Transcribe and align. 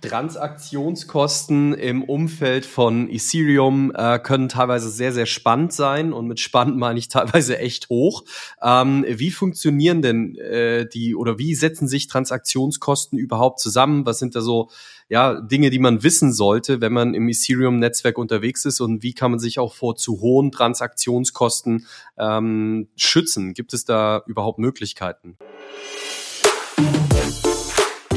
Transaktionskosten 0.00 1.74
im 1.74 2.02
Umfeld 2.04 2.64
von 2.64 3.10
Ethereum 3.10 3.92
äh, 3.94 4.18
können 4.18 4.48
teilweise 4.48 4.88
sehr, 4.88 5.12
sehr 5.12 5.26
spannend 5.26 5.74
sein 5.74 6.14
und 6.14 6.26
mit 6.26 6.40
spannend 6.40 6.78
meine 6.78 6.98
ich 6.98 7.08
teilweise 7.08 7.58
echt 7.58 7.90
hoch. 7.90 8.24
Ähm, 8.62 9.04
wie 9.06 9.30
funktionieren 9.30 10.00
denn 10.00 10.36
äh, 10.36 10.88
die 10.88 11.14
oder 11.14 11.38
wie 11.38 11.54
setzen 11.54 11.86
sich 11.86 12.08
Transaktionskosten 12.08 13.18
überhaupt 13.18 13.60
zusammen? 13.60 14.06
Was 14.06 14.20
sind 14.20 14.34
da 14.34 14.40
so 14.40 14.70
ja, 15.10 15.38
Dinge, 15.38 15.68
die 15.68 15.78
man 15.78 16.02
wissen 16.02 16.32
sollte, 16.32 16.80
wenn 16.80 16.94
man 16.94 17.12
im 17.12 17.28
Ethereum-Netzwerk 17.28 18.16
unterwegs 18.16 18.64
ist 18.64 18.80
und 18.80 19.02
wie 19.02 19.12
kann 19.12 19.32
man 19.32 19.40
sich 19.40 19.58
auch 19.58 19.74
vor 19.74 19.96
zu 19.96 20.22
hohen 20.22 20.50
Transaktionskosten 20.50 21.86
ähm, 22.16 22.88
schützen? 22.96 23.52
Gibt 23.52 23.74
es 23.74 23.84
da 23.84 24.22
überhaupt 24.26 24.58
Möglichkeiten? 24.58 25.36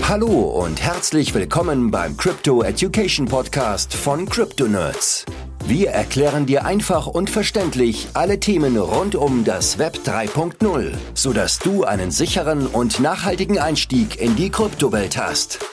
Hallo 0.07 0.27
und 0.27 0.83
herzlich 0.83 1.33
willkommen 1.33 1.89
beim 1.89 2.15
Crypto 2.15 2.61
Education 2.61 3.25
Podcast 3.25 3.95
von 3.95 4.30
Crypto 4.30 4.67
Nerds. 4.67 5.25
Wir 5.66 5.89
erklären 5.89 6.45
dir 6.45 6.63
einfach 6.63 7.07
und 7.07 7.27
verständlich 7.27 8.09
alle 8.13 8.39
Themen 8.39 8.77
rund 8.77 9.16
um 9.16 9.44
das 9.44 9.80
Web 9.80 9.97
3.0, 10.05 10.91
sodass 11.16 11.57
du 11.57 11.85
einen 11.85 12.11
sicheren 12.11 12.67
und 12.67 12.99
nachhaltigen 12.99 13.57
Einstieg 13.57 14.21
in 14.21 14.35
die 14.35 14.52
Kryptowelt 14.52 15.17
hast. 15.17 15.66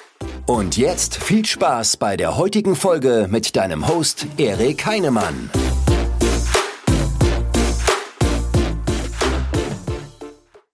Und 0.47 0.79
jetzt 0.79 1.17
viel 1.17 1.45
Spaß 1.45 1.99
bei 1.99 2.17
der 2.17 2.39
heutigen 2.39 2.75
Folge 2.75 3.29
mit 3.31 3.55
deinem 3.55 3.87
Host 3.87 4.27
Erik 4.39 4.87
Heinemann. 4.87 5.51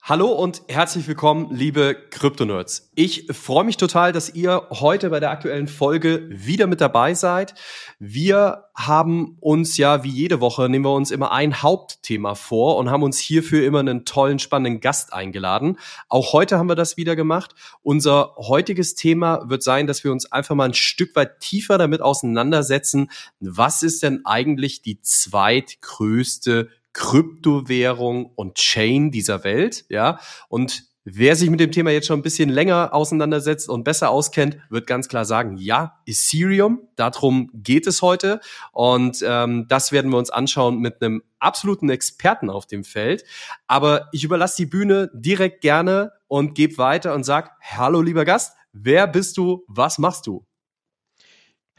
Hallo 0.09 0.29
und 0.29 0.63
herzlich 0.69 1.07
willkommen, 1.07 1.49
liebe 1.51 1.95
Krypto-Nerds. 1.95 2.93
Ich 2.95 3.27
freue 3.31 3.65
mich 3.65 3.77
total, 3.77 4.11
dass 4.11 4.35
ihr 4.35 4.67
heute 4.71 5.11
bei 5.11 5.21
der 5.21 5.31
aktuellen 5.31 5.69
Folge 5.69 6.27
wieder 6.31 6.67
mit 6.67 6.81
dabei 6.81 7.13
seid. 7.13 7.53
Wir 7.99 8.71
haben 8.75 9.37
uns 9.41 9.77
ja, 9.77 10.05
wie 10.05 10.09
jede 10.09 10.41
Woche, 10.41 10.71
nehmen 10.71 10.87
wir 10.87 10.95
uns 10.95 11.11
immer 11.11 11.33
ein 11.33 11.63
Hauptthema 11.63 12.37
vor 12.37 12.79
und 12.79 12.91
haben 12.91 13.03
uns 13.03 13.19
hierfür 13.19 13.67
immer 13.67 13.81
einen 13.81 14.07
tollen, 14.07 14.39
spannenden 14.39 14.81
Gast 14.81 15.13
eingeladen. 15.13 15.79
Auch 16.09 16.33
heute 16.33 16.57
haben 16.57 16.71
wir 16.71 16.75
das 16.75 16.97
wieder 16.97 17.15
gemacht. 17.15 17.55
Unser 17.83 18.35
heutiges 18.39 18.95
Thema 18.95 19.43
wird 19.51 19.63
sein, 19.63 19.87
dass 19.87 20.05
wir 20.05 20.13
uns 20.13 20.33
einfach 20.33 20.55
mal 20.55 20.71
ein 20.71 20.73
Stück 20.75 21.15
weit 21.17 21.41
tiefer 21.41 21.77
damit 21.77 22.01
auseinandersetzen. 22.01 23.11
Was 23.41 23.83
ist 23.83 24.03
denn 24.03 24.25
eigentlich 24.25 24.81
die 24.81 25.03
zweitgrößte 25.03 26.71
Kryptowährung 26.93 28.33
und 28.35 28.57
Chain 28.57 29.11
dieser 29.11 29.45
Welt, 29.45 29.85
ja. 29.89 30.19
Und 30.49 30.85
wer 31.05 31.37
sich 31.37 31.49
mit 31.49 31.61
dem 31.61 31.73
Thema 31.73 31.91
jetzt 31.91 32.07
schon 32.07 32.19
ein 32.19 32.23
bisschen 32.23 32.49
länger 32.49 32.93
auseinandersetzt 32.93 33.69
und 33.69 33.85
besser 33.85 34.11
auskennt, 34.11 34.59
wird 34.69 34.87
ganz 34.87 35.09
klar 35.09 35.25
sagen, 35.25 35.57
ja, 35.57 36.01
Ethereum, 36.07 36.89
darum 36.97 37.51
geht 37.55 37.87
es 37.87 38.03
heute. 38.03 38.41
Und 38.73 39.25
ähm, 39.27 39.67
das 39.69 39.93
werden 39.93 40.11
wir 40.11 40.19
uns 40.19 40.31
anschauen 40.31 40.79
mit 40.79 41.03
einem 41.03 41.23
absoluten 41.39 41.89
Experten 41.89 42.51
auf 42.51 42.67
dem 42.67 42.85
Feld. 42.85 43.25
Aber 43.67 44.09
ich 44.13 44.25
überlasse 44.25 44.57
die 44.57 44.67
Bühne 44.67 45.11
direkt 45.15 45.61
gerne 45.63 46.13
und 46.27 46.55
gebe 46.55 46.79
weiter 46.79 47.15
und 47.15 47.25
sag, 47.25 47.53
hallo 47.63 48.03
lieber 48.03 48.25
Gast, 48.25 48.55
wer 48.73 49.07
bist 49.07 49.37
du, 49.39 49.65
was 49.67 49.99
machst 49.99 50.27
du? 50.27 50.45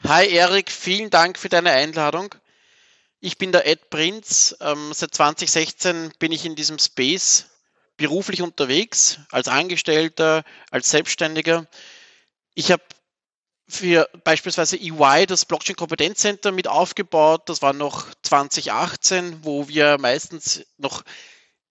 Hi 0.08 0.26
Erik, 0.28 0.70
vielen 0.70 1.10
Dank 1.10 1.38
für 1.38 1.50
deine 1.50 1.72
Einladung. 1.72 2.34
Ich 3.22 3.36
bin 3.36 3.52
der 3.52 3.66
Ed 3.66 3.90
Prinz. 3.90 4.56
Ähm, 4.60 4.92
seit 4.94 5.14
2016 5.14 6.12
bin 6.18 6.32
ich 6.32 6.46
in 6.46 6.56
diesem 6.56 6.78
Space 6.78 7.46
beruflich 7.98 8.40
unterwegs, 8.40 9.18
als 9.30 9.46
Angestellter, 9.46 10.42
als 10.70 10.88
Selbstständiger. 10.88 11.66
Ich 12.54 12.72
habe 12.72 12.82
für 13.68 14.08
beispielsweise 14.24 14.78
EY 14.78 15.26
das 15.26 15.44
Blockchain 15.44 15.76
Kompetenzcenter 15.76 16.50
mit 16.50 16.66
aufgebaut. 16.66 17.42
Das 17.50 17.60
war 17.60 17.74
noch 17.74 18.06
2018, 18.22 19.44
wo 19.44 19.68
wir 19.68 19.98
meistens 19.98 20.64
noch 20.78 21.04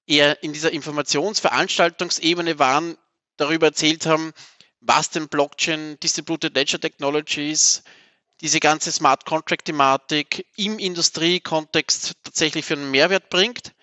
eher 0.06 0.44
in 0.44 0.54
dieser 0.54 0.72
Informationsveranstaltungsebene 0.72 2.60
waren, 2.60 2.96
darüber 3.38 3.68
erzählt 3.68 4.06
haben, 4.06 4.34
was 4.82 5.10
denn 5.10 5.30
Blockchain, 5.30 6.00
Distributed 6.00 6.56
Ledger 6.56 6.80
Technologies, 6.80 7.84
diese 8.42 8.60
ganze 8.60 8.92
Smart 8.92 9.26
Contract-Thematik 9.26 10.46
im 10.56 10.80
Industriekontext 10.80 12.14
tatsächlich 12.24 12.66
für 12.66 12.76
einen 12.76 12.92
Mehrwert 12.92 13.30
bringt, 13.30 13.74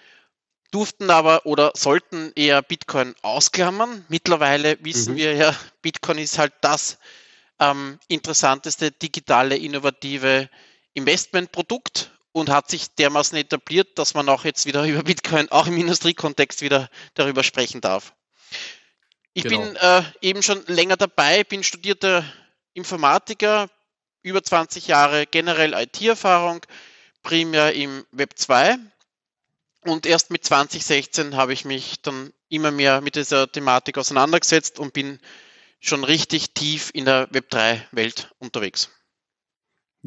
durften 0.70 1.10
aber 1.10 1.46
oder 1.46 1.72
sollten 1.74 2.32
eher 2.34 2.62
Bitcoin 2.62 3.14
ausklammern. 3.22 4.04
Mittlerweile 4.08 4.78
wissen 4.80 5.14
mhm. 5.14 5.18
wir 5.18 5.34
ja, 5.34 5.56
Bitcoin 5.82 6.18
ist 6.18 6.38
halt 6.38 6.52
das 6.60 6.98
ähm, 7.58 7.98
interessanteste 8.08 8.90
digitale, 8.90 9.56
innovative 9.56 10.48
Investmentprodukt 10.94 12.10
und 12.32 12.50
hat 12.50 12.70
sich 12.70 12.94
dermaßen 12.94 13.38
etabliert, 13.38 13.98
dass 13.98 14.14
man 14.14 14.28
auch 14.28 14.44
jetzt 14.44 14.66
wieder 14.66 14.84
über 14.86 15.02
Bitcoin 15.02 15.50
auch 15.50 15.66
im 15.66 15.76
Industriekontext 15.76 16.62
wieder 16.62 16.88
darüber 17.14 17.42
sprechen 17.42 17.80
darf. 17.80 18.14
Ich 19.32 19.42
genau. 19.44 19.60
bin 19.60 19.76
äh, 19.76 20.02
eben 20.22 20.42
schon 20.42 20.64
länger 20.66 20.96
dabei, 20.96 21.44
bin 21.44 21.62
studierter 21.62 22.24
Informatiker, 22.72 23.68
über 24.26 24.42
20 24.42 24.88
Jahre 24.88 25.24
generell 25.24 25.72
IT-Erfahrung, 25.72 26.60
primär 27.22 27.74
im 27.74 28.04
Web 28.10 28.32
2. 28.36 28.76
Und 29.82 30.04
erst 30.04 30.32
mit 30.32 30.44
2016 30.44 31.36
habe 31.36 31.52
ich 31.52 31.64
mich 31.64 32.02
dann 32.02 32.32
immer 32.48 32.72
mehr 32.72 33.00
mit 33.00 33.14
dieser 33.14 33.50
Thematik 33.50 33.98
auseinandergesetzt 33.98 34.80
und 34.80 34.92
bin 34.92 35.20
schon 35.78 36.02
richtig 36.02 36.54
tief 36.54 36.90
in 36.92 37.04
der 37.04 37.28
Web 37.30 37.52
3-Welt 37.52 38.32
unterwegs. 38.40 38.90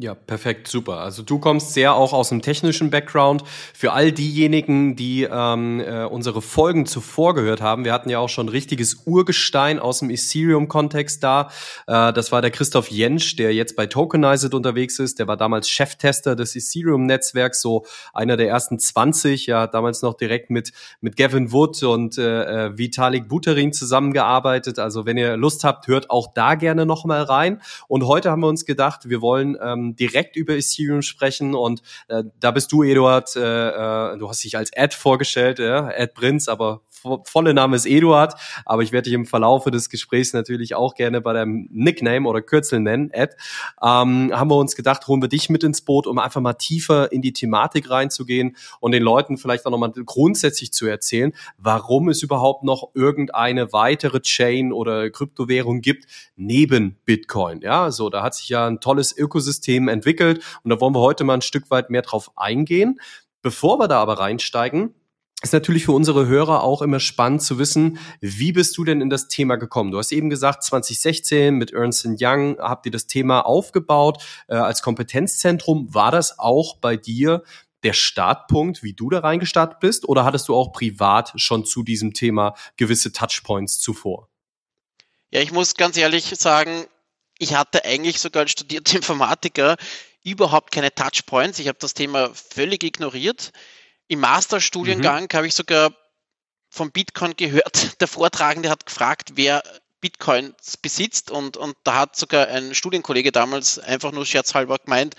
Ja, 0.02 0.14
perfekt, 0.14 0.66
super. 0.66 1.00
Also 1.00 1.22
du 1.22 1.38
kommst 1.38 1.74
sehr 1.74 1.94
auch 1.94 2.14
aus 2.14 2.30
dem 2.30 2.40
technischen 2.40 2.88
Background. 2.88 3.44
Für 3.74 3.92
all 3.92 4.12
diejenigen, 4.12 4.96
die 4.96 5.28
ähm, 5.30 5.78
äh, 5.80 6.04
unsere 6.04 6.40
Folgen 6.40 6.86
zuvor 6.86 7.34
gehört 7.34 7.60
haben, 7.60 7.84
wir 7.84 7.92
hatten 7.92 8.08
ja 8.08 8.18
auch 8.18 8.30
schon 8.30 8.48
richtiges 8.48 9.02
Urgestein 9.04 9.78
aus 9.78 9.98
dem 9.98 10.08
Ethereum-Kontext 10.08 11.22
da. 11.22 11.50
Äh, 11.86 12.14
das 12.14 12.32
war 12.32 12.40
der 12.40 12.50
Christoph 12.50 12.90
Jentsch, 12.90 13.36
der 13.36 13.52
jetzt 13.52 13.76
bei 13.76 13.86
Tokenized 13.86 14.54
unterwegs 14.54 14.98
ist. 14.98 15.18
Der 15.18 15.28
war 15.28 15.36
damals 15.36 15.68
Cheftester 15.68 16.34
des 16.34 16.56
Ethereum-Netzwerks, 16.56 17.60
so 17.60 17.84
einer 18.14 18.38
der 18.38 18.48
ersten 18.48 18.78
20, 18.78 19.44
ja, 19.44 19.66
damals 19.66 20.00
noch 20.00 20.14
direkt 20.14 20.48
mit, 20.48 20.72
mit 21.02 21.18
Gavin 21.18 21.52
Wood 21.52 21.82
und 21.82 22.16
äh, 22.16 22.68
äh, 22.68 22.78
Vitalik 22.78 23.28
Buterin 23.28 23.74
zusammengearbeitet. 23.74 24.78
Also 24.78 25.04
wenn 25.04 25.18
ihr 25.18 25.36
Lust 25.36 25.62
habt, 25.62 25.88
hört 25.88 26.08
auch 26.08 26.32
da 26.32 26.54
gerne 26.54 26.86
nochmal 26.86 27.22
rein. 27.22 27.60
Und 27.86 28.06
heute 28.06 28.30
haben 28.30 28.40
wir 28.40 28.48
uns 28.48 28.64
gedacht, 28.64 29.10
wir 29.10 29.20
wollen 29.20 29.58
ähm, 29.62 29.89
direkt 29.96 30.36
über 30.36 30.54
Ethereum 30.54 31.02
sprechen 31.02 31.54
und 31.54 31.82
äh, 32.08 32.24
da 32.38 32.50
bist 32.50 32.72
du, 32.72 32.82
Eduard, 32.82 33.34
äh, 33.36 33.40
äh, 33.40 34.18
du 34.18 34.28
hast 34.28 34.44
dich 34.44 34.56
als 34.56 34.70
Ed 34.72 34.94
vorgestellt, 34.94 35.58
ja, 35.58 35.90
Ed 35.90 36.14
Prinz, 36.14 36.48
aber 36.48 36.82
volle 37.24 37.54
Name 37.54 37.76
ist 37.76 37.86
Eduard, 37.86 38.34
aber 38.64 38.82
ich 38.82 38.92
werde 38.92 39.04
dich 39.04 39.14
im 39.14 39.26
Verlaufe 39.26 39.70
des 39.70 39.90
Gesprächs 39.90 40.32
natürlich 40.32 40.74
auch 40.74 40.94
gerne 40.94 41.20
bei 41.20 41.32
deinem 41.32 41.68
Nickname 41.70 42.28
oder 42.28 42.42
Kürzel 42.42 42.80
nennen, 42.80 43.10
Ed. 43.10 43.36
Ähm, 43.82 44.30
haben 44.32 44.50
wir 44.50 44.56
uns 44.56 44.76
gedacht, 44.76 45.06
holen 45.08 45.22
wir 45.22 45.28
dich 45.28 45.50
mit 45.50 45.64
ins 45.64 45.82
Boot, 45.82 46.06
um 46.06 46.18
einfach 46.18 46.40
mal 46.40 46.54
tiefer 46.54 47.12
in 47.12 47.22
die 47.22 47.32
Thematik 47.32 47.90
reinzugehen 47.90 48.56
und 48.80 48.92
den 48.92 49.02
Leuten 49.02 49.38
vielleicht 49.38 49.66
auch 49.66 49.70
nochmal 49.70 49.92
grundsätzlich 49.92 50.72
zu 50.72 50.86
erzählen, 50.86 51.32
warum 51.58 52.08
es 52.08 52.22
überhaupt 52.22 52.64
noch 52.64 52.90
irgendeine 52.94 53.72
weitere 53.72 54.20
Chain 54.20 54.72
oder 54.72 55.10
Kryptowährung 55.10 55.80
gibt 55.80 56.06
neben 56.36 56.96
Bitcoin. 57.04 57.60
Ja, 57.62 57.90
so 57.90 58.10
da 58.10 58.22
hat 58.22 58.34
sich 58.34 58.48
ja 58.48 58.66
ein 58.66 58.80
tolles 58.80 59.16
Ökosystem 59.16 59.88
entwickelt 59.88 60.42
und 60.62 60.70
da 60.70 60.80
wollen 60.80 60.94
wir 60.94 61.00
heute 61.00 61.24
mal 61.24 61.34
ein 61.34 61.42
Stück 61.42 61.70
weit 61.70 61.90
mehr 61.90 62.02
drauf 62.02 62.30
eingehen. 62.36 63.00
Bevor 63.42 63.78
wir 63.78 63.88
da 63.88 64.00
aber 64.02 64.18
reinsteigen, 64.18 64.94
ist 65.42 65.52
natürlich 65.52 65.86
für 65.86 65.92
unsere 65.92 66.26
Hörer 66.26 66.62
auch 66.62 66.82
immer 66.82 67.00
spannend 67.00 67.42
zu 67.42 67.58
wissen, 67.58 67.98
wie 68.20 68.52
bist 68.52 68.76
du 68.76 68.84
denn 68.84 69.00
in 69.00 69.08
das 69.08 69.28
Thema 69.28 69.56
gekommen? 69.56 69.90
Du 69.90 69.98
hast 69.98 70.12
eben 70.12 70.28
gesagt, 70.28 70.64
2016 70.64 71.54
mit 71.54 71.72
Ernst 71.72 72.06
Young 72.20 72.58
habt 72.58 72.86
ihr 72.86 72.92
das 72.92 73.06
Thema 73.06 73.40
aufgebaut 73.46 74.22
äh, 74.48 74.54
als 74.54 74.82
Kompetenzzentrum. 74.82 75.94
War 75.94 76.10
das 76.10 76.38
auch 76.38 76.76
bei 76.76 76.96
dir 76.96 77.42
der 77.82 77.94
Startpunkt, 77.94 78.82
wie 78.82 78.92
du 78.92 79.08
da 79.08 79.20
reingestartet 79.20 79.80
bist? 79.80 80.06
Oder 80.06 80.24
hattest 80.24 80.48
du 80.48 80.54
auch 80.54 80.72
privat 80.72 81.32
schon 81.36 81.64
zu 81.64 81.82
diesem 81.82 82.12
Thema 82.12 82.54
gewisse 82.76 83.12
Touchpoints 83.12 83.80
zuvor? 83.80 84.28
Ja, 85.30 85.40
ich 85.40 85.52
muss 85.52 85.74
ganz 85.74 85.96
ehrlich 85.96 86.24
sagen, 86.36 86.84
ich 87.38 87.54
hatte 87.54 87.84
eigentlich 87.84 88.20
sogar 88.20 88.42
als 88.42 88.50
studierter 88.50 88.96
Informatiker 88.96 89.76
überhaupt 90.22 90.70
keine 90.70 90.94
Touchpoints. 90.94 91.58
Ich 91.58 91.68
habe 91.68 91.78
das 91.80 91.94
Thema 91.94 92.30
völlig 92.34 92.84
ignoriert. 92.84 93.52
Im 94.10 94.18
Masterstudiengang 94.18 95.28
mhm. 95.30 95.36
habe 95.36 95.46
ich 95.46 95.54
sogar 95.54 95.94
von 96.68 96.90
Bitcoin 96.90 97.36
gehört. 97.36 98.00
Der 98.00 98.08
Vortragende 98.08 98.68
hat 98.68 98.84
gefragt, 98.84 99.30
wer 99.36 99.62
Bitcoins 100.00 100.76
besitzt 100.78 101.30
und, 101.30 101.56
und 101.56 101.76
da 101.84 102.00
hat 102.00 102.16
sogar 102.16 102.48
ein 102.48 102.74
Studienkollege 102.74 103.30
damals 103.30 103.78
einfach 103.78 104.10
nur 104.10 104.26
scherzhalber 104.26 104.78
gemeint, 104.78 105.14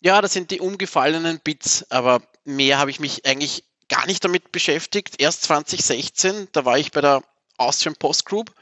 ja, 0.00 0.20
das 0.20 0.32
sind 0.34 0.52
die 0.52 0.60
umgefallenen 0.60 1.40
Bits, 1.40 1.90
aber 1.90 2.22
mehr 2.44 2.78
habe 2.78 2.92
ich 2.92 3.00
mich 3.00 3.26
eigentlich 3.26 3.64
gar 3.88 4.06
nicht 4.06 4.24
damit 4.24 4.52
beschäftigt. 4.52 5.20
Erst 5.20 5.42
2016, 5.42 6.46
da 6.52 6.64
war 6.64 6.78
ich 6.78 6.92
bei 6.92 7.00
der 7.00 7.24
Austrian 7.56 7.96
Post 7.96 8.26
Group 8.26 8.54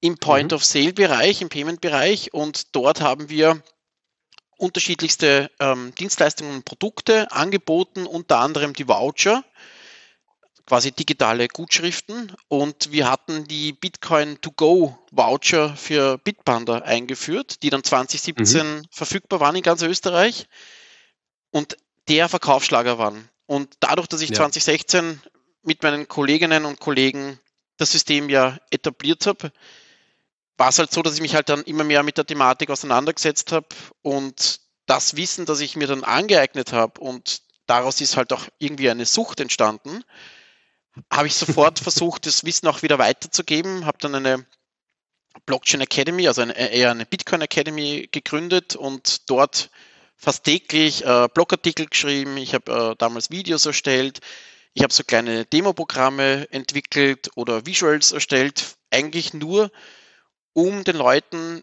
im 0.00 0.18
Point-of-Sale-Bereich, 0.18 1.40
im 1.40 1.48
Payment-Bereich 1.48 2.34
und 2.34 2.76
dort 2.76 3.00
haben 3.00 3.30
wir 3.30 3.62
unterschiedlichste 4.60 5.50
ähm, 5.58 5.94
Dienstleistungen 5.98 6.54
und 6.54 6.64
Produkte 6.64 7.32
angeboten, 7.32 8.06
unter 8.06 8.38
anderem 8.38 8.74
die 8.74 8.86
Voucher, 8.86 9.42
quasi 10.66 10.92
digitale 10.92 11.48
Gutschriften 11.48 12.32
und 12.48 12.92
wir 12.92 13.10
hatten 13.10 13.44
die 13.48 13.72
Bitcoin 13.72 14.40
to 14.40 14.52
go 14.52 14.96
Voucher 15.10 15.74
für 15.74 16.18
Bitpanda 16.18 16.78
eingeführt, 16.78 17.62
die 17.62 17.70
dann 17.70 17.82
2017 17.82 18.66
mhm. 18.66 18.82
verfügbar 18.90 19.40
waren 19.40 19.56
in 19.56 19.62
ganz 19.62 19.82
Österreich 19.82 20.46
und 21.50 21.76
der 22.08 22.28
Verkaufsschlager 22.28 22.98
waren. 22.98 23.28
Und 23.46 23.74
dadurch, 23.80 24.06
dass 24.06 24.20
ich 24.20 24.30
ja. 24.30 24.36
2016 24.36 25.20
mit 25.62 25.82
meinen 25.82 26.06
Kolleginnen 26.06 26.64
und 26.64 26.78
Kollegen 26.78 27.40
das 27.78 27.92
System 27.92 28.28
ja 28.28 28.58
etabliert 28.70 29.26
habe, 29.26 29.52
war 30.60 30.68
es 30.68 30.78
halt 30.78 30.92
so, 30.92 31.00
dass 31.00 31.14
ich 31.14 31.22
mich 31.22 31.34
halt 31.34 31.48
dann 31.48 31.62
immer 31.62 31.84
mehr 31.84 32.02
mit 32.02 32.18
der 32.18 32.26
Thematik 32.26 32.68
auseinandergesetzt 32.68 33.50
habe 33.50 33.66
und 34.02 34.60
das 34.84 35.16
Wissen, 35.16 35.46
das 35.46 35.60
ich 35.60 35.74
mir 35.74 35.86
dann 35.86 36.04
angeeignet 36.04 36.74
habe 36.74 37.00
und 37.00 37.40
daraus 37.64 38.02
ist 38.02 38.18
halt 38.18 38.30
auch 38.34 38.44
irgendwie 38.58 38.90
eine 38.90 39.06
Sucht 39.06 39.40
entstanden, 39.40 40.04
habe 41.10 41.28
ich 41.28 41.34
sofort 41.34 41.78
versucht, 41.80 42.26
das 42.26 42.44
Wissen 42.44 42.66
auch 42.68 42.82
wieder 42.82 42.98
weiterzugeben, 42.98 43.86
habe 43.86 43.96
dann 44.02 44.14
eine 44.14 44.44
Blockchain 45.46 45.80
Academy, 45.80 46.28
also 46.28 46.42
eine, 46.42 46.52
eher 46.52 46.90
eine 46.90 47.06
Bitcoin 47.06 47.40
Academy 47.40 48.10
gegründet 48.12 48.76
und 48.76 49.30
dort 49.30 49.70
fast 50.18 50.44
täglich 50.44 51.06
äh, 51.06 51.28
Blogartikel 51.32 51.86
geschrieben, 51.86 52.36
ich 52.36 52.52
habe 52.52 52.90
äh, 52.92 52.96
damals 52.98 53.30
Videos 53.30 53.64
erstellt, 53.64 54.20
ich 54.74 54.82
habe 54.82 54.92
so 54.92 55.04
kleine 55.04 55.46
Demo-Programme 55.46 56.52
entwickelt 56.52 57.30
oder 57.34 57.64
Visuals 57.64 58.12
erstellt, 58.12 58.76
eigentlich 58.90 59.32
nur, 59.32 59.70
um 60.52 60.84
den 60.84 60.96
Leuten 60.96 61.62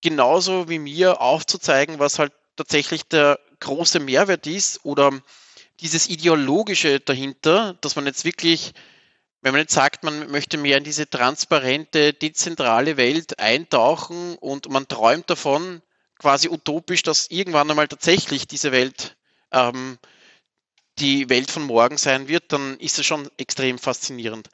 genauso 0.00 0.68
wie 0.68 0.78
mir 0.78 1.20
aufzuzeigen, 1.20 1.98
was 1.98 2.18
halt 2.18 2.32
tatsächlich 2.56 3.04
der 3.04 3.38
große 3.60 4.00
Mehrwert 4.00 4.46
ist 4.46 4.84
oder 4.84 5.12
dieses 5.80 6.08
ideologische 6.08 7.00
dahinter, 7.00 7.74
dass 7.80 7.96
man 7.96 8.06
jetzt 8.06 8.24
wirklich, 8.24 8.72
wenn 9.40 9.52
man 9.52 9.62
jetzt 9.62 9.74
sagt, 9.74 10.04
man 10.04 10.30
möchte 10.30 10.58
mehr 10.58 10.78
in 10.78 10.84
diese 10.84 11.08
transparente, 11.08 12.12
dezentrale 12.12 12.96
Welt 12.96 13.38
eintauchen 13.38 14.36
und 14.36 14.68
man 14.70 14.88
träumt 14.88 15.30
davon, 15.30 15.82
quasi 16.18 16.48
utopisch, 16.48 17.02
dass 17.02 17.30
irgendwann 17.30 17.70
einmal 17.70 17.88
tatsächlich 17.88 18.46
diese 18.46 18.72
Welt 18.72 19.16
ähm, 19.52 19.98
die 20.98 21.28
Welt 21.30 21.50
von 21.50 21.62
morgen 21.62 21.96
sein 21.96 22.28
wird, 22.28 22.52
dann 22.52 22.78
ist 22.78 22.98
es 22.98 23.06
schon 23.06 23.30
extrem 23.38 23.78
faszinierend. 23.78 24.50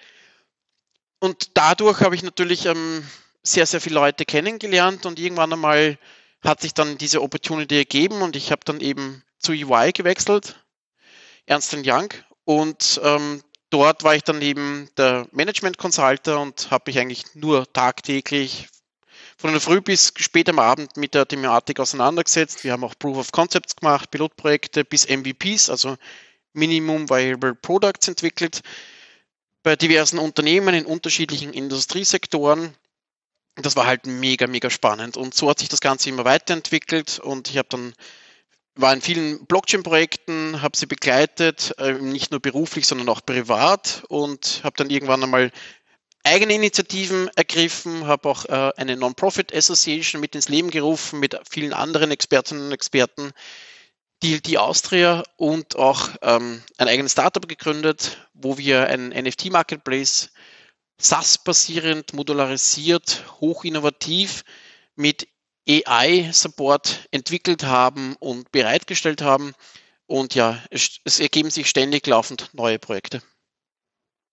Und 1.19 1.57
dadurch 1.57 2.01
habe 2.01 2.15
ich 2.15 2.23
natürlich 2.23 2.67
ähm, 2.67 3.05
sehr, 3.47 3.67
sehr 3.67 3.81
viele 3.81 3.97
Leute 3.97 4.25
kennengelernt 4.25 5.07
und 5.07 5.19
irgendwann 5.19 5.53
einmal 5.53 5.99
hat 6.43 6.61
sich 6.61 6.75
dann 6.75 6.99
diese 6.99 7.23
Opportunity 7.23 7.77
ergeben 7.77 8.23
und 8.23 8.37
ich 8.37 8.51
habe 8.51 8.63
dann 8.65 8.81
eben 8.81 9.23
zu 9.39 9.53
EY 9.53 9.93
gewechselt, 9.93 10.57
Ernst 11.47 11.77
Young, 11.85 12.09
und 12.45 13.01
ähm, 13.03 13.43
dort 13.71 14.05
war 14.05 14.15
ich 14.15 14.23
dann 14.23 14.41
eben 14.43 14.89
der 14.97 15.27
Management 15.33 15.79
Consultant 15.79 16.29
und 16.29 16.71
habe 16.71 16.85
mich 16.87 16.99
eigentlich 16.99 17.35
nur 17.35 17.71
tagtäglich 17.73 18.69
von 19.37 19.51
der 19.51 19.61
Früh 19.61 19.81
bis 19.81 20.13
spät 20.17 20.49
am 20.49 20.59
Abend 20.59 20.97
mit 20.97 21.15
der 21.15 21.27
Thematik 21.27 21.81
auseinandergesetzt. 21.81 22.65
Wir 22.65 22.73
haben 22.73 22.85
auch 22.85 22.95
Proof 22.99 23.19
of 23.19 23.33
Concepts 23.33 23.77
gemacht, 23.77 24.11
Pilotprojekte 24.11 24.85
bis 24.85 25.09
MVPs, 25.09 25.69
also 25.69 25.97
Minimum 26.53 27.11
Viable 27.11 27.55
Products 27.55 28.09
entwickelt 28.09 28.63
bei 29.63 29.77
diversen 29.77 30.19
Unternehmen 30.19 30.75
in 30.75 30.87
unterschiedlichen 30.87 31.53
Industriesektoren 31.53 32.75
das 33.57 33.77
war 33.77 33.87
halt 33.87 34.07
mega, 34.07 34.47
mega 34.47 34.71
spannend. 34.71 35.17
Und 35.17 35.35
so 35.35 35.49
hat 35.51 35.59
sich 35.59 35.69
das 35.69 35.81
Ganze 35.81 36.09
immer 36.09 36.25
weiterentwickelt 36.25 37.19
und 37.19 37.51
ich 37.51 37.59
habe 37.59 37.69
dann 37.71 37.95
war 38.79 38.93
in 38.93 39.01
vielen 39.01 39.47
Blockchain-Projekten, 39.47 40.61
habe 40.61 40.77
sie 40.77 40.85
begleitet, 40.87 41.75
äh, 41.79 41.95
nicht 41.95 42.31
nur 42.31 42.41
beruflich, 42.41 42.87
sondern 42.87 43.09
auch 43.09 43.25
privat 43.25 44.05
und 44.09 44.61
habe 44.65 44.77
dann 44.77 44.91
irgendwann 44.91 45.23
einmal 45.23 45.51
eigene 46.25 46.55
Initiativen 46.55 47.31
ergriffen, 47.37 48.07
habe 48.07 48.29
auch 48.29 48.45
äh, 48.45 48.73
eine 48.77 48.97
Non-Profit 48.97 49.55
Association 49.55 50.21
mit 50.21 50.35
ins 50.35 50.49
Leben 50.49 50.71
gerufen 50.71 51.21
mit 51.21 51.39
vielen 51.51 51.73
anderen 51.73 52.11
Expertinnen 52.11 52.67
und 52.67 52.73
Experten, 52.73 53.33
DLT 54.23 54.59
Austria 54.59 55.23
und 55.37 55.77
auch 55.77 56.11
ähm, 56.23 56.63
ein 56.79 56.89
eigenes 56.89 57.13
Startup 57.13 57.47
gegründet, 57.47 58.19
wo 58.35 58.59
wir 58.59 58.89
einen 58.89 59.09
NFT-Marketplace 59.11 60.31
SAS-basierend, 60.99 62.13
modularisiert, 62.13 63.25
hochinnovativ 63.41 64.45
mit 64.95 65.29
AI-Support 65.69 67.09
entwickelt 67.11 67.65
haben 67.65 68.17
und 68.17 68.51
bereitgestellt 68.53 69.23
haben. 69.23 69.53
Und 70.07 70.35
ja, 70.35 70.63
es, 70.71 71.01
es 71.05 71.21
ergeben 71.21 71.51
sich 71.51 71.69
ständig 71.69 72.07
laufend 72.07 72.51
neue 72.53 72.79
Projekte. 72.79 73.23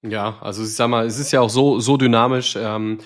Ja, 0.05 0.37
also 0.41 0.63
ich 0.63 0.75
sag 0.75 0.89
mal, 0.89 1.05
es 1.05 1.17
ist 1.17 1.31
ja 1.31 1.39
auch 1.39 1.49
so, 1.49 1.79
so 1.79 1.95
dynamisch. 1.95 2.57
Ähm, 2.59 2.97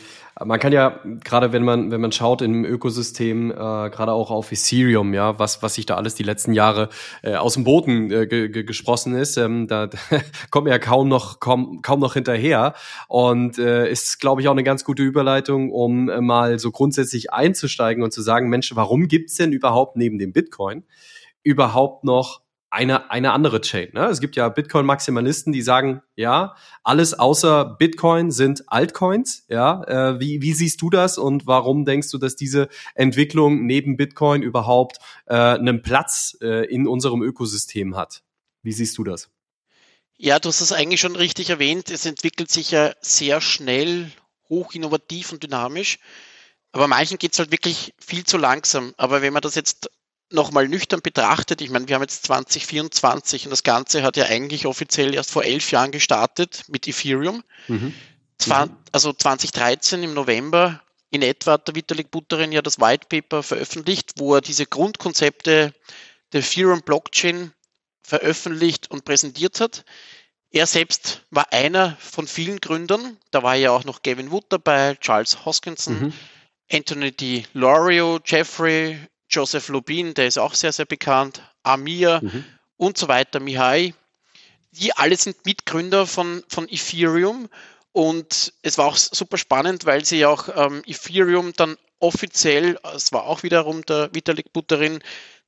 man 0.43 0.59
kann 0.59 0.71
ja, 0.71 0.99
gerade 1.23 1.51
wenn 1.51 1.63
man, 1.63 1.91
wenn 1.91 2.01
man 2.01 2.11
schaut 2.11 2.41
im 2.41 2.65
Ökosystem, 2.65 3.51
äh, 3.51 3.55
gerade 3.55 4.11
auch 4.11 4.31
auf 4.31 4.51
Ethereum, 4.51 5.13
ja, 5.13 5.37
was, 5.37 5.61
was 5.61 5.75
sich 5.75 5.85
da 5.85 5.95
alles 5.95 6.15
die 6.15 6.23
letzten 6.23 6.53
Jahre 6.53 6.89
äh, 7.21 7.35
aus 7.35 7.53
dem 7.53 7.63
Boden 7.63 8.11
äh, 8.11 8.27
gesprossen 8.49 9.15
ist, 9.15 9.37
ähm, 9.37 9.67
da, 9.67 9.87
da 9.87 9.97
kommt 10.49 10.65
man 10.65 10.71
ja 10.71 10.79
kaum 10.79 11.07
noch, 11.07 11.39
kaum, 11.39 11.83
kaum 11.83 11.99
noch 11.99 12.13
hinterher. 12.13 12.73
Und 13.07 13.59
äh, 13.59 13.89
ist, 13.89 14.19
glaube 14.19 14.41
ich, 14.41 14.47
auch 14.47 14.53
eine 14.53 14.63
ganz 14.63 14.83
gute 14.83 15.03
Überleitung, 15.03 15.71
um 15.71 16.09
äh, 16.09 16.19
mal 16.19 16.57
so 16.57 16.71
grundsätzlich 16.71 17.31
einzusteigen 17.31 18.03
und 18.03 18.11
zu 18.11 18.23
sagen, 18.23 18.49
Mensch, 18.49 18.75
warum 18.75 19.07
gibt's 19.07 19.35
denn 19.35 19.53
überhaupt 19.53 19.97
neben 19.97 20.17
dem 20.17 20.33
Bitcoin 20.33 20.83
überhaupt 21.43 22.03
noch 22.03 22.41
eine, 22.69 23.09
eine 23.11 23.31
andere 23.31 23.61
Chain. 23.61 23.89
Ne? 23.93 24.05
Es 24.07 24.19
gibt 24.19 24.35
ja 24.35 24.49
Bitcoin-Maximalisten, 24.49 25.53
die 25.53 25.61
sagen, 25.61 26.01
ja, 26.15 26.55
alles 26.83 27.13
außer 27.13 27.65
Bitcoin 27.79 28.31
sind 28.31 28.63
Altcoins. 28.67 29.45
Ja, 29.47 29.83
äh, 29.83 30.19
wie, 30.19 30.41
wie 30.41 30.53
siehst 30.53 30.81
du 30.81 30.89
das 30.89 31.17
und 31.17 31.47
warum 31.47 31.85
denkst 31.85 32.11
du, 32.11 32.17
dass 32.17 32.35
diese 32.35 32.67
Entwicklung 32.95 33.65
neben 33.65 33.95
Bitcoin 33.95 34.41
überhaupt 34.41 34.97
äh, 35.27 35.35
einen 35.35 35.81
Platz 35.81 36.37
äh, 36.41 36.65
in 36.65 36.87
unserem 36.87 37.21
Ökosystem 37.21 37.95
hat? 37.95 38.21
Wie 38.63 38.73
siehst 38.73 38.97
du 38.97 39.03
das? 39.03 39.29
Ja, 40.17 40.39
du 40.39 40.49
hast 40.49 40.61
es 40.61 40.71
eigentlich 40.71 40.99
schon 40.99 41.15
richtig 41.15 41.49
erwähnt. 41.49 41.89
Es 41.89 42.05
entwickelt 42.05 42.51
sich 42.51 42.71
ja 42.71 42.93
sehr 43.01 43.39
schnell, 43.39 44.11
hoch 44.49 44.73
innovativ 44.73 45.31
und 45.31 45.43
dynamisch. 45.43 45.99
Aber 46.71 46.87
manchen 46.87 47.17
geht 47.17 47.33
es 47.33 47.39
halt 47.39 47.51
wirklich 47.51 47.93
viel 47.99 48.25
zu 48.25 48.37
langsam. 48.37 48.93
Aber 48.97 49.21
wenn 49.21 49.31
man 49.31 49.41
das 49.41 49.55
jetzt 49.55 49.89
nochmal 50.29 50.67
nüchtern 50.67 51.01
betrachtet, 51.01 51.61
ich 51.61 51.69
meine, 51.69 51.87
wir 51.87 51.95
haben 51.95 52.01
jetzt 52.01 52.25
2024 52.25 53.45
und 53.45 53.51
das 53.51 53.63
Ganze 53.63 54.03
hat 54.03 54.17
ja 54.17 54.25
eigentlich 54.25 54.65
offiziell 54.65 55.13
erst 55.13 55.31
vor 55.31 55.43
elf 55.43 55.71
Jahren 55.71 55.91
gestartet 55.91 56.65
mit 56.67 56.87
Ethereum. 56.87 57.43
Mhm. 57.67 57.93
Zwar, 58.37 58.69
also 58.91 59.13
2013 59.13 60.03
im 60.03 60.13
November 60.13 60.81
in 61.09 61.21
etwa 61.21 61.53
hat 61.53 61.67
der 61.67 61.75
Vitalik 61.75 62.11
Buterin 62.11 62.51
ja 62.51 62.61
das 62.61 62.79
White 62.79 63.07
Paper 63.09 63.41
veröffentlicht, 63.41 64.13
wo 64.17 64.35
er 64.35 64.41
diese 64.41 64.65
Grundkonzepte 64.65 65.73
der 66.33 66.39
Ethereum 66.39 66.81
Blockchain 66.81 67.53
veröffentlicht 68.03 68.91
und 68.91 69.05
präsentiert 69.05 69.59
hat. 69.61 69.85
Er 70.49 70.65
selbst 70.65 71.21
war 71.29 71.51
einer 71.51 71.97
von 71.99 72.27
vielen 72.27 72.59
Gründern. 72.59 73.17
Da 73.31 73.43
war 73.43 73.55
ja 73.55 73.71
auch 73.71 73.85
noch 73.85 74.01
Gavin 74.01 74.31
Wood 74.31 74.45
dabei, 74.49 74.95
Charles 74.95 75.45
Hoskinson, 75.45 75.99
mhm. 75.99 76.13
Anthony 76.71 77.11
Di 77.11 77.45
Lorio, 77.53 78.19
Jeffrey 78.23 78.99
Joseph 79.29 79.67
Lubin, 79.69 80.13
der 80.13 80.27
ist 80.27 80.37
auch 80.37 80.53
sehr, 80.53 80.71
sehr 80.71 80.85
bekannt, 80.85 81.41
Amir 81.63 82.21
mhm. 82.21 82.45
und 82.77 82.97
so 82.97 83.07
weiter, 83.07 83.39
Mihai. 83.39 83.93
Die 84.71 84.93
alle 84.93 85.15
sind 85.17 85.45
Mitgründer 85.45 86.05
von, 86.05 86.43
von 86.47 86.67
Ethereum 86.69 87.49
und 87.91 88.53
es 88.61 88.77
war 88.77 88.85
auch 88.85 88.97
super 88.97 89.37
spannend, 89.37 89.85
weil 89.85 90.05
sie 90.05 90.25
auch 90.25 90.49
ähm, 90.55 90.83
Ethereum 90.85 91.53
dann 91.53 91.77
offiziell, 91.99 92.79
es 92.95 93.11
war 93.11 93.23
auch 93.23 93.43
wiederum 93.43 93.83
der 93.85 94.13
Vitalik 94.13 94.53
Buterin, 94.53 94.99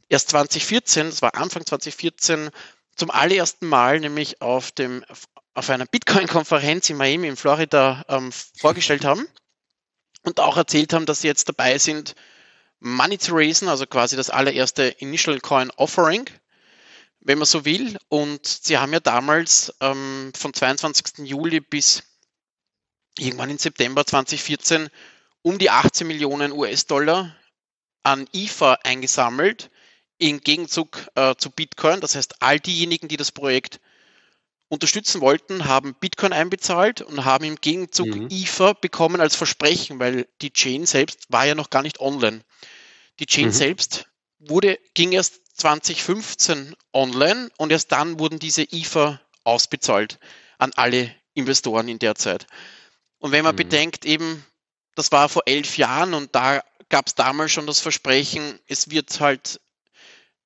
erst 0.10 0.30
2014, 0.30 1.08
das 1.08 1.22
war 1.22 1.36
Anfang 1.36 1.66
2014, 1.66 2.50
zum 2.96 3.12
allerersten 3.12 3.68
Mal 3.68 4.00
nämlich 4.00 4.42
auf, 4.42 4.72
dem, 4.72 5.06
auf 5.54 5.70
einer 5.70 5.86
Bitcoin-Konferenz 5.86 6.90
in 6.90 6.98
Miami 6.98 7.28
in 7.28 7.38
Florida 7.38 8.04
ähm, 8.10 8.32
vorgestellt 8.58 9.06
haben 9.06 9.28
und 10.24 10.40
auch 10.40 10.58
erzählt 10.58 10.94
haben, 10.94 11.06
dass 11.06 11.22
sie 11.22 11.28
jetzt 11.28 11.48
dabei 11.48 11.78
sind, 11.78 12.16
Money 12.80 13.18
to 13.18 13.36
raisen, 13.36 13.68
also 13.68 13.86
quasi 13.86 14.16
das 14.16 14.30
allererste 14.30 14.84
Initial 14.84 15.40
Coin 15.40 15.72
Offering, 15.72 16.26
wenn 17.20 17.38
man 17.38 17.46
so 17.46 17.66
will. 17.66 17.98
Und 18.08 18.46
sie 18.48 18.78
haben 18.78 18.94
ja 18.94 19.00
damals 19.00 19.74
ähm, 19.82 20.32
von 20.36 20.54
22. 20.54 21.28
Juli 21.28 21.60
bis 21.60 22.04
irgendwann 23.18 23.50
in 23.50 23.58
September 23.58 24.06
2014 24.06 24.90
um 25.42 25.58
die 25.58 25.70
18 25.70 26.08
Millionen 26.08 26.52
US-Dollar 26.52 27.36
an 28.04 28.28
IFA 28.34 28.80
eingesammelt, 28.84 29.70
im 30.18 30.42
Gegenzug 30.42 31.08
äh, 31.16 31.36
zu 31.36 31.50
Bitcoin. 31.50 32.02
Das 32.02 32.16
heißt, 32.16 32.42
all 32.42 32.60
diejenigen, 32.60 33.08
die 33.08 33.18
das 33.18 33.32
Projekt 33.32 33.80
unterstützen 34.70 35.20
wollten, 35.20 35.66
haben 35.66 35.96
Bitcoin 35.96 36.32
einbezahlt 36.32 37.02
und 37.02 37.26
haben 37.26 37.44
im 37.44 37.56
Gegenzug 37.60 38.08
mhm. 38.08 38.28
Ether 38.30 38.76
bekommen 38.76 39.20
als 39.20 39.36
Versprechen, 39.36 40.00
weil 40.00 40.28
die 40.42 40.54
Chain 40.54 40.86
selbst 40.86 41.26
war 41.30 41.46
ja 41.46 41.56
noch 41.56 41.72
gar 41.72 41.82
nicht 41.82 42.00
online. 42.00 42.42
Die 43.20 43.26
Chain 43.26 43.48
mhm. 43.48 43.52
selbst 43.52 44.08
wurde, 44.38 44.80
ging 44.94 45.12
erst 45.12 45.42
2015 45.58 46.76
online 46.94 47.50
und 47.58 47.72
erst 47.72 47.92
dann 47.92 48.20
wurden 48.20 48.40
diese 48.40 48.64
Ether 48.64 49.20
ausbezahlt 49.44 50.20
an 50.60 50.72
alle 50.76 51.14
Investoren 51.34 51.88
in 51.88 52.00
der 52.00 52.16
Zeit. 52.16 52.48
Und 53.18 53.32
wenn 53.32 53.44
man 53.44 53.56
mhm. 53.56 53.58
bedenkt, 53.58 54.06
eben, 54.06 54.46
das 54.96 55.12
war 55.12 55.30
vor 55.30 55.44
elf 55.46 55.78
Jahren 55.78 56.14
und 56.14 56.34
da 56.36 56.64
gab 56.90 57.08
es 57.08 57.16
damals 57.16 57.52
schon 57.52 57.68
das 57.68 57.80
Versprechen, 57.80 58.60
es 58.68 58.90
wird 58.90 59.20
halt 59.20 59.60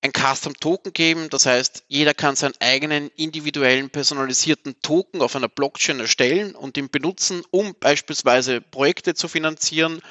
ein 0.03 0.11
Custom 0.11 0.53
Token 0.59 0.91
geben. 0.91 1.29
Das 1.29 1.45
heißt, 1.45 1.85
jeder 1.87 2.13
kann 2.13 2.35
seinen 2.35 2.55
eigenen 2.59 3.09
individuellen 3.15 3.89
personalisierten 3.89 4.79
Token 4.81 5.21
auf 5.21 5.35
einer 5.35 5.47
Blockchain 5.47 5.99
erstellen 5.99 6.55
und 6.55 6.77
ihn 6.77 6.89
benutzen, 6.89 7.43
um 7.51 7.73
beispielsweise 7.79 8.59
Projekte 8.59 9.15
zu 9.15 9.27
finanzieren 9.29 10.01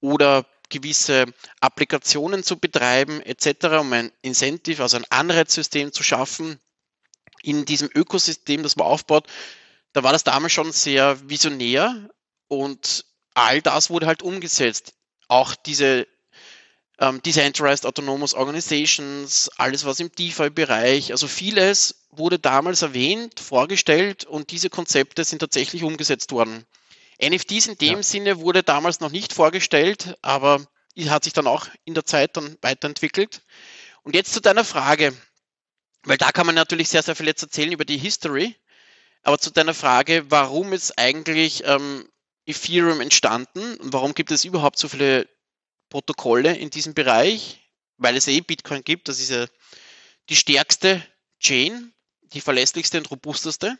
oder 0.00 0.44
gewisse 0.68 1.24
Applikationen 1.60 2.44
zu 2.44 2.58
betreiben 2.58 3.22
etc., 3.22 3.78
um 3.80 3.92
ein 3.94 4.12
Incentive, 4.20 4.82
also 4.82 4.98
ein 4.98 5.06
Anreizsystem 5.08 5.92
zu 5.92 6.02
schaffen 6.02 6.60
in 7.42 7.64
diesem 7.64 7.88
Ökosystem, 7.94 8.62
das 8.62 8.76
man 8.76 8.86
aufbaut. 8.86 9.26
Da 9.94 10.02
war 10.02 10.12
das 10.12 10.24
damals 10.24 10.52
schon 10.52 10.72
sehr 10.72 11.30
visionär 11.30 12.10
und 12.48 13.06
all 13.32 13.62
das 13.62 13.88
wurde 13.88 14.06
halt 14.06 14.22
umgesetzt. 14.22 14.92
Auch 15.26 15.54
diese 15.54 16.06
ähm, 16.98 17.22
Decentralized 17.22 17.86
Autonomous 17.86 18.34
Organizations, 18.34 19.50
alles 19.56 19.84
was 19.84 20.00
im 20.00 20.10
DeFi-Bereich, 20.12 21.12
also 21.12 21.28
vieles 21.28 22.06
wurde 22.10 22.38
damals 22.38 22.82
erwähnt, 22.82 23.40
vorgestellt 23.40 24.24
und 24.24 24.50
diese 24.50 24.70
Konzepte 24.70 25.24
sind 25.24 25.38
tatsächlich 25.38 25.84
umgesetzt 25.84 26.32
worden. 26.32 26.66
NFTs 27.22 27.66
in 27.66 27.78
dem 27.78 27.96
ja. 27.96 28.02
Sinne 28.02 28.40
wurde 28.40 28.62
damals 28.62 29.00
noch 29.00 29.10
nicht 29.10 29.32
vorgestellt, 29.32 30.16
aber 30.22 30.66
hat 31.06 31.24
sich 31.24 31.32
dann 31.32 31.46
auch 31.46 31.68
in 31.84 31.94
der 31.94 32.04
Zeit 32.04 32.36
dann 32.36 32.56
weiterentwickelt. 32.60 33.42
Und 34.02 34.16
jetzt 34.16 34.32
zu 34.32 34.40
deiner 34.40 34.64
Frage, 34.64 35.14
weil 36.02 36.16
da 36.16 36.32
kann 36.32 36.46
man 36.46 36.56
natürlich 36.56 36.88
sehr, 36.88 37.04
sehr 37.04 37.14
viel 37.14 37.26
jetzt 37.26 37.42
erzählen 37.42 37.70
über 37.70 37.84
die 37.84 37.98
History, 37.98 38.56
aber 39.22 39.38
zu 39.38 39.50
deiner 39.50 39.74
Frage, 39.74 40.24
warum 40.28 40.72
ist 40.72 40.98
eigentlich 40.98 41.62
ähm, 41.66 42.08
Ethereum 42.46 43.00
entstanden 43.00 43.76
und 43.76 43.92
warum 43.92 44.14
gibt 44.14 44.30
es 44.30 44.44
überhaupt 44.44 44.78
so 44.78 44.88
viele 44.88 45.28
Protokolle 45.88 46.56
in 46.56 46.70
diesem 46.70 46.94
Bereich, 46.94 47.70
weil 47.96 48.16
es 48.16 48.28
eh 48.28 48.40
Bitcoin 48.40 48.84
gibt, 48.84 49.08
das 49.08 49.20
ist 49.20 49.30
ja 49.30 49.46
die 50.28 50.36
stärkste 50.36 51.02
Chain, 51.40 51.92
die 52.32 52.40
verlässlichste 52.40 52.98
und 52.98 53.10
robusteste 53.10 53.78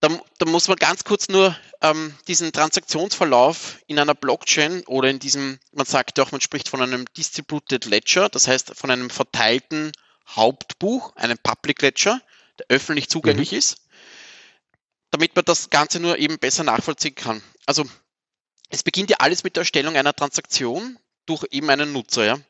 da, 0.00 0.08
da 0.38 0.46
muss 0.46 0.68
man 0.68 0.78
ganz 0.78 1.04
kurz 1.04 1.28
nur 1.28 1.54
ähm, 1.82 2.14
diesen 2.26 2.52
Transaktionsverlauf 2.52 3.78
in 3.86 3.98
einer 3.98 4.14
Blockchain 4.14 4.82
oder 4.86 5.10
in 5.10 5.18
diesem, 5.18 5.60
man 5.72 5.86
sagt 5.86 6.16
ja 6.16 6.24
auch, 6.24 6.32
man 6.32 6.40
spricht 6.40 6.68
von 6.68 6.80
einem 6.80 7.04
Distributed 7.16 7.84
Ledger, 7.84 8.30
das 8.30 8.48
heißt 8.48 8.74
von 8.74 8.90
einem 8.90 9.10
verteilten 9.10 9.92
Hauptbuch, 10.26 11.14
einem 11.16 11.36
Public 11.38 11.82
Ledger, 11.82 12.20
der 12.58 12.66
öffentlich 12.70 13.10
zugänglich 13.10 13.52
mhm. 13.52 13.58
ist, 13.58 13.82
damit 15.10 15.36
man 15.36 15.44
das 15.44 15.68
Ganze 15.68 16.00
nur 16.00 16.16
eben 16.18 16.38
besser 16.38 16.64
nachvollziehen 16.64 17.14
kann. 17.14 17.42
Also 17.66 17.84
es 18.70 18.82
beginnt 18.82 19.10
ja 19.10 19.18
alles 19.18 19.44
mit 19.44 19.56
der 19.56 19.62
Erstellung 19.62 19.96
einer 19.96 20.14
Transaktion 20.14 20.98
durch 21.26 21.44
eben 21.50 21.68
einen 21.68 21.92
Nutzer. 21.92 22.24
Ja. 22.24 22.40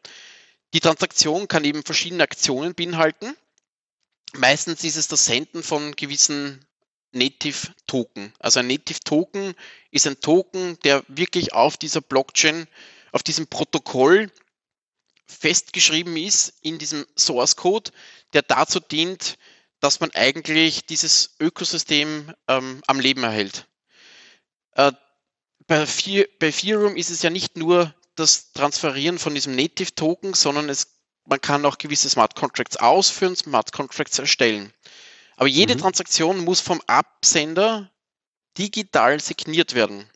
Die 0.74 0.80
Transaktion 0.80 1.48
kann 1.48 1.64
eben 1.64 1.82
verschiedene 1.82 2.22
Aktionen 2.22 2.74
beinhalten. 2.74 3.34
Meistens 4.34 4.84
ist 4.84 4.96
es 4.96 5.08
das 5.08 5.24
Senden 5.24 5.62
von 5.62 5.96
gewissen 5.96 6.64
Native 7.12 7.74
Token. 7.86 8.32
Also 8.38 8.60
ein 8.60 8.68
Native 8.68 9.00
Token 9.00 9.54
ist 9.90 10.06
ein 10.06 10.20
Token, 10.20 10.78
der 10.84 11.02
wirklich 11.08 11.52
auf 11.54 11.76
dieser 11.76 12.00
Blockchain, 12.00 12.68
auf 13.10 13.24
diesem 13.24 13.48
Protokoll 13.48 14.30
festgeschrieben 15.26 16.16
ist 16.16 16.54
in 16.60 16.78
diesem 16.78 17.06
Source 17.16 17.56
Code, 17.56 17.90
der 18.32 18.42
dazu 18.42 18.78
dient, 18.78 19.38
dass 19.80 20.00
man 20.00 20.10
eigentlich 20.12 20.84
dieses 20.84 21.34
Ökosystem 21.40 22.32
ähm, 22.46 22.82
am 22.86 23.00
Leben 23.00 23.24
erhält. 23.24 23.66
Äh, 24.72 24.92
bei, 25.66 25.86
bei 26.38 26.48
Ethereum 26.48 26.96
ist 26.96 27.10
es 27.10 27.22
ja 27.22 27.30
nicht 27.30 27.56
nur 27.56 27.94
das 28.14 28.52
Transferieren 28.52 29.18
von 29.18 29.34
diesem 29.34 29.54
Native 29.54 29.94
Token, 29.94 30.34
sondern 30.34 30.68
es, 30.68 30.88
man 31.24 31.40
kann 31.40 31.64
auch 31.64 31.78
gewisse 31.78 32.10
Smart 32.10 32.34
Contracts 32.34 32.76
ausführen, 32.76 33.36
Smart 33.36 33.72
Contracts 33.72 34.18
erstellen. 34.18 34.72
Aber 35.36 35.48
jede 35.48 35.74
mhm. 35.74 35.80
Transaktion 35.80 36.44
muss 36.44 36.60
vom 36.60 36.82
Absender 36.86 37.90
digital 38.58 39.20
signiert 39.20 39.74
werden, 39.74 40.08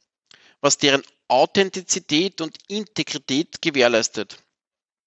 was 0.60 0.76
deren 0.78 1.02
Authentizität 1.28 2.40
und 2.40 2.58
Integrität 2.68 3.62
gewährleistet. 3.62 4.38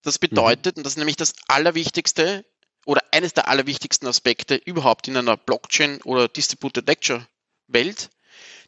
Das 0.01 0.15
mhm. 0.15 0.29
bedeutet, 0.29 0.75
mhm. 0.75 0.79
und 0.79 0.83
das 0.85 0.93
ist 0.93 0.97
nämlich 0.97 1.17
das 1.17 1.35
Allerwichtigste 1.47 2.45
oder 2.85 3.03
eines 3.11 3.33
der 3.33 3.47
allerwichtigsten 3.47 4.07
Aspekte 4.07 4.55
überhaupt 4.55 5.07
in 5.07 5.17
einer 5.17 5.37
Blockchain 5.37 6.01
oder 6.03 6.27
Distributed 6.27 6.87
Ledger 6.87 7.27
Welt, 7.67 8.09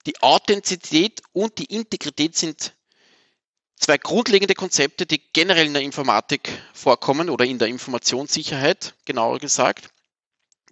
die 0.05 0.21
Authentizität 0.21 1.21
und 1.33 1.57
die 1.57 1.65
Integrität 1.65 2.35
sind 2.35 2.73
zwei 3.75 3.97
grundlegende 3.97 4.55
Konzepte, 4.55 5.05
die 5.05 5.21
generell 5.33 5.67
in 5.67 5.73
der 5.73 5.83
Informatik 5.83 6.49
vorkommen 6.73 7.29
oder 7.29 7.45
in 7.45 7.59
der 7.59 7.67
Informationssicherheit, 7.67 8.93
genauer 9.05 9.39
gesagt 9.39 9.89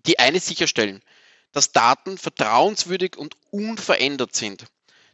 die 0.07 0.19
eines 0.19 0.45
sicherstellen, 0.45 1.01
dass 1.51 1.71
Daten 1.71 2.17
vertrauenswürdig 2.17 3.17
und 3.17 3.35
unverändert 3.51 4.35
sind. 4.35 4.65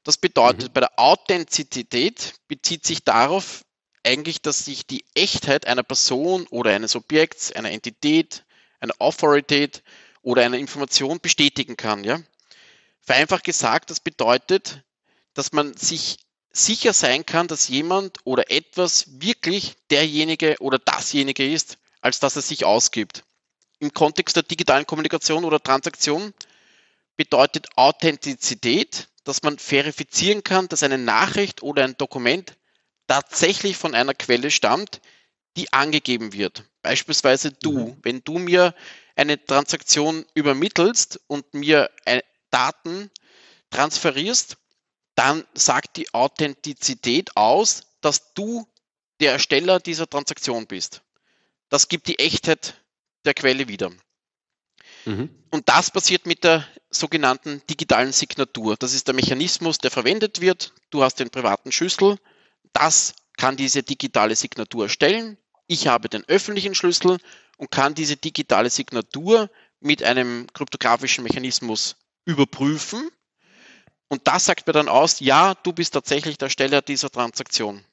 Das 0.04 0.18
bedeutet, 0.18 0.70
mhm. 0.70 0.74
bei 0.74 0.80
der 0.82 1.00
Authentizität 1.00 2.36
bezieht 2.48 2.86
sich 2.86 3.04
darauf 3.04 3.66
eigentlich, 4.04 4.42
dass 4.42 4.66
sich 4.66 4.86
die 4.86 5.06
Echtheit 5.16 5.66
einer 5.66 5.84
Person 5.84 6.46
oder 6.48 6.72
eines 6.72 6.96
Objekts, 6.96 7.52
einer 7.52 7.72
Entität, 7.72 8.44
einer 8.80 8.94
Autorität 9.00 9.82
oder 10.22 10.44
einer 10.44 10.58
Information 10.58 11.20
bestätigen 11.22 11.78
kann. 11.78 12.04
Ja? 12.04 12.20
Vereinfacht 13.06 13.44
gesagt, 13.44 13.90
das 13.90 14.00
bedeutet, 14.00 14.84
dass 15.34 15.52
man 15.52 15.76
sich 15.76 16.18
sicher 16.52 16.94
sein 16.94 17.26
kann, 17.26 17.48
dass 17.48 17.68
jemand 17.68 18.18
oder 18.24 18.52
etwas 18.52 19.06
wirklich 19.22 19.76
derjenige 19.90 20.56
oder 20.60 20.80
dasjenige 20.80 21.52
ist, 21.52 21.78
als 22.02 22.20
dass 22.20 22.36
er 22.36 22.42
sich 22.42 22.66
ausgibt 22.66 23.24
im 23.84 23.94
Kontext 23.94 24.36
der 24.36 24.44
digitalen 24.44 24.88
Kommunikation 24.88 25.44
oder 25.44 25.62
Transaktion 25.62 26.34
bedeutet 27.18 27.68
Authentizität, 27.76 29.10
dass 29.26 29.44
man 29.44 29.60
verifizieren 29.60 30.44
kann, 30.44 30.68
dass 30.70 30.84
eine 30.84 30.98
Nachricht 30.98 31.62
oder 31.62 31.84
ein 31.84 31.98
Dokument 31.98 32.56
tatsächlich 33.08 33.78
von 33.78 33.94
einer 33.94 34.14
Quelle 34.14 34.52
stammt, 34.52 35.02
die 35.58 35.72
angegeben 35.72 36.34
wird. 36.34 36.64
Beispielsweise 36.82 37.52
du. 37.52 37.90
Mhm. 37.90 37.98
Wenn 38.02 38.24
du 38.24 38.40
mir 38.40 38.74
eine 39.16 39.44
Transaktion 39.44 40.26
übermittelst 40.34 41.20
und 41.28 41.54
mir 41.54 41.92
Daten 42.54 43.10
transferierst, 43.70 44.58
dann 45.16 45.46
sagt 45.54 45.98
die 45.98 46.14
Authentizität 46.14 47.36
aus, 47.36 47.84
dass 48.02 48.34
du 48.34 48.68
der 49.20 49.34
Ersteller 49.34 49.80
dieser 49.80 50.10
Transaktion 50.10 50.68
bist. 50.68 51.02
Das 51.70 51.88
gibt 51.88 52.08
die 52.08 52.20
Echtheit 52.20 52.76
der 53.26 53.34
Quelle 53.34 53.68
wieder. 53.68 53.92
Mhm. 55.06 55.30
Und 55.50 55.70
das 55.70 55.92
passiert 55.92 56.26
mit 56.26 56.44
der 56.44 56.68
sogenannten 56.90 57.62
digitalen 57.70 58.12
Signatur. 58.12 58.76
Das 58.78 58.94
ist 58.94 59.08
der 59.08 59.16
Mechanismus, 59.16 59.78
der 59.78 59.92
verwendet 59.92 60.42
wird. 60.42 60.74
Du 60.90 61.04
hast 61.04 61.20
den 61.20 61.30
privaten 61.30 61.72
Schlüssel. 61.72 62.18
Das 62.74 63.16
kann 63.38 63.58
diese 63.58 63.84
digitale 63.84 64.36
Signatur 64.36 64.86
erstellen. 64.86 65.38
Ich 65.68 65.88
habe 65.88 66.10
den 66.10 66.24
öffentlichen 66.28 66.76
Schlüssel 66.76 67.18
und 67.58 67.72
kann 67.72 67.96
diese 67.96 68.18
digitale 68.18 68.70
Signatur 68.70 69.50
mit 69.80 70.04
einem 70.04 70.48
kryptografischen 70.54 71.24
Mechanismus 71.24 71.96
überprüfen. 72.26 73.10
Und 74.08 74.28
das 74.28 74.46
sagt 74.46 74.68
mir 74.68 74.74
dann 74.74 74.90
aus, 74.90 75.20
ja, 75.20 75.56
du 75.56 75.74
bist 75.74 75.94
tatsächlich 75.94 76.38
der 76.38 76.50
Steller 76.50 76.82
dieser 76.82 77.10
Transaktion. 77.10 77.84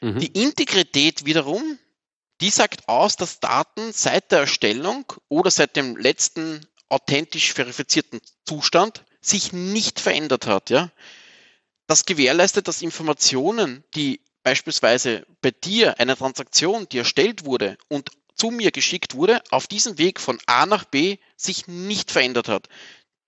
Mhm. 0.00 0.20
Die 0.20 0.42
Integrität 0.42 1.24
wiederum 1.24 1.78
die 2.40 2.50
sagt 2.50 2.88
aus, 2.88 3.16
dass 3.16 3.40
Daten 3.40 3.92
seit 3.92 4.32
der 4.32 4.40
Erstellung 4.40 5.04
oder 5.28 5.50
seit 5.50 5.76
dem 5.76 5.96
letzten 5.96 6.66
authentisch 6.88 7.52
verifizierten 7.52 8.20
Zustand 8.44 9.04
sich 9.20 9.52
nicht 9.52 10.00
verändert 10.00 10.46
hat. 10.46 10.70
Ja? 10.70 10.90
Das 11.86 12.06
gewährleistet, 12.06 12.68
dass 12.68 12.82
Informationen, 12.82 13.84
die 13.94 14.20
beispielsweise 14.42 15.26
bei 15.40 15.52
dir 15.52 15.98
eine 15.98 16.16
Transaktion, 16.16 16.88
die 16.90 16.98
erstellt 16.98 17.44
wurde 17.44 17.78
und 17.88 18.10
zu 18.34 18.50
mir 18.50 18.72
geschickt 18.72 19.14
wurde, 19.14 19.40
auf 19.50 19.68
diesem 19.68 19.96
Weg 19.96 20.20
von 20.20 20.38
A 20.46 20.66
nach 20.66 20.84
B 20.84 21.18
sich 21.36 21.68
nicht 21.68 22.10
verändert 22.10 22.48
hat. 22.48 22.68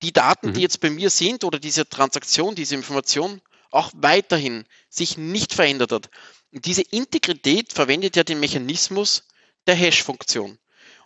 Die 0.02 0.12
Daten, 0.12 0.48
mhm. 0.48 0.52
die 0.54 0.60
jetzt 0.60 0.80
bei 0.80 0.90
mir 0.90 1.10
sind 1.10 1.44
oder 1.44 1.58
diese 1.58 1.88
Transaktion, 1.88 2.54
diese 2.54 2.74
Information 2.74 3.40
auch 3.70 3.90
weiterhin 3.94 4.64
sich 4.88 5.16
nicht 5.16 5.52
verändert 5.52 5.92
hat. 5.92 6.10
Und 6.52 6.66
diese 6.66 6.82
Integrität 6.82 7.72
verwendet 7.72 8.16
ja 8.16 8.24
den 8.24 8.40
Mechanismus 8.40 9.24
der 9.66 9.74
Hash-Funktion. 9.74 10.58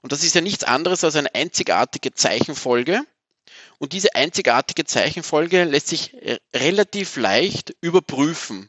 Und 0.02 0.12
das 0.12 0.24
ist 0.24 0.34
ja 0.34 0.40
nichts 0.40 0.64
anderes 0.64 1.04
als 1.04 1.16
eine 1.16 1.34
einzigartige 1.34 2.12
Zeichenfolge, 2.12 3.04
Und 3.78 3.94
diese 3.94 4.14
einzigartige 4.14 4.84
Zeichenfolge 4.84 5.64
lässt 5.64 5.88
sich 5.88 6.14
relativ 6.54 7.16
leicht 7.16 7.74
überprüfen, 7.80 8.68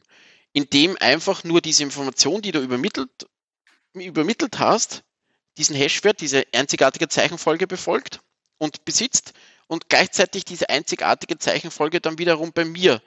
indem 0.52 0.96
einfach 1.00 1.44
nur 1.44 1.60
diese 1.60 1.82
Information, 1.82 2.40
die 2.40 2.52
du 2.52 2.60
übermittelt, 2.60 3.10
übermittelt 3.92 4.58
hast, 4.58 5.04
diesen 5.58 5.76
Hashwert, 5.76 6.22
diese 6.22 6.44
einzigartige 6.54 7.08
Zeichenfolge 7.08 7.66
befolgt 7.66 8.20
und 8.56 8.86
besitzt 8.86 9.34
und 9.72 9.88
gleichzeitig 9.88 10.44
diese 10.44 10.68
einzigartige 10.68 11.38
Zeichenfolge 11.38 12.02
dann 12.02 12.18
wiederum 12.18 12.52
bei 12.52 12.66
mir 12.66 13.00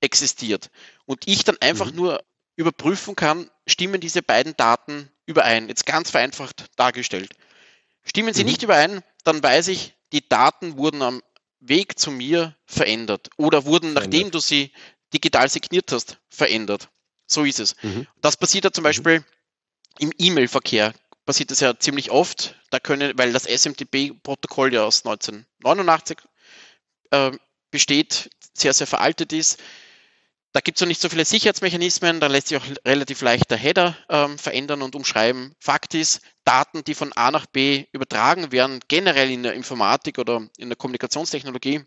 existiert. 0.00 0.70
Und 1.06 1.26
ich 1.26 1.42
dann 1.42 1.56
einfach 1.60 1.90
mhm. 1.90 1.96
nur 1.96 2.24
überprüfen 2.54 3.16
kann, 3.16 3.50
stimmen 3.66 4.00
diese 4.00 4.22
beiden 4.22 4.56
Daten 4.56 5.10
überein. 5.26 5.66
Jetzt 5.68 5.86
ganz 5.86 6.12
vereinfacht 6.12 6.66
dargestellt. 6.76 7.34
Stimmen 8.04 8.32
sie 8.32 8.44
mhm. 8.44 8.50
nicht 8.50 8.62
überein, 8.62 9.02
dann 9.24 9.42
weiß 9.42 9.66
ich, 9.66 9.94
die 10.12 10.28
Daten 10.28 10.76
wurden 10.76 11.02
am 11.02 11.20
Weg 11.58 11.98
zu 11.98 12.12
mir 12.12 12.54
verändert 12.64 13.30
oder 13.36 13.64
wurden, 13.64 13.94
verändert. 13.94 14.04
nachdem 14.04 14.30
du 14.30 14.38
sie 14.38 14.70
digital 15.12 15.48
signiert 15.48 15.90
hast, 15.90 16.18
verändert. 16.28 16.90
So 17.26 17.42
ist 17.42 17.58
es. 17.58 17.74
Mhm. 17.82 18.06
Das 18.20 18.36
passiert 18.36 18.62
ja 18.62 18.70
zum 18.70 18.82
mhm. 18.82 18.86
Beispiel 18.86 19.24
im 19.98 20.12
E-Mail-Verkehr 20.16 20.94
passiert 21.24 21.50
das 21.50 21.60
ja 21.60 21.78
ziemlich 21.78 22.10
oft. 22.10 22.56
Da 22.70 22.80
können, 22.80 23.12
weil 23.16 23.32
das 23.32 23.46
SMTP-Protokoll 23.46 24.72
ja 24.74 24.84
aus 24.84 25.04
1989 25.04 26.18
äh, 27.10 27.32
besteht, 27.70 28.30
sehr, 28.54 28.72
sehr 28.72 28.86
veraltet 28.86 29.32
ist. 29.32 29.60
Da 30.52 30.60
gibt 30.60 30.78
es 30.78 30.82
noch 30.82 30.88
nicht 30.88 31.00
so 31.00 31.08
viele 31.08 31.24
Sicherheitsmechanismen, 31.24 32.20
da 32.20 32.28
lässt 32.28 32.46
sich 32.46 32.56
auch 32.56 32.64
relativ 32.86 33.22
leicht 33.22 33.50
der 33.50 33.58
Header 33.58 33.96
ähm, 34.08 34.38
verändern 34.38 34.82
und 34.82 34.94
umschreiben. 34.94 35.52
Fakt 35.58 35.94
ist, 35.94 36.20
Daten, 36.44 36.84
die 36.84 36.94
von 36.94 37.12
A 37.12 37.32
nach 37.32 37.46
B 37.46 37.86
übertragen 37.90 38.52
werden, 38.52 38.78
generell 38.86 39.32
in 39.32 39.42
der 39.42 39.54
Informatik 39.54 40.18
oder 40.18 40.48
in 40.56 40.68
der 40.68 40.76
Kommunikationstechnologie, 40.76 41.84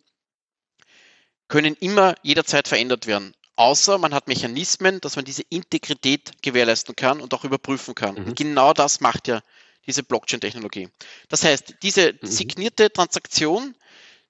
können 1.47 1.75
immer 1.75 2.15
jederzeit 2.23 2.67
verändert 2.67 3.07
werden 3.07 3.36
außer 3.57 3.97
man 3.97 4.13
hat 4.13 4.27
Mechanismen, 4.27 5.01
dass 5.01 5.15
man 5.15 5.25
diese 5.25 5.43
Integrität 5.49 6.41
gewährleisten 6.41 6.95
kann 6.95 7.19
und 7.19 7.33
auch 7.33 7.43
überprüfen 7.43 7.95
kann. 7.95 8.15
Mhm. 8.15 8.25
Und 8.27 8.35
genau 8.37 8.73
das 8.73 9.01
macht 9.01 9.27
ja 9.27 9.41
diese 9.85 10.03
Blockchain-Technologie. 10.03 10.89
Das 11.29 11.43
heißt, 11.43 11.75
diese 11.81 12.13
mhm. 12.13 12.27
signierte 12.27 12.91
Transaktion, 12.91 13.75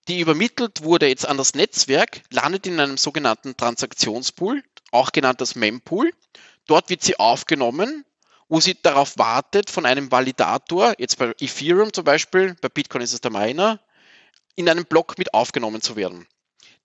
die 0.07 0.19
übermittelt 0.19 0.83
wurde 0.83 1.07
jetzt 1.07 1.27
an 1.27 1.37
das 1.37 1.53
Netzwerk, 1.53 2.21
landet 2.31 2.65
in 2.65 2.79
einem 2.79 2.97
sogenannten 2.97 3.57
Transaktionspool, 3.57 4.63
auch 4.91 5.11
genannt 5.11 5.41
das 5.41 5.55
Mempool. 5.55 6.11
Dort 6.65 6.89
wird 6.89 7.03
sie 7.03 7.19
aufgenommen, 7.19 8.05
wo 8.49 8.61
sie 8.61 8.81
darauf 8.81 9.17
wartet, 9.17 9.69
von 9.69 9.85
einem 9.85 10.11
Validator, 10.11 10.93
jetzt 10.97 11.17
bei 11.17 11.33
Ethereum 11.39 11.91
zum 11.91 12.05
Beispiel, 12.05 12.55
bei 12.61 12.69
Bitcoin 12.69 13.01
ist 13.01 13.13
es 13.13 13.21
der 13.21 13.31
Miner, 13.31 13.81
in 14.55 14.69
einem 14.69 14.85
Block 14.85 15.17
mit 15.17 15.33
aufgenommen 15.33 15.81
zu 15.81 15.95
werden. 15.95 16.25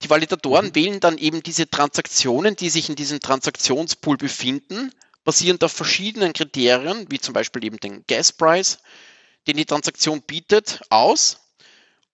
Die 0.02 0.10
Validatoren 0.10 0.66
mhm. 0.66 0.74
wählen 0.74 1.00
dann 1.00 1.18
eben 1.18 1.42
diese 1.42 1.68
Transaktionen, 1.68 2.56
die 2.56 2.70
sich 2.70 2.88
in 2.88 2.96
diesem 2.96 3.20
Transaktionspool 3.20 4.16
befinden, 4.16 4.92
basierend 5.24 5.62
auf 5.62 5.72
verschiedenen 5.72 6.32
Kriterien, 6.32 7.06
wie 7.10 7.20
zum 7.20 7.34
Beispiel 7.34 7.64
eben 7.64 7.78
den 7.78 8.04
Gaspreis, 8.06 8.78
den 9.46 9.56
die 9.56 9.64
Transaktion 9.64 10.22
bietet, 10.22 10.80
aus. 10.90 11.38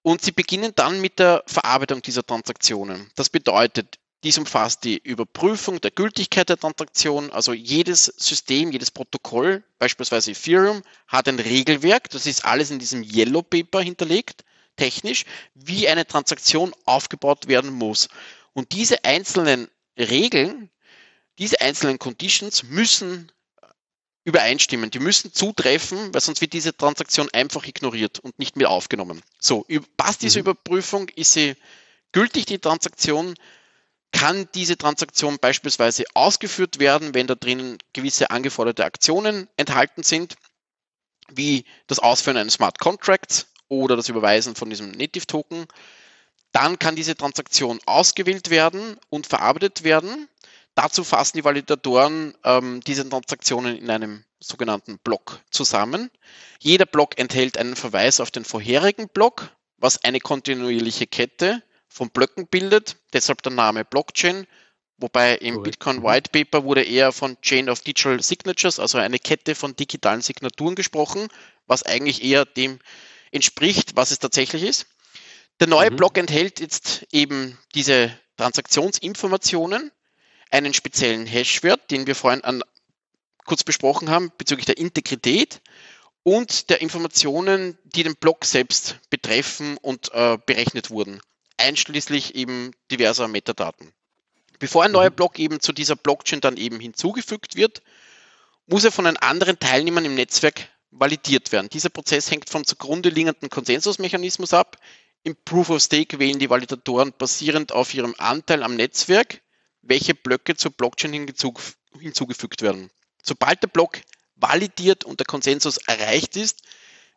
Und 0.02 0.22
sie 0.22 0.32
beginnen 0.32 0.72
dann 0.74 1.00
mit 1.00 1.18
der 1.18 1.42
Verarbeitung 1.46 2.02
dieser 2.02 2.24
Transaktionen. 2.24 3.10
Das 3.16 3.30
bedeutet, 3.30 3.98
dies 4.24 4.38
umfasst 4.38 4.84
die 4.84 4.98
Überprüfung 4.98 5.80
der 5.80 5.90
Gültigkeit 5.90 6.48
der 6.48 6.58
Transaktion. 6.58 7.30
Also 7.30 7.52
jedes 7.52 8.04
System, 8.04 8.72
jedes 8.72 8.90
Protokoll, 8.90 9.64
beispielsweise 9.78 10.32
Ethereum, 10.32 10.82
hat 11.06 11.28
ein 11.28 11.38
Regelwerk. 11.38 12.10
Das 12.10 12.26
ist 12.26 12.44
alles 12.44 12.70
in 12.70 12.78
diesem 12.78 13.02
Yellow 13.02 13.42
Paper 13.42 13.80
hinterlegt 13.80 14.44
technisch, 14.78 15.26
wie 15.54 15.88
eine 15.88 16.06
Transaktion 16.06 16.72
aufgebaut 16.86 17.48
werden 17.48 17.70
muss. 17.70 18.08
Und 18.54 18.72
diese 18.72 19.04
einzelnen 19.04 19.68
Regeln, 19.98 20.70
diese 21.38 21.60
einzelnen 21.60 21.98
Conditions 21.98 22.62
müssen 22.62 23.30
übereinstimmen. 24.24 24.90
Die 24.90 24.98
müssen 24.98 25.32
zutreffen, 25.32 26.12
weil 26.12 26.20
sonst 26.20 26.40
wird 26.40 26.52
diese 26.52 26.76
Transaktion 26.76 27.30
einfach 27.32 27.66
ignoriert 27.66 28.18
und 28.18 28.38
nicht 28.38 28.56
mehr 28.56 28.70
aufgenommen. 28.70 29.22
So, 29.40 29.66
passt 29.96 30.22
diese 30.22 30.38
mhm. 30.38 30.42
Überprüfung? 30.42 31.08
Ist 31.08 31.32
sie 31.32 31.56
gültig, 32.12 32.46
die 32.46 32.58
Transaktion? 32.58 33.34
Kann 34.12 34.48
diese 34.54 34.76
Transaktion 34.76 35.38
beispielsweise 35.38 36.04
ausgeführt 36.14 36.78
werden, 36.78 37.14
wenn 37.14 37.26
da 37.26 37.34
drinnen 37.34 37.78
gewisse 37.92 38.30
angeforderte 38.30 38.84
Aktionen 38.84 39.48
enthalten 39.56 40.02
sind, 40.02 40.36
wie 41.30 41.64
das 41.86 41.98
Ausführen 41.98 42.38
eines 42.38 42.54
Smart 42.54 42.78
Contracts 42.78 43.46
oder 43.68 43.96
das 43.96 44.08
Überweisen 44.08 44.54
von 44.54 44.70
diesem 44.70 44.90
Native 44.92 45.26
Token. 45.26 45.66
Dann 46.52 46.78
kann 46.78 46.96
diese 46.96 47.16
Transaktion 47.16 47.78
ausgewählt 47.86 48.50
werden 48.50 48.98
und 49.10 49.26
verarbeitet 49.26 49.84
werden. 49.84 50.28
Dazu 50.74 51.04
fassen 51.04 51.36
die 51.36 51.44
Validatoren 51.44 52.34
ähm, 52.44 52.80
diese 52.86 53.08
Transaktionen 53.08 53.76
in 53.76 53.90
einem 53.90 54.24
sogenannten 54.40 54.98
Block 54.98 55.40
zusammen. 55.50 56.10
Jeder 56.60 56.86
Block 56.86 57.18
enthält 57.18 57.58
einen 57.58 57.76
Verweis 57.76 58.20
auf 58.20 58.30
den 58.30 58.44
vorherigen 58.44 59.08
Block, 59.08 59.50
was 59.76 60.04
eine 60.04 60.20
kontinuierliche 60.20 61.06
Kette 61.06 61.62
von 61.88 62.10
Blöcken 62.10 62.46
bildet, 62.46 62.96
deshalb 63.12 63.42
der 63.42 63.52
Name 63.52 63.84
Blockchain, 63.84 64.46
wobei 64.98 65.34
im 65.36 65.54
Correct. 65.54 65.64
Bitcoin. 65.64 66.02
White 66.02 66.30
Paper 66.30 66.64
wurde 66.64 66.84
eher 66.84 67.12
von 67.12 67.40
Chain 67.40 67.68
of 67.68 67.80
Digital 67.80 68.22
Signatures, 68.22 68.78
also 68.78 68.98
eine 68.98 69.18
Kette 69.18 69.54
von 69.54 69.74
digitalen 69.74 70.22
Signaturen 70.22 70.74
gesprochen, 70.74 71.28
was 71.66 71.82
eigentlich 71.82 72.22
eher 72.22 72.44
dem 72.44 72.78
entspricht, 73.32 73.96
was 73.96 74.10
es 74.10 74.18
tatsächlich 74.18 74.62
ist. 74.62 74.86
Der 75.60 75.66
neue 75.66 75.90
mhm. 75.90 75.96
Block 75.96 76.16
enthält 76.18 76.60
jetzt 76.60 77.06
eben 77.12 77.58
diese 77.74 78.12
Transaktionsinformationen, 78.36 79.90
einen 80.50 80.72
speziellen 80.72 81.26
Hashwert, 81.26 81.90
den 81.90 82.06
wir 82.06 82.14
vorhin 82.14 82.44
an, 82.44 82.62
kurz 83.44 83.64
besprochen 83.64 84.10
haben 84.10 84.32
bezüglich 84.38 84.66
der 84.66 84.78
Integrität 84.78 85.60
und 86.22 86.70
der 86.70 86.80
Informationen, 86.80 87.78
die 87.84 88.02
den 88.02 88.16
Block 88.16 88.44
selbst 88.44 88.98
betreffen 89.10 89.76
und 89.78 90.12
äh, 90.12 90.38
berechnet 90.44 90.90
wurden, 90.90 91.20
einschließlich 91.56 92.34
eben 92.34 92.72
diverser 92.90 93.28
Metadaten. 93.28 93.92
Bevor 94.58 94.84
ein 94.84 94.92
neuer 94.92 95.10
mhm. 95.10 95.16
Block 95.16 95.38
eben 95.38 95.60
zu 95.60 95.72
dieser 95.72 95.96
Blockchain 95.96 96.40
dann 96.40 96.56
eben 96.56 96.80
hinzugefügt 96.80 97.56
wird, 97.56 97.82
muss 98.66 98.84
er 98.84 98.92
von 98.92 99.06
den 99.06 99.16
anderen 99.16 99.58
Teilnehmern 99.58 100.04
im 100.04 100.14
Netzwerk 100.14 100.68
validiert 100.90 101.52
werden. 101.52 101.68
Dieser 101.68 101.90
Prozess 101.90 102.30
hängt 102.30 102.48
vom 102.50 102.64
zugrunde 102.64 103.08
liegenden 103.08 103.50
Konsensusmechanismus 103.50 104.54
ab. 104.54 104.78
Im 105.22 105.36
Proof 105.44 105.70
of 105.70 105.82
Stake 105.82 106.18
wählen 106.18 106.38
die 106.38 106.50
Validatoren 106.50 107.12
basierend 107.16 107.72
auf 107.72 107.92
ihrem 107.92 108.14
Anteil 108.18 108.62
am 108.62 108.76
Netzwerk, 108.76 109.42
welche 109.82 110.14
Blöcke 110.14 110.56
zur 110.56 110.70
Blockchain 110.72 111.12
hinzugefügt 111.12 112.62
werden. 112.62 112.90
Sobald 113.22 113.62
der 113.62 113.68
Block 113.68 114.00
validiert 114.36 115.04
und 115.04 115.20
der 115.20 115.26
Konsensus 115.26 115.78
erreicht 115.78 116.36
ist, 116.36 116.62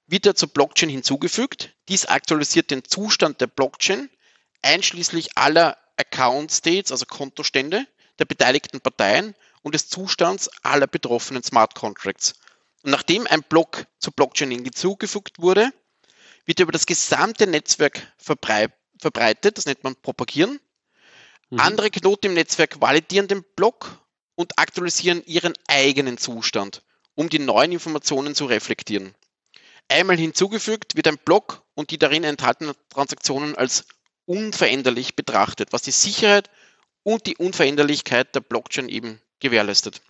wird 0.08 0.26
er 0.26 0.36
zur 0.36 0.50
Blockchain 0.50 0.90
hinzugefügt. 0.90 1.74
Dies 1.88 2.06
aktualisiert 2.06 2.72
den 2.72 2.84
Zustand 2.84 3.40
der 3.40 3.48
Blockchain, 3.48 4.10
einschließlich 4.62 5.38
aller 5.38 5.78
Account 5.96 6.52
States, 6.52 6.92
also 6.92 7.06
Kontostände 7.06 7.86
der 8.20 8.26
beteiligten 8.26 8.82
Parteien 8.82 9.36
und 9.62 9.74
des 9.74 9.88
Zustands 9.88 10.50
aller 10.64 10.88
betroffenen 10.88 11.44
Smart 11.44 11.76
Contracts. 11.76 12.34
Und 12.84 12.92
nachdem 12.92 13.28
ein 13.28 13.44
Block 13.44 13.86
zur 14.00 14.14
Blockchain 14.14 14.52
hinzugefügt 14.52 15.40
wurde, 15.40 15.72
wird 16.46 16.60
er 16.60 16.64
über 16.64 16.72
das 16.72 16.86
gesamte 16.86 17.48
Netzwerk 17.48 18.02
verbreitet. 18.18 19.58
Das 19.58 19.66
nennt 19.66 19.84
man 19.84 19.96
Propagieren. 19.96 20.60
Mhm. 21.50 21.60
Andere 21.60 21.92
Knoten 21.92 22.28
im 22.28 22.34
Netzwerk 22.34 22.82
validieren 22.82 23.28
den 23.28 23.44
Block 23.56 24.00
und 24.36 24.58
aktualisieren 24.58 25.24
ihren 25.26 25.54
eigenen 25.68 26.18
Zustand, 26.18 26.84
um 27.16 27.30
die 27.30 27.40
neuen 27.40 27.72
Informationen 27.72 28.34
zu 28.34 28.46
reflektieren. 28.46 29.14
Einmal 29.88 30.18
hinzugefügt 30.18 30.96
wird 30.96 31.08
ein 31.08 31.18
Block 31.18 31.64
und 31.76 31.92
die 31.92 31.98
darin 31.98 32.24
enthaltenen 32.24 32.74
Transaktionen 32.90 33.56
als 33.56 33.86
unveränderlich 34.26 35.16
betrachtet, 35.16 35.74
was 35.74 35.82
die 35.82 35.92
Sicherheit 35.92 36.50
und 37.04 37.26
die 37.26 37.36
Unveränderlichkeit 37.36 38.34
der 38.34 38.40
Blockchain 38.40 38.88
eben 38.88 39.22
gewährleistet. 39.40 40.02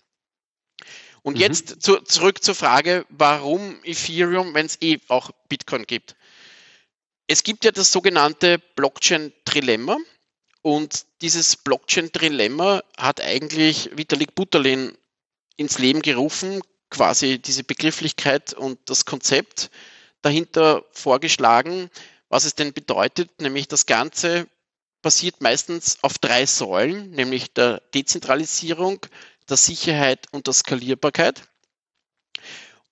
Und 1.22 1.34
mhm. 1.34 1.40
jetzt 1.40 1.82
zu, 1.82 2.00
zurück 2.00 2.42
zur 2.42 2.54
Frage, 2.54 3.06
warum 3.08 3.78
Ethereum, 3.84 4.54
wenn 4.54 4.66
es 4.66 4.78
eh 4.80 4.98
auch 5.08 5.30
Bitcoin 5.48 5.84
gibt. 5.86 6.16
Es 7.26 7.42
gibt 7.44 7.64
ja 7.64 7.70
das 7.70 7.92
sogenannte 7.92 8.58
Blockchain-Trilemma. 8.76 9.96
Und 10.62 11.06
dieses 11.22 11.56
Blockchain-Trilemma 11.56 12.82
hat 12.96 13.20
eigentlich 13.20 13.90
Vitalik 13.96 14.34
Buterin 14.34 14.96
ins 15.56 15.78
Leben 15.78 16.02
gerufen, 16.02 16.62
quasi 16.90 17.38
diese 17.38 17.64
Begrifflichkeit 17.64 18.52
und 18.52 18.78
das 18.86 19.04
Konzept 19.04 19.70
dahinter 20.20 20.84
vorgeschlagen, 20.92 21.90
was 22.28 22.44
es 22.44 22.54
denn 22.54 22.72
bedeutet, 22.72 23.40
nämlich 23.40 23.68
das 23.68 23.86
Ganze 23.86 24.46
basiert 25.02 25.40
meistens 25.40 25.98
auf 26.02 26.18
drei 26.18 26.46
Säulen, 26.46 27.10
nämlich 27.10 27.52
der 27.52 27.82
Dezentralisierung, 27.92 29.00
der 29.48 29.56
Sicherheit 29.56 30.26
und 30.32 30.46
der 30.46 30.54
Skalierbarkeit. 30.54 31.42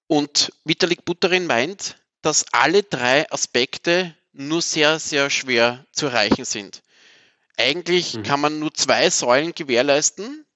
Und 0.06 0.52
Vitalik 0.64 1.04
Buterin 1.04 1.46
meint, 1.46 1.96
dass 2.22 2.44
alle 2.52 2.82
drei 2.82 3.30
Aspekte 3.30 4.14
nur 4.32 4.62
sehr, 4.62 4.98
sehr 4.98 5.30
schwer 5.30 5.86
zu 5.92 6.06
erreichen 6.06 6.44
sind. 6.44 6.82
Eigentlich 7.56 8.14
mhm. 8.14 8.22
kann 8.22 8.40
man 8.40 8.58
nur 8.58 8.72
zwei 8.74 9.10
Säulen 9.10 9.54
gewährleisten. 9.54 10.46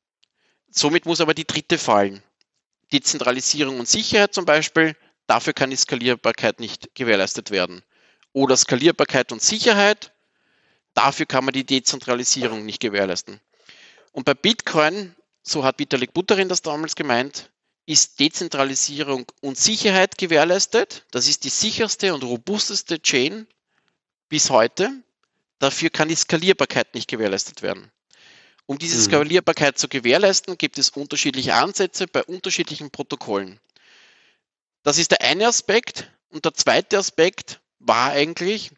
Somit 0.71 1.07
muss 1.07 1.21
aber 1.21 1.35
die 1.35 1.47
dritte 1.47 1.79
fallen. 1.79 2.23
Dezentralisierung 2.93 3.79
und 3.79 3.89
Sicherheit 3.89 4.35
zum 4.35 4.45
Beispiel. 4.45 4.97
Dafür 5.27 5.53
kann 5.53 5.71
die 5.71 5.77
Skalierbarkeit 5.77 6.61
nicht 6.61 6.95
gewährleistet 6.95 7.51
werden. 7.51 7.83
Oder 8.33 8.57
Skalierbarkeit 8.57 9.33
und 9.33 9.43
Sicherheit. 9.43 10.13
Dafür 10.95 11.27
kann 11.27 11.45
man 11.45 11.55
die 11.55 11.65
Dezentralisierung 11.65 12.65
nicht 12.65 12.81
gewährleisten. 12.81 13.41
Und 14.13 14.25
bei 14.25 14.35
Bitcoin, 14.35 15.15
so 15.47 15.63
hat 15.63 15.79
Vitalik 15.79 16.13
Buterin 16.15 16.49
das 16.49 16.63
damals 16.63 16.97
gemeint, 16.97 17.51
ist 17.87 18.19
Dezentralisierung 18.19 19.31
und 19.43 19.59
Sicherheit 19.59 20.17
gewährleistet. 20.17 21.05
Das 21.11 21.29
ist 21.29 21.45
die 21.45 21.51
sicherste 21.51 22.15
und 22.15 22.25
robusteste 22.25 23.01
Chain 23.01 23.47
bis 24.29 24.51
heute. 24.51 24.91
Dafür 25.59 25.91
kann 25.91 26.09
die 26.09 26.15
Skalierbarkeit 26.15 26.95
nicht 26.95 27.09
gewährleistet 27.09 27.63
werden. 27.63 27.91
Um 28.67 28.79
diese 28.79 28.97
mhm. 28.97 29.03
Skalierbarkeit 29.03 29.79
zu 29.79 29.89
gewährleisten, 29.89 30.57
gibt 30.57 30.79
es 30.79 30.91
unterschiedliche 30.91 31.55
Ansätze 31.55 32.07
bei 32.07 32.25
unterschiedlichen 32.25 32.91
Protokollen. 32.91 33.61
Das 34.83 34.97
ist 34.97 35.11
der 35.11 35.21
eine 35.21 35.47
Aspekt. 35.47 36.11
Und 36.31 36.47
der 36.47 36.55
zweite 36.55 36.99
Aspekt 36.99 37.61
war 37.79 38.11
eigentlich, 38.11 38.71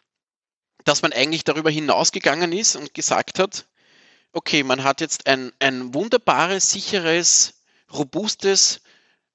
dass 0.85 1.03
man 1.03 1.13
eigentlich 1.13 1.45
darüber 1.45 1.71
hinausgegangen 1.71 2.53
ist 2.53 2.75
und 2.75 2.93
gesagt 2.93 3.39
hat, 3.39 3.67
okay, 4.37 4.63
man 4.63 4.85
hat 4.85 5.01
jetzt 5.01 5.27
ein, 5.27 5.51
ein 5.61 5.95
wunderbares, 5.95 6.71
sicheres, 6.71 7.55
robustes 7.91 8.83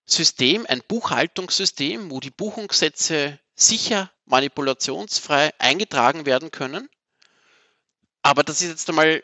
System, 0.05 0.67
ein 0.69 0.83
Buchhaltungssystem, 0.87 2.11
wo 2.11 2.19
die 2.19 2.29
Buchungssätze 2.29 3.39
sicher 3.55 4.11
manipulationsfrei 4.25 5.51
eingetragen 5.57 6.27
werden 6.27 6.51
können. 6.51 6.87
Aber 8.21 8.43
das 8.43 8.61
ist 8.61 8.69
jetzt 8.69 8.89
einmal 8.89 9.23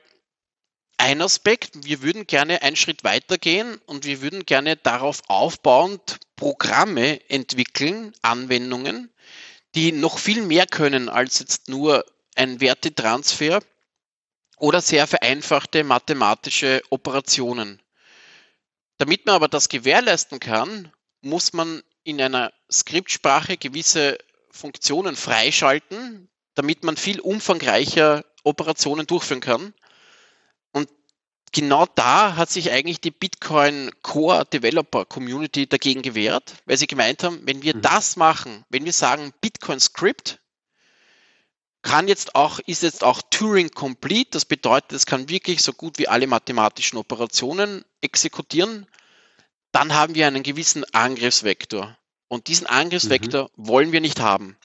ein 0.98 1.22
Aspekt. 1.22 1.86
Wir 1.86 2.02
würden 2.02 2.26
gerne 2.26 2.64
einen 2.64 2.76
Schritt 2.76 3.04
weiter 3.04 3.38
gehen 3.38 3.80
und 3.86 4.04
wir 4.06 4.24
würden 4.24 4.48
gerne 4.48 4.78
darauf 4.78 5.22
aufbauend 5.28 6.18
Programme 6.36 7.30
entwickeln, 7.30 8.16
Anwendungen, 8.24 9.14
die 9.76 9.92
noch 9.92 10.18
viel 10.18 10.42
mehr 10.42 10.66
können 10.66 11.08
als 11.08 11.38
jetzt 11.38 11.70
nur 11.70 12.04
ein 12.36 12.62
Wertetransfer 12.62 13.60
oder 14.58 14.82
sehr 14.82 15.08
vereinfachte 15.08 15.84
mathematische 15.84 16.82
Operationen. 16.90 17.82
Damit 18.98 19.26
man 19.26 19.36
aber 19.36 19.48
das 19.48 19.70
gewährleisten 19.70 20.40
kann, 20.40 20.92
muss 21.22 21.54
man 21.54 21.84
in 22.04 22.22
einer 22.22 22.52
Skriptsprache 22.72 23.58
gewisse 23.58 24.18
Funktionen 24.50 25.16
freischalten, 25.16 26.30
damit 26.56 26.84
man 26.84 26.98
viel 26.98 27.20
umfangreicher 27.20 28.26
Operationen 28.44 29.06
durchführen 29.06 29.42
kann. 29.42 29.74
Und 30.72 30.90
genau 31.52 31.86
da 31.96 32.36
hat 32.36 32.50
sich 32.50 32.72
eigentlich 32.72 33.02
die 33.02 33.12
Bitcoin 33.12 33.92
Core 34.02 34.46
Developer 34.46 35.06
Community 35.06 35.68
dagegen 35.68 36.02
gewehrt, 36.02 36.56
weil 36.66 36.78
sie 36.78 36.88
gemeint 36.88 37.24
haben, 37.24 37.42
wenn 37.44 37.62
wir 37.62 37.76
mhm. 37.76 37.82
das 37.82 38.16
machen, 38.16 38.66
wenn 38.70 38.86
wir 38.86 38.94
sagen 38.94 39.34
Bitcoin 39.42 39.80
Script, 39.80 40.40
kann 41.88 42.10
jetzt 42.10 42.36
auch, 42.36 42.60
ist 42.60 42.84
jetzt 42.84 43.02
auch 43.02 43.22
Turing 43.30 43.72
complete. 43.72 44.32
Das 44.32 44.44
bedeutet, 44.44 44.92
es 44.92 45.06
kann 45.06 45.30
wirklich 45.30 45.64
so 45.64 45.72
gut 45.72 45.98
wie 45.98 46.10
alle 46.10 46.28
mathematischen 46.28 47.00
Operationen 47.00 47.86
exekutieren. 48.02 48.88
Dann 49.72 49.94
haben 49.94 50.14
wir 50.14 50.28
einen 50.28 50.44
gewissen 50.44 50.84
Angriffsvektor. 50.94 51.98
Und 52.28 52.48
diesen 52.50 52.68
Angriffsvektor 52.68 53.50
mhm. 53.56 53.68
wollen 53.68 53.92
wir 53.94 54.02
nicht 54.02 54.20
haben. 54.20 54.58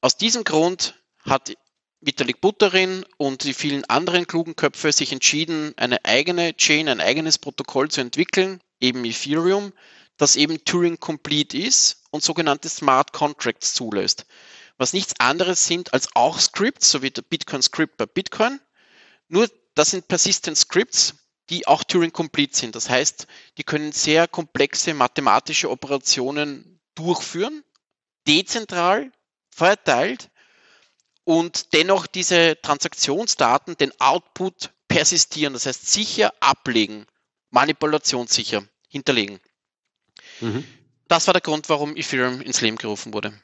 Aus 0.00 0.16
diesem 0.16 0.44
Grund 0.44 0.94
hat 1.24 1.52
Vitalik 2.00 2.40
Buterin 2.40 3.04
und 3.16 3.42
die 3.42 3.52
vielen 3.52 3.84
anderen 3.86 4.28
klugen 4.28 4.54
Köpfe 4.54 4.92
sich 4.92 5.10
entschieden, 5.10 5.74
eine 5.76 6.04
eigene 6.04 6.56
Chain, 6.56 6.88
ein 6.88 7.00
eigenes 7.00 7.38
Protokoll 7.38 7.90
zu 7.90 8.00
entwickeln, 8.00 8.60
eben 8.78 9.04
Ethereum, 9.04 9.72
das 10.16 10.36
eben 10.36 10.64
Turing 10.64 11.00
Complete 11.00 11.58
ist 11.58 12.04
und 12.10 12.22
sogenannte 12.22 12.68
Smart 12.68 13.12
Contracts 13.12 13.74
zulässt. 13.74 14.26
Was 14.80 14.94
nichts 14.94 15.20
anderes 15.20 15.66
sind 15.66 15.92
als 15.92 16.08
auch 16.14 16.40
Scripts, 16.40 16.90
so 16.90 17.02
wie 17.02 17.10
der 17.10 17.20
Bitcoin 17.20 17.60
Script 17.60 17.98
bei 17.98 18.06
Bitcoin. 18.06 18.60
Nur 19.28 19.46
das 19.74 19.90
sind 19.90 20.08
Persistent 20.08 20.56
Scripts, 20.56 21.16
die 21.50 21.66
auch 21.66 21.84
Turing 21.84 22.14
Complete 22.14 22.56
sind. 22.56 22.74
Das 22.74 22.88
heißt, 22.88 23.26
die 23.58 23.62
können 23.62 23.92
sehr 23.92 24.26
komplexe 24.26 24.94
mathematische 24.94 25.68
Operationen 25.68 26.80
durchführen, 26.94 27.62
dezentral, 28.26 29.12
verteilt 29.50 30.30
und 31.24 31.74
dennoch 31.74 32.06
diese 32.06 32.56
Transaktionsdaten, 32.62 33.76
den 33.76 33.92
Output 34.00 34.70
persistieren, 34.88 35.52
das 35.52 35.66
heißt 35.66 35.90
sicher 35.90 36.32
ablegen, 36.40 37.04
manipulationssicher 37.50 38.64
hinterlegen. 38.88 39.40
Mhm. 40.40 40.66
Das 41.06 41.26
war 41.26 41.34
der 41.34 41.42
Grund, 41.42 41.68
warum 41.68 41.98
Ethereum 41.98 42.40
ins 42.40 42.62
Leben 42.62 42.78
gerufen 42.78 43.12
wurde. 43.12 43.38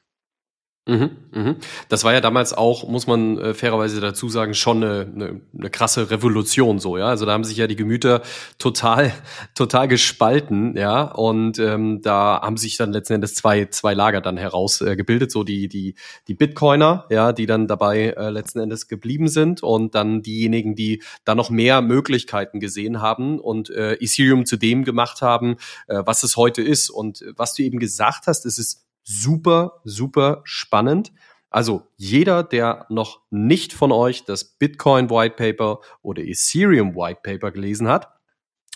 Mhm, 0.89 1.11
mhm. 1.33 1.57
Das 1.89 2.05
war 2.05 2.13
ja 2.13 2.21
damals 2.21 2.53
auch, 2.53 2.87
muss 2.87 3.09
man 3.09 3.39
äh, 3.39 3.55
fairerweise 3.55 4.01
dazu 4.01 4.29
sagen, 4.29 4.55
schon 4.55 4.85
eine, 4.85 5.01
eine, 5.13 5.41
eine 5.59 5.69
krasse 5.69 6.13
Revolution 6.13 6.79
so, 6.79 6.97
ja. 6.97 7.09
Also 7.09 7.27
da 7.27 7.33
haben 7.33 7.43
sich 7.43 7.57
ja 7.57 7.67
die 7.67 7.75
Gemüter 7.75 8.23
total, 8.59 9.13
total 9.57 9.89
gespalten, 9.89 10.77
ja. 10.77 11.03
Und 11.03 11.59
ähm, 11.59 12.03
da 12.03 12.41
haben 12.41 12.57
sich 12.57 12.77
dann 12.77 12.93
letzten 12.93 13.15
Endes 13.15 13.35
zwei, 13.35 13.65
zwei 13.67 13.95
Lager 13.95 14.21
dann 14.21 14.37
herausgebildet, 14.37 15.31
äh, 15.31 15.33
so 15.33 15.43
die, 15.43 15.67
die, 15.67 15.97
die 16.29 16.35
Bitcoiner, 16.35 17.07
ja, 17.11 17.33
die 17.33 17.47
dann 17.47 17.67
dabei 17.67 18.11
äh, 18.17 18.31
letzten 18.31 18.61
Endes 18.61 18.87
geblieben 18.87 19.27
sind 19.27 19.65
und 19.65 19.97
dann 19.97 20.23
diejenigen, 20.23 20.77
die 20.77 21.03
da 21.25 21.35
noch 21.35 21.51
mehr 21.51 21.83
Möglichkeiten 21.83 22.61
gesehen 22.61 23.01
haben 23.03 23.41
und 23.41 23.71
äh, 23.71 23.95
Ethereum 23.95 24.47
zu 24.47 24.57
dem 24.57 24.85
gemacht 24.85 25.21
haben, 25.21 25.57
äh, 25.89 26.05
was 26.07 26.23
es 26.23 26.37
heute 26.37 26.63
ist. 26.63 26.91
Und 26.91 27.25
was 27.35 27.55
du 27.55 27.65
eben 27.65 27.81
gesagt 27.81 28.29
hast, 28.29 28.47
es 28.47 28.61
ist 28.61 28.86
super, 29.07 29.81
super 29.85 30.43
spannend. 30.45 31.13
Also 31.49 31.85
jeder, 31.97 32.43
der 32.43 32.87
noch 32.91 33.23
nicht 33.31 33.73
von 33.73 33.93
euch 33.93 34.25
das 34.25 34.45
Bitcoin 34.45 35.09
White 35.09 35.37
Paper 35.37 35.81
oder 36.03 36.23
Ethereum 36.23 36.95
White 36.95 37.21
Paper 37.23 37.53
gelesen 37.53 37.89
hat, 37.89 38.09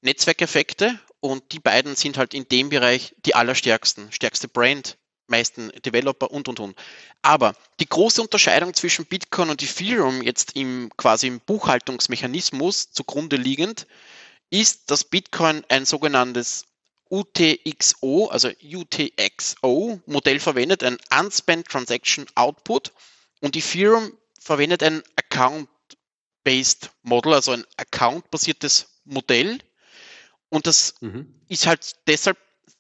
Netzwerkeffekte 0.02 1.00
und 1.20 1.52
die 1.52 1.60
beiden 1.60 1.96
sind 1.96 2.18
halt 2.18 2.34
in 2.34 2.48
dem 2.48 2.70
Bereich 2.70 3.14
die 3.26 3.36
allerstärksten, 3.36 4.12
stärkste 4.12 4.48
Brand 4.48 4.98
meisten 5.32 5.72
Developer 5.84 6.30
und 6.30 6.48
und 6.48 6.60
und. 6.60 6.78
Aber 7.24 7.56
die 7.80 7.88
große 7.88 8.22
Unterscheidung 8.22 8.76
zwischen 8.76 9.06
Bitcoin 9.06 9.50
und 9.50 9.64
Ethereum 9.64 10.22
jetzt 10.22 10.56
im 10.56 10.92
quasi 10.96 11.28
im 11.28 11.40
Buchhaltungsmechanismus 11.40 12.92
zugrunde 12.92 13.38
liegend 13.38 13.88
ist, 14.52 14.92
dass 14.92 15.04
Bitcoin 15.04 15.64
ein 15.70 15.86
sogenanntes 15.86 16.66
UTXO, 17.10 18.28
also 18.28 18.50
UTXO 18.62 20.00
Modell 20.06 20.40
verwendet, 20.40 20.84
ein 20.84 20.98
Unspent 21.18 21.68
Transaction 21.68 22.26
Output 22.36 22.94
und 23.42 23.56
Ethereum 23.56 24.18
verwendet 24.40 24.82
ein 24.82 25.04
Account-Based 25.18 26.92
Model, 27.04 27.34
also 27.34 27.52
ein 27.52 27.66
Account-basiertes 27.78 29.02
Modell. 29.04 29.60
Und 30.50 30.68
das 30.68 30.96
mhm. 31.02 31.42
ist 31.48 31.68
halt 31.68 31.96
deshalb 32.08 32.38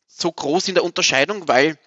so 0.08 0.32
groß 0.32 0.68
in 0.68 0.76
der 0.76 0.84
Unterscheidung, 0.84 1.48
weil 1.48 1.78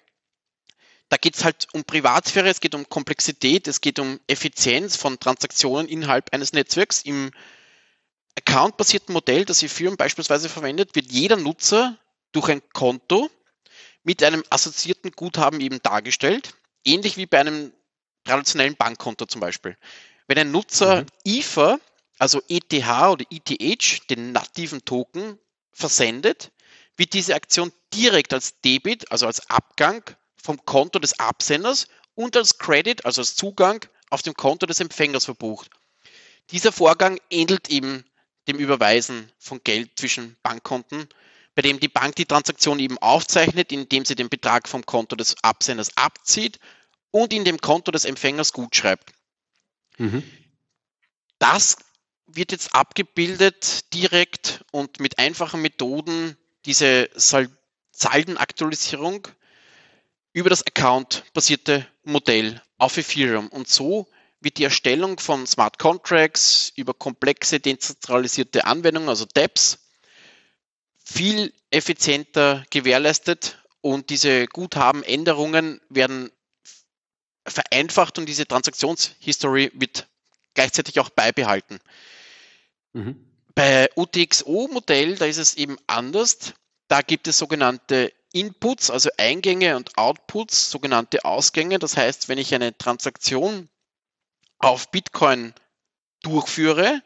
da 1.15 1.19
geht 1.19 1.37
es 1.37 1.45
halt 1.45 1.69
um 1.73 1.85
Privatsphäre, 1.85 2.49
es 2.49 2.59
geht 2.59 2.75
um 2.75 2.89
Komplexität, 2.89 3.69
es 3.69 3.81
geht 3.81 4.01
um 4.01 4.19
Effizienz 4.27 4.97
von 4.97 5.21
Transaktionen 5.21 5.87
innerhalb 5.87 6.35
eines 6.35 6.53
Netzwerks. 6.53 7.03
Im 7.03 7.31
Account-basierten 8.37 9.13
Modell, 9.13 9.45
das 9.45 9.63
Ethereum 9.63 9.97
beispielsweise 9.97 10.49
verwendet, 10.49 10.97
wird 10.97 11.13
jeder 11.13 11.37
Nutzer 11.37 11.97
durch 12.33 12.49
ein 12.49 12.63
Konto 12.73 13.31
mit 14.03 14.25
einem 14.25 14.43
assoziierten 14.51 15.13
Guthaben 15.13 15.61
eben 15.61 15.81
dargestellt, 15.85 16.57
ähnlich 16.85 17.17
wie 17.17 17.27
bei 17.27 17.39
einem 17.39 17.73
traditionellen 18.25 18.75
Bankkonto 18.75 19.27
zum 19.27 19.41
Beispiel. 19.41 19.77
Wenn 20.27 20.39
ein 20.39 20.51
Nutzer 20.51 21.03
mhm. 21.03 21.07
Ether, 21.25 21.81
also 22.19 22.43
ETH 22.49 22.73
oder 22.73 23.25
ETH, 23.31 24.11
den 24.11 24.33
nativen 24.33 24.85
Token, 24.85 25.39
versendet, 25.71 26.51
wird 26.97 27.13
diese 27.13 27.37
Aktion 27.37 27.71
direkt 27.93 28.35
als 28.35 28.61
Debit, 28.63 29.13
also 29.13 29.29
als 29.29 29.49
Abgang 29.49 30.03
vom 30.43 30.65
Konto 30.65 30.99
des 30.99 31.19
Absenders 31.19 31.89
und 32.15 32.37
als 32.37 32.59
Credit, 32.59 33.05
also 33.05 33.21
als 33.21 33.37
Zugang 33.37 33.85
auf 34.11 34.23
dem 34.23 34.35
Konto 34.35 34.67
des 34.67 34.81
Empfängers 34.81 35.25
verbucht. 35.25 35.71
Dieser 36.51 36.73
Vorgang 36.73 37.19
ähnelt 37.31 37.71
eben 37.71 38.05
dem 38.47 38.59
Überweisen 38.59 39.33
von 39.39 39.63
Geld 39.65 39.99
zwischen 39.99 40.37
Bankkonten, 40.43 41.09
bei 41.55 41.63
dem 41.63 41.81
die 41.81 41.89
Bank 41.89 42.17
die 42.17 42.27
Transaktion 42.27 42.79
eben 42.79 42.99
aufzeichnet, 42.99 43.73
indem 43.73 44.05
sie 44.05 44.15
den 44.15 44.29
Betrag 44.29 44.69
vom 44.69 44.85
Konto 44.85 45.17
des 45.17 45.37
Absenders 45.43 45.97
abzieht 45.97 46.59
und 47.11 47.33
in 47.33 47.45
dem 47.45 47.59
Konto 47.59 47.91
des 47.91 48.05
Empfängers 48.05 48.53
gutschreibt. 48.53 49.15
Mhm. 49.99 50.23
Das 51.39 51.77
wird 52.27 52.53
jetzt 52.53 52.75
abgebildet 52.75 53.93
direkt 53.95 54.65
und 54.73 55.01
mit 55.01 55.19
einfachen 55.19 55.63
Methoden 55.63 56.37
diese 56.65 57.09
Saldenaktualisierung 57.15 59.29
über 60.35 60.51
das 60.51 60.67
Account-basierte 60.67 61.87
Modell 62.03 62.61
auf 62.77 62.99
Ethereum. 62.99 63.49
Und 63.49 63.69
so 63.69 64.09
wird 64.41 64.59
die 64.59 64.65
Erstellung 64.65 65.19
von 65.19 65.47
Smart 65.47 65.79
Contracts 65.79 66.73
über 66.77 66.93
komplexe 66.93 67.61
dezentralisierte 67.61 68.67
Anwendungen, 68.67 69.09
also 69.09 69.25
DApps, 69.33 69.79
viel 71.03 71.53
effizienter 71.71 72.65
gewährleistet 72.71 73.63
und 73.81 74.11
diese 74.11 74.47
Guthabenänderungen 74.47 75.81
werden 75.89 76.31
vereinfacht 77.47 78.19
und 78.19 78.27
diese 78.27 78.47
Transaktionshistory 78.47 79.71
wird 79.75 80.09
gleichzeitig 80.55 80.99
auch 80.99 81.11
beibehalten. 81.11 81.79
Mhm. 82.93 83.25
Bei 83.55 83.89
UTXO-Modell, 83.95 85.17
da 85.17 85.27
ist 85.27 85.39
es 85.39 85.55
eben 85.55 85.77
anders. 85.87 86.55
Da 86.89 87.03
gibt 87.03 87.29
es 87.29 87.39
sogenannte 87.39 88.13
Inputs, 88.35 88.91
also 88.91 89.11
Eingänge 89.17 89.77
und 89.77 89.97
Outputs, 89.97 90.71
sogenannte 90.71 91.25
Ausgänge. 91.25 91.79
Das 91.79 91.97
heißt, 91.97 92.29
wenn 92.29 92.39
ich 92.39 92.55
eine 92.55 92.77
Transaktion 92.77 93.69
auf 94.59 94.91
Bitcoin 94.91 95.55
durchführe, 96.23 97.01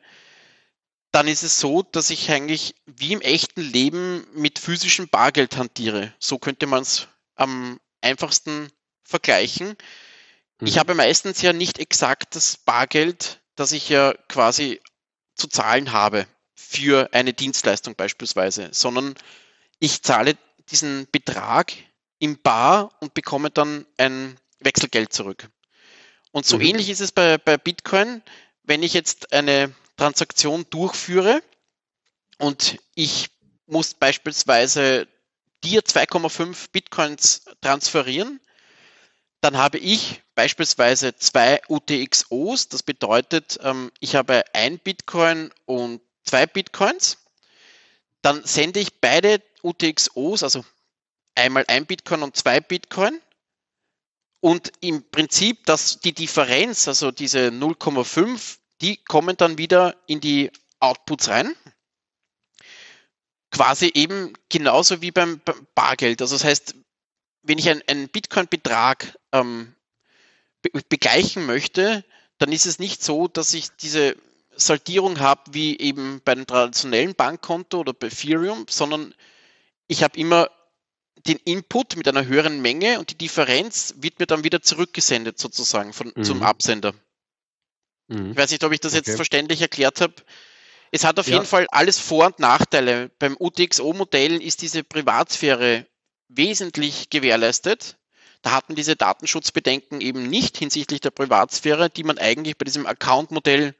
dann 1.12 1.29
ist 1.29 1.43
es 1.43 1.61
so, 1.61 1.83
dass 1.83 2.11
ich 2.11 2.31
eigentlich 2.31 2.75
wie 2.87 3.12
im 3.12 3.21
echten 3.21 3.61
Leben 3.61 4.27
mit 4.33 4.59
physischem 4.59 5.09
Bargeld 5.09 5.57
hantiere. 5.57 6.12
So 6.19 6.38
könnte 6.38 6.67
man 6.67 6.83
es 6.83 7.09
am 7.35 7.79
einfachsten 8.01 8.71
vergleichen. 9.03 9.77
Mhm. 10.61 10.67
Ich 10.67 10.79
habe 10.79 10.95
meistens 10.95 11.43
ja 11.43 11.53
nicht 11.53 11.79
exakt 11.79 12.37
das 12.37 12.57
Bargeld, 12.57 13.41
das 13.55 13.73
ich 13.73 13.88
ja 13.88 14.14
quasi 14.29 14.81
zu 15.35 15.47
zahlen 15.47 15.93
habe 15.93 16.27
für 16.55 17.11
eine 17.12 17.33
Dienstleistung 17.33 17.95
beispielsweise, 17.97 18.69
sondern 18.73 19.14
ich 19.79 20.03
zahle 20.03 20.37
diesen 20.70 21.09
Betrag 21.11 21.72
im 22.18 22.40
Bar 22.40 22.90
und 23.00 23.14
bekomme 23.14 23.50
dann 23.50 23.87
ein 23.96 24.37
Wechselgeld 24.61 25.12
zurück. 25.12 25.48
Und 26.31 26.46
so 26.46 26.57
mhm. 26.57 26.62
ähnlich 26.62 26.90
ist 26.90 27.00
es 27.00 27.12
bei, 27.12 27.38
bei 27.38 27.57
Bitcoin, 27.57 28.22
wenn 28.64 28.83
ich 28.83 28.92
jetzt 28.92 29.33
eine 29.33 29.74
Transaktion 29.96 30.66
durchführe 30.70 31.42
und 32.38 32.78
ich 32.94 33.31
muss 33.66 33.94
beispielsweise 33.94 35.09
dir 35.64 35.83
2,5 35.83 36.70
Bitcoins 36.70 37.44
transferieren, 37.61 38.40
dann 39.40 39.57
habe 39.57 39.78
ich 39.78 40.22
beispielsweise 40.35 41.14
zwei 41.16 41.61
UTXOs. 41.68 42.68
Das 42.68 42.83
bedeutet, 42.83 43.59
ähm, 43.62 43.92
ich 44.00 44.16
habe 44.16 44.44
ein 44.52 44.78
Bitcoin 44.78 45.52
und 45.64 46.00
zwei 46.24 46.46
Bitcoins. 46.46 47.18
Dann 48.22 48.44
sende 48.44 48.81
ich 48.81 49.00
beide 49.00 49.40
UTXOs, 49.62 50.42
also 50.42 50.64
einmal 51.35 51.64
ein 51.68 51.87
Bitcoin 51.87 52.23
und 52.23 52.37
zwei 52.37 52.61
Bitcoin. 52.61 53.21
Und 54.40 54.73
im 54.81 55.03
Prinzip, 55.11 55.66
dass 55.66 56.01
die 56.01 56.12
Differenz, 56.12 56.87
also 56.87 57.11
diese 57.11 57.49
0,5, 57.49 58.59
die 58.81 58.97
kommen 58.97 59.37
dann 59.37 59.59
wieder 59.59 59.97
in 60.07 60.21
die 60.21 60.53
Outputs 60.79 61.29
rein. 61.29 61.55
Quasi 63.51 63.90
eben 63.94 64.35
genauso 64.49 65.01
wie 65.03 65.11
beim, 65.11 65.40
Bargeld. 65.75 66.23
Also 66.23 66.37
das 66.37 66.44
heißt, 66.44 66.75
wenn 67.42 67.59
ich 67.59 67.68
einen 67.68 68.09
Bitcoin-Betrag 68.09 69.18
ähm, 69.33 69.75
be 70.62 70.71
begleichen 70.88 71.47
möchte, 71.47 72.05
dann 72.38 72.53
ist 72.53 72.66
es 72.66 72.79
nicht 72.79 73.03
so, 73.03 73.27
dass 73.27 73.55
ich 73.55 73.71
diese 73.81 74.16
Saltierung 74.55 75.21
habe 75.21 75.42
wie 75.53 75.79
eben 75.79 76.21
bei 76.25 76.33
einem 76.33 76.47
traditionellen 76.47 77.14
Bankkonto 77.14 77.81
oder 77.81 77.92
bei 77.92 78.09
Ethereum, 78.09 78.66
sondern 78.68 79.14
ich 79.88 80.03
habe 80.03 80.18
immer 80.18 80.51
den 81.27 81.38
Input 81.38 81.96
mit 81.96 82.07
einer 82.07 82.27
höheren 82.27 82.61
Menge 82.61 82.98
und 83.01 83.11
die 83.11 83.18
Differenz 83.18 83.94
wird 83.98 84.20
mir 84.20 84.27
dann 84.27 84.44
wieder 84.44 84.62
zurückgesendet 84.62 85.38
sozusagen 85.38 85.92
von, 85.92 86.12
mhm. 86.14 86.22
zum 86.22 86.42
Absender. 86.42 86.94
Mhm. 88.07 88.31
Ich 88.31 88.37
weiß 88.37 88.51
nicht, 88.51 88.64
ob 88.64 88.72
ich 88.72 88.81
das 88.81 88.92
okay. 88.92 89.03
jetzt 89.05 89.16
verständlich 89.16 89.61
erklärt 89.61 90.01
habe. 90.01 90.14
Es 90.90 91.05
hat 91.05 91.18
auf 91.18 91.27
ja. 91.27 91.35
jeden 91.35 91.46
Fall 91.46 91.66
alles 91.70 91.98
Vor- 91.98 92.27
und 92.27 92.38
Nachteile. 92.38 93.11
Beim 93.18 93.37
UTXO-Modell 93.38 94.40
ist 94.40 94.62
diese 94.62 94.85
Privatsphäre 94.85 95.87
wesentlich 96.29 97.11
gewährleistet. 97.11 97.96
Da 98.42 98.53
hatten 98.53 98.74
diese 98.74 98.96
Datenschutzbedenken 98.96 100.01
eben 100.01 100.29
nicht 100.29 100.57
hinsichtlich 100.57 101.01
der 101.01 101.11
Privatsphäre, 101.11 101.90
die 101.90 102.05
man 102.05 102.18
eigentlich 102.18 102.57
bei 102.57 102.64
diesem 102.64 102.87
Account-Modell 102.87 103.74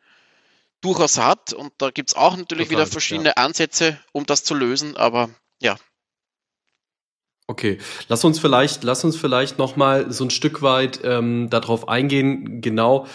durchaus 0.81 1.19
hat. 1.19 1.53
Und 1.53 1.73
da 1.79 1.91
gibt 1.91 2.11
es 2.11 2.17
auch 2.17 2.37
natürlich 2.37 2.69
wieder 2.69 2.87
verschiedene 2.87 3.31
ja. 3.31 3.35
Ansätze, 3.37 3.99
um 4.13 4.27
das 4.27 4.45
zu 4.45 4.55
lösen. 4.55 4.97
Aber 4.97 5.31
ja. 5.61 5.77
Okay, 7.51 7.79
lass 8.09 8.27
uns 8.27 8.39
vielleicht, 8.39 8.85
lass 8.85 9.05
uns 9.05 9.17
vielleicht 9.17 9.57
noch 9.57 9.75
mal 9.75 10.13
so 10.13 10.23
ein 10.23 10.29
Stück 10.29 10.61
weit 10.61 11.01
ähm, 11.03 11.49
darauf 11.49 11.89
eingehen. 11.89 12.61
Genau, 12.61 13.07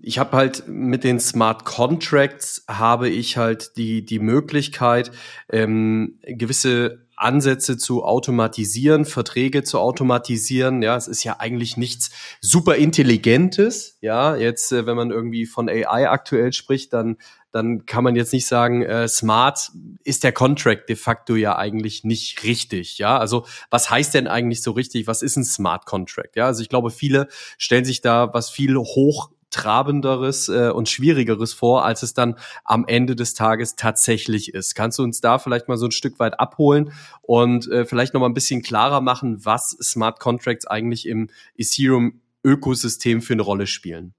ich 0.00 0.18
habe 0.18 0.34
halt 0.34 0.66
mit 0.66 1.04
den 1.04 1.20
Smart 1.20 1.66
Contracts 1.66 2.64
habe 2.68 3.10
ich 3.10 3.36
halt 3.36 3.76
die 3.76 4.02
die 4.02 4.18
Möglichkeit 4.18 5.12
ähm, 5.50 6.18
gewisse 6.22 7.02
Ansätze 7.16 7.76
zu 7.76 8.02
automatisieren, 8.02 9.04
Verträge 9.04 9.62
zu 9.62 9.78
automatisieren. 9.78 10.80
Ja, 10.80 10.96
es 10.96 11.06
ist 11.06 11.22
ja 11.22 11.36
eigentlich 11.38 11.76
nichts 11.76 12.10
super 12.40 12.76
intelligentes. 12.76 13.98
Ja, 14.00 14.36
jetzt, 14.36 14.72
äh, 14.72 14.86
wenn 14.86 14.96
man 14.96 15.10
irgendwie 15.10 15.44
von 15.44 15.68
AI 15.68 16.08
aktuell 16.08 16.54
spricht, 16.54 16.94
dann 16.94 17.18
dann 17.52 17.86
kann 17.86 18.02
man 18.02 18.16
jetzt 18.16 18.32
nicht 18.32 18.46
sagen, 18.46 18.82
äh, 18.82 19.06
smart 19.06 19.70
ist 20.04 20.24
der 20.24 20.32
Contract 20.32 20.88
de 20.88 20.96
facto 20.96 21.36
ja 21.36 21.56
eigentlich 21.56 22.02
nicht 22.02 22.42
richtig. 22.44 22.98
Ja, 22.98 23.18
also 23.18 23.46
was 23.70 23.90
heißt 23.90 24.14
denn 24.14 24.26
eigentlich 24.26 24.62
so 24.62 24.72
richtig? 24.72 25.06
Was 25.06 25.22
ist 25.22 25.36
ein 25.36 25.44
Smart 25.44 25.86
Contract? 25.86 26.36
Ja, 26.36 26.46
also 26.46 26.62
ich 26.62 26.68
glaube, 26.68 26.90
viele 26.90 27.28
stellen 27.58 27.84
sich 27.84 28.00
da 28.00 28.32
was 28.32 28.50
viel 28.50 28.76
hoch 28.76 29.30
trabenderes 29.50 30.48
äh, 30.48 30.70
und 30.70 30.88
schwierigeres 30.88 31.52
vor, 31.52 31.84
als 31.84 32.02
es 32.02 32.14
dann 32.14 32.36
am 32.64 32.86
Ende 32.86 33.14
des 33.14 33.34
Tages 33.34 33.76
tatsächlich 33.76 34.54
ist. 34.54 34.74
Kannst 34.74 34.98
du 34.98 35.02
uns 35.02 35.20
da 35.20 35.38
vielleicht 35.38 35.68
mal 35.68 35.76
so 35.76 35.86
ein 35.86 35.92
Stück 35.92 36.18
weit 36.18 36.40
abholen 36.40 36.92
und 37.20 37.70
äh, 37.70 37.84
vielleicht 37.84 38.14
noch 38.14 38.20
mal 38.20 38.28
ein 38.28 38.34
bisschen 38.34 38.62
klarer 38.62 39.00
machen, 39.02 39.44
was 39.44 39.76
Smart 39.82 40.18
Contracts 40.18 40.66
eigentlich 40.66 41.06
im 41.06 41.28
Ethereum 41.56 42.22
Ökosystem 42.42 43.20
für 43.20 43.34
eine 43.34 43.42
Rolle 43.42 43.66
spielen? 43.66 44.14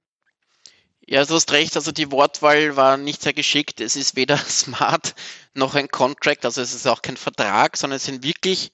Ja, 1.13 1.23
du 1.23 1.35
hast 1.35 1.51
recht, 1.51 1.75
also 1.75 1.91
die 1.91 2.11
Wortwahl 2.11 2.75
war 2.75 2.97
nicht 2.97 3.21
sehr 3.21 3.33
geschickt. 3.33 3.81
Es 3.81 3.95
ist 3.95 4.15
weder 4.15 4.35
smart 4.49 5.13
noch 5.53 5.75
ein 5.75 5.89
Contract, 5.89 6.43
also 6.43 6.59
es 6.59 6.73
ist 6.73 6.87
auch 6.87 7.03
kein 7.03 7.17
Vertrag, 7.17 7.77
sondern 7.77 7.97
es 7.97 8.05
sind 8.05 8.23
wirklich 8.23 8.71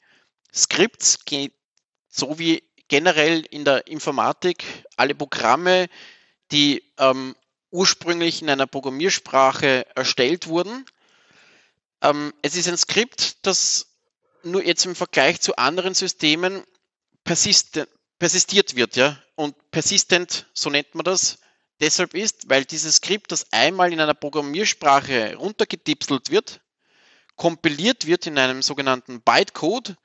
Skripts, 0.56 1.20
so 2.08 2.40
wie 2.40 2.64
generell 2.88 3.42
in 3.42 3.66
der 3.66 3.88
Informatik 3.88 4.64
alle 4.96 5.16
Programme, 5.16 5.90
die 6.54 6.82
ähm, 6.98 7.36
ursprünglich 7.72 8.42
in 8.42 8.50
einer 8.50 8.68
Programmiersprache 8.68 9.86
erstellt 9.94 10.48
wurden. 10.48 10.86
Ähm, 12.02 12.34
es 12.42 12.56
ist 12.56 12.70
ein 12.70 12.78
Skript, 12.78 13.46
das 13.46 13.88
nur 14.44 14.64
jetzt 14.64 14.86
im 14.86 14.96
Vergleich 14.96 15.42
zu 15.42 15.58
anderen 15.58 15.94
Systemen 15.94 16.64
persist 17.26 17.86
persistiert 18.18 18.78
wird, 18.78 18.96
ja. 18.96 19.22
Und 19.36 19.56
persistent, 19.72 20.48
so 20.54 20.70
nennt 20.70 20.96
man 20.96 21.04
das, 21.04 21.38
deshalb 21.80 22.14
ist, 22.14 22.50
weil 22.50 22.66
dieses 22.66 22.98
Skript, 22.98 23.32
das 23.32 23.52
einmal 23.52 23.94
in 23.94 24.00
einer 24.00 24.14
Programmiersprache 24.14 25.36
runtergetipselt 25.36 26.30
wird, 26.32 26.62
kompiliert 27.36 28.06
wird 28.06 28.28
in 28.28 28.38
einem 28.38 28.62
sogenannten 28.62 29.22
Bytecode, 29.22 29.96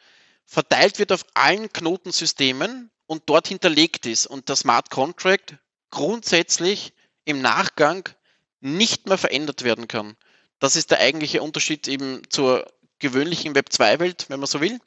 verteilt 0.44 0.98
wird 0.98 1.12
auf 1.12 1.24
allen 1.34 1.72
Knotensystemen 1.72 2.90
und 3.06 3.24
dort 3.26 3.48
hinterlegt 3.48 4.06
ist 4.06 4.26
und 4.26 4.48
der 4.48 4.56
Smart 4.56 4.90
Contract 4.90 5.56
grundsätzlich 5.90 6.92
im 7.24 7.40
Nachgang 7.40 8.08
nicht 8.60 9.06
mehr 9.06 9.18
verändert 9.18 9.62
werden 9.62 9.88
kann. 9.88 10.16
Das 10.58 10.76
ist 10.76 10.90
der 10.90 11.00
eigentliche 11.00 11.42
Unterschied 11.42 11.88
eben 11.88 12.22
zur 12.30 12.66
gewöhnlichen 12.98 13.54
Web 13.54 13.68
2-Welt, 13.70 14.26
wenn 14.28 14.40
man 14.40 14.46
so 14.46 14.60
will. 14.60 14.78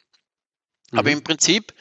Mhm. 0.91 0.99
Aber 0.99 1.11
im 1.11 1.23
Prinzip, 1.23 1.73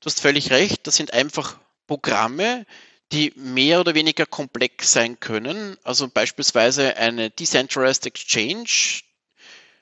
du 0.00 0.06
hast 0.06 0.20
völlig 0.20 0.50
recht, 0.50 0.86
das 0.86 0.96
sind 0.96 1.12
einfach 1.12 1.58
Programme, 1.86 2.66
die 3.12 3.32
mehr 3.36 3.80
oder 3.80 3.94
weniger 3.94 4.26
komplex 4.26 4.92
sein 4.92 5.20
können. 5.20 5.76
Also 5.84 6.08
beispielsweise 6.08 6.96
eine 6.96 7.30
Decentralized 7.30 8.06
Exchange, 8.06 9.02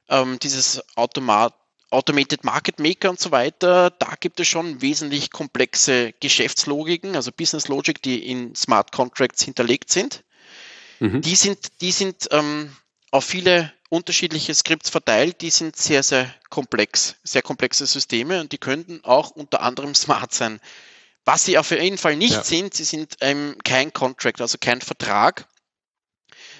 ähm, 0.08 0.38
dieses 0.40 0.82
Automat 0.96 1.54
Automated 1.90 2.42
Market 2.42 2.78
Maker 2.78 3.10
und 3.10 3.20
so 3.20 3.32
weiter, 3.32 3.90
da 3.90 4.14
gibt 4.18 4.40
es 4.40 4.48
schon 4.48 4.80
wesentlich 4.80 5.30
komplexe 5.30 6.14
Geschäftslogiken, 6.20 7.16
also 7.16 7.30
Business 7.30 7.68
Logic, 7.68 8.00
die 8.00 8.26
in 8.26 8.54
Smart 8.54 8.92
Contracts 8.92 9.42
hinterlegt 9.42 9.90
sind. 9.90 10.24
Mhm. 11.00 11.20
Die 11.20 11.36
sind, 11.36 11.82
die 11.82 11.92
sind 11.92 12.28
ähm, 12.30 12.74
auf 13.10 13.26
viele 13.26 13.72
unterschiedliche 13.90 14.54
Skripts 14.54 14.88
verteilt, 14.88 15.42
die 15.42 15.50
sind 15.50 15.76
sehr, 15.76 16.02
sehr 16.02 16.34
komplex, 16.48 17.16
sehr 17.24 17.42
komplexe 17.42 17.84
Systeme 17.84 18.40
und 18.40 18.52
die 18.52 18.58
könnten 18.58 19.04
auch 19.04 19.30
unter 19.30 19.60
anderem 19.60 19.94
smart 19.94 20.32
sein. 20.32 20.60
Was 21.24 21.44
sie 21.44 21.58
auf 21.58 21.70
jeden 21.70 21.98
Fall 21.98 22.16
nicht 22.16 22.34
ja. 22.34 22.44
sind, 22.44 22.74
sie 22.74 22.84
sind 22.84 23.16
ähm, 23.20 23.56
kein 23.64 23.92
Contract, 23.92 24.40
also 24.40 24.58
kein 24.60 24.80
Vertrag, 24.80 25.46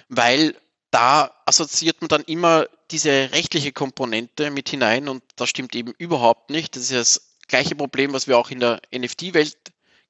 weil 0.09 0.57
da 0.93 1.33
assoziiert 1.47 2.01
man 2.01 2.09
dann 2.09 2.23
immer 2.23 2.67
diese 2.91 3.31
rechtliche 3.33 3.73
Komponente 3.73 4.51
mit 4.51 4.69
hinein 4.69 5.09
und 5.09 5.23
das 5.37 5.49
stimmt 5.49 5.75
eben 5.75 5.93
überhaupt 5.93 6.51
nicht. 6.51 6.77
Das 6.77 6.83
ist 6.83 6.93
das 6.93 7.37
gleiche 7.49 7.75
Problem, 7.75 8.13
was 8.13 8.29
wir 8.29 8.39
auch 8.39 8.51
in 8.51 8.61
der 8.61 8.81
NFT-Welt 8.95 9.57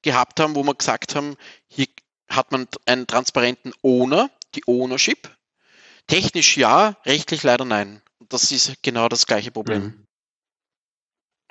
gehabt 0.01 0.39
haben, 0.39 0.55
wo 0.55 0.63
wir 0.63 0.75
gesagt 0.75 1.15
haben, 1.15 1.37
hier 1.67 1.87
hat 2.29 2.51
man 2.51 2.67
einen 2.85 3.07
transparenten 3.07 3.73
Owner, 3.81 4.29
die 4.55 4.63
Ownership. 4.67 5.35
Technisch 6.07 6.57
ja, 6.57 6.97
rechtlich 7.05 7.43
leider 7.43 7.65
nein. 7.65 8.01
Das 8.19 8.51
ist 8.51 8.73
genau 8.81 9.07
das 9.07 9.25
gleiche 9.25 9.51
Problem. 9.51 9.83
Mhm. 9.83 10.07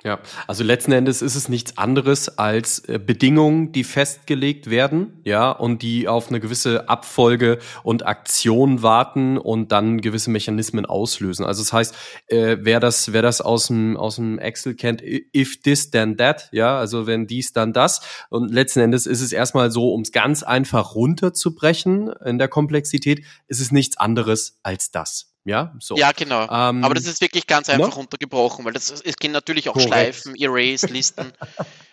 Ja, 0.05 0.19
also 0.47 0.65
letzten 0.65 0.91
Endes 0.91 1.21
ist 1.21 1.35
es 1.35 1.47
nichts 1.47 1.77
anderes 1.77 2.37
als 2.37 2.79
äh, 2.79 2.99
Bedingungen, 2.99 3.71
die 3.71 3.85
festgelegt 3.85 4.69
werden, 4.69 5.21
ja, 5.23 5.49
und 5.49 5.81
die 5.81 6.09
auf 6.09 6.27
eine 6.27 6.41
gewisse 6.41 6.89
Abfolge 6.89 7.57
und 7.83 8.05
Aktion 8.05 8.81
warten 8.81 9.37
und 9.37 9.71
dann 9.71 10.01
gewisse 10.01 10.29
Mechanismen 10.29 10.85
auslösen. 10.85 11.45
Also 11.45 11.63
das 11.63 11.71
heißt, 11.71 11.95
äh, 12.27 12.57
wer 12.59 12.81
das, 12.81 13.13
wer 13.13 13.21
das 13.21 13.39
aus 13.39 13.67
dem 13.67 13.95
aus 13.95 14.17
dem 14.17 14.39
Excel 14.39 14.75
kennt, 14.75 15.01
if 15.01 15.61
this 15.61 15.89
then 15.89 16.17
that, 16.17 16.49
ja, 16.51 16.77
also 16.77 17.07
wenn 17.07 17.25
dies 17.25 17.53
dann 17.53 17.71
das. 17.71 18.01
Und 18.29 18.51
letzten 18.51 18.81
Endes 18.81 19.05
ist 19.05 19.21
es 19.21 19.31
erstmal 19.31 19.71
so, 19.71 19.93
um 19.93 20.01
es 20.01 20.11
ganz 20.11 20.43
einfach 20.43 20.95
runterzubrechen 20.95 22.11
in 22.25 22.39
der 22.39 22.49
Komplexität, 22.49 23.23
ist 23.47 23.61
es 23.61 23.71
nichts 23.71 23.95
anderes 23.95 24.59
als 24.63 24.91
das. 24.91 25.32
Ja, 25.45 25.73
so. 25.79 25.95
Ja, 25.97 26.11
genau. 26.13 26.43
Ähm, 26.43 26.83
Aber 26.83 26.93
das 26.93 27.05
ist 27.05 27.19
wirklich 27.19 27.47
ganz 27.47 27.69
einfach 27.69 27.89
no? 27.89 27.95
runtergebrochen, 27.95 28.63
weil 28.63 28.73
das, 28.73 28.89
es 28.89 29.15
gehen 29.17 29.33
natürlich 29.33 29.67
auch 29.67 29.73
Korrekt. 29.73 29.89
Schleifen, 29.89 30.35
Erase, 30.35 30.87
Listen. 30.87 31.31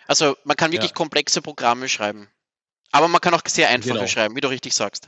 Also 0.07 0.35
man 0.43 0.57
kann 0.57 0.73
wirklich 0.73 0.91
ja. 0.91 0.95
komplexe 0.95 1.41
Programme 1.41 1.87
schreiben. 1.87 2.27
Aber 2.91 3.07
man 3.07 3.21
kann 3.21 3.33
auch 3.33 3.43
sehr 3.47 3.69
einfache 3.69 3.93
genau. 3.93 4.07
schreiben, 4.07 4.35
wie 4.35 4.41
du 4.41 4.49
richtig 4.49 4.73
sagst. 4.73 5.07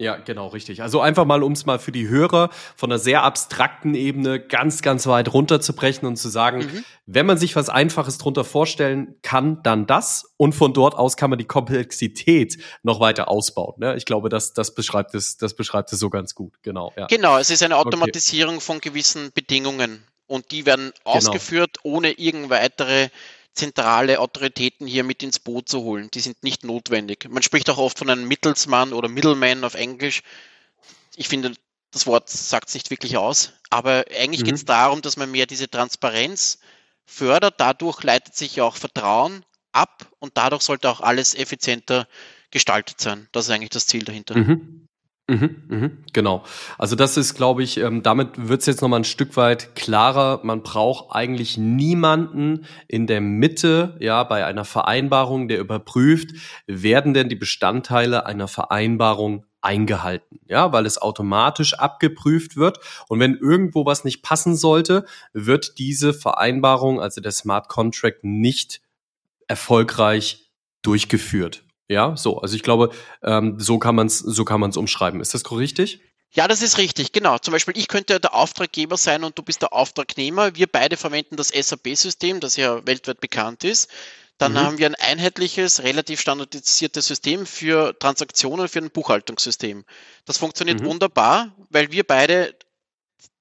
Ja, 0.00 0.16
genau, 0.16 0.48
richtig. 0.48 0.82
Also 0.82 1.00
einfach 1.00 1.24
mal, 1.24 1.44
um 1.44 1.52
es 1.52 1.66
mal 1.66 1.78
für 1.78 1.92
die 1.92 2.08
Hörer 2.08 2.50
von 2.74 2.90
einer 2.90 2.98
sehr 2.98 3.22
abstrakten 3.22 3.94
Ebene 3.94 4.40
ganz, 4.40 4.82
ganz 4.82 5.06
weit 5.06 5.32
runterzubrechen 5.32 6.06
und 6.08 6.16
zu 6.16 6.28
sagen, 6.28 6.58
mhm. 6.58 6.84
wenn 7.06 7.26
man 7.26 7.38
sich 7.38 7.54
was 7.54 7.68
Einfaches 7.68 8.18
drunter 8.18 8.42
vorstellen 8.42 9.14
kann, 9.22 9.62
dann 9.62 9.86
das. 9.86 10.34
Und 10.36 10.52
von 10.54 10.72
dort 10.72 10.96
aus 10.96 11.16
kann 11.16 11.30
man 11.30 11.38
die 11.38 11.44
Komplexität 11.44 12.58
noch 12.82 12.98
weiter 12.98 13.28
ausbauen. 13.28 13.74
Ne? 13.78 13.94
Ich 13.96 14.04
glaube, 14.04 14.28
das, 14.28 14.52
das 14.52 14.74
beschreibt 14.74 15.14
es, 15.14 15.36
das 15.36 15.54
beschreibt 15.54 15.92
es 15.92 16.00
so 16.00 16.10
ganz 16.10 16.34
gut. 16.34 16.54
Genau. 16.62 16.92
Ja. 16.96 17.06
Genau, 17.06 17.38
es 17.38 17.50
ist 17.50 17.62
eine 17.62 17.76
Automatisierung 17.76 18.56
okay. 18.56 18.64
von 18.64 18.80
gewissen 18.80 19.30
Bedingungen. 19.32 20.02
Und 20.26 20.50
die 20.50 20.66
werden 20.66 20.92
genau. 21.04 21.16
ausgeführt, 21.16 21.78
genau. 21.82 21.96
ohne 21.96 22.10
irgend 22.12 22.50
weitere 22.50 23.10
zentrale 23.54 24.20
Autoritäten 24.20 24.86
hier 24.86 25.04
mit 25.04 25.22
ins 25.22 25.38
Boot 25.38 25.68
zu 25.68 25.82
holen. 25.82 26.10
Die 26.12 26.20
sind 26.20 26.42
nicht 26.42 26.64
notwendig. 26.64 27.28
Man 27.30 27.42
spricht 27.42 27.70
auch 27.70 27.78
oft 27.78 27.98
von 27.98 28.10
einem 28.10 28.26
Mittelsmann 28.26 28.92
oder 28.92 29.08
Middleman 29.08 29.64
auf 29.64 29.74
Englisch. 29.74 30.22
Ich 31.16 31.28
finde, 31.28 31.54
das 31.92 32.06
Wort 32.06 32.28
sagt 32.28 32.68
es 32.68 32.74
nicht 32.74 32.90
wirklich 32.90 33.16
aus, 33.16 33.52
aber 33.70 34.04
eigentlich 34.16 34.40
mhm. 34.40 34.46
geht 34.46 34.54
es 34.56 34.64
darum, 34.64 35.00
dass 35.02 35.16
man 35.16 35.30
mehr 35.30 35.46
diese 35.46 35.70
Transparenz 35.70 36.58
fördert. 37.06 37.54
Dadurch 37.58 38.02
leitet 38.02 38.34
sich 38.34 38.56
ja 38.56 38.64
auch 38.64 38.76
Vertrauen 38.76 39.44
ab 39.72 40.10
und 40.18 40.36
dadurch 40.36 40.62
sollte 40.62 40.90
auch 40.90 41.00
alles 41.00 41.34
effizienter 41.34 42.08
gestaltet 42.50 43.00
sein. 43.00 43.28
Das 43.32 43.46
ist 43.46 43.50
eigentlich 43.50 43.70
das 43.70 43.86
Ziel 43.86 44.04
dahinter. 44.04 44.36
Mhm. 44.36 44.83
Mhm, 45.26 45.62
mhm, 45.68 45.98
genau. 46.12 46.44
Also 46.76 46.96
das 46.96 47.16
ist, 47.16 47.34
glaube 47.34 47.62
ich, 47.62 47.78
ähm, 47.78 48.02
damit 48.02 48.48
wird 48.48 48.60
es 48.60 48.66
jetzt 48.66 48.82
nochmal 48.82 49.00
ein 49.00 49.04
Stück 49.04 49.38
weit 49.38 49.74
klarer. 49.74 50.40
Man 50.42 50.62
braucht 50.62 51.14
eigentlich 51.16 51.56
niemanden 51.56 52.66
in 52.88 53.06
der 53.06 53.22
Mitte, 53.22 53.96
ja, 54.00 54.22
bei 54.24 54.44
einer 54.44 54.66
Vereinbarung, 54.66 55.48
der 55.48 55.60
überprüft, 55.60 56.32
werden 56.66 57.14
denn 57.14 57.30
die 57.30 57.36
Bestandteile 57.36 58.26
einer 58.26 58.48
Vereinbarung 58.48 59.46
eingehalten, 59.62 60.40
ja, 60.46 60.72
weil 60.74 60.84
es 60.84 61.00
automatisch 61.00 61.72
abgeprüft 61.72 62.58
wird. 62.58 62.78
Und 63.08 63.18
wenn 63.18 63.34
irgendwo 63.34 63.86
was 63.86 64.04
nicht 64.04 64.20
passen 64.22 64.54
sollte, 64.56 65.06
wird 65.32 65.78
diese 65.78 66.12
Vereinbarung, 66.12 67.00
also 67.00 67.22
der 67.22 67.32
Smart 67.32 67.68
Contract, 67.68 68.24
nicht 68.24 68.82
erfolgreich 69.48 70.50
durchgeführt. 70.82 71.63
Ja, 71.88 72.16
so. 72.16 72.38
Also 72.40 72.56
ich 72.56 72.62
glaube, 72.62 72.90
ähm, 73.22 73.56
so 73.58 73.78
kann 73.78 73.94
man 73.94 74.06
es 74.06 74.18
so 74.18 74.44
kann 74.44 74.60
man 74.60 74.70
es 74.70 74.76
umschreiben. 74.76 75.20
Ist 75.20 75.34
das 75.34 75.50
richtig? 75.50 76.00
Ja, 76.30 76.48
das 76.48 76.62
ist 76.62 76.78
richtig, 76.78 77.12
genau. 77.12 77.38
Zum 77.38 77.52
Beispiel, 77.52 77.76
ich 77.78 77.86
könnte 77.86 78.18
der 78.18 78.34
Auftraggeber 78.34 78.96
sein 78.96 79.22
und 79.22 79.38
du 79.38 79.42
bist 79.42 79.62
der 79.62 79.72
Auftragnehmer. 79.72 80.56
Wir 80.56 80.66
beide 80.66 80.96
verwenden 80.96 81.36
das 81.36 81.48
SAP-System, 81.48 82.40
das 82.40 82.56
ja 82.56 82.84
weltweit 82.86 83.20
bekannt 83.20 83.62
ist. 83.62 83.88
Dann 84.38 84.52
mhm. 84.52 84.58
haben 84.58 84.78
wir 84.78 84.86
ein 84.86 84.96
einheitliches, 84.96 85.84
relativ 85.84 86.20
standardisiertes 86.20 87.06
System 87.06 87.46
für 87.46 87.96
Transaktionen, 87.96 88.66
für 88.66 88.80
ein 88.80 88.90
Buchhaltungssystem. 88.90 89.84
Das 90.24 90.38
funktioniert 90.38 90.80
mhm. 90.80 90.86
wunderbar, 90.86 91.54
weil 91.70 91.92
wir 91.92 92.02
beide 92.02 92.56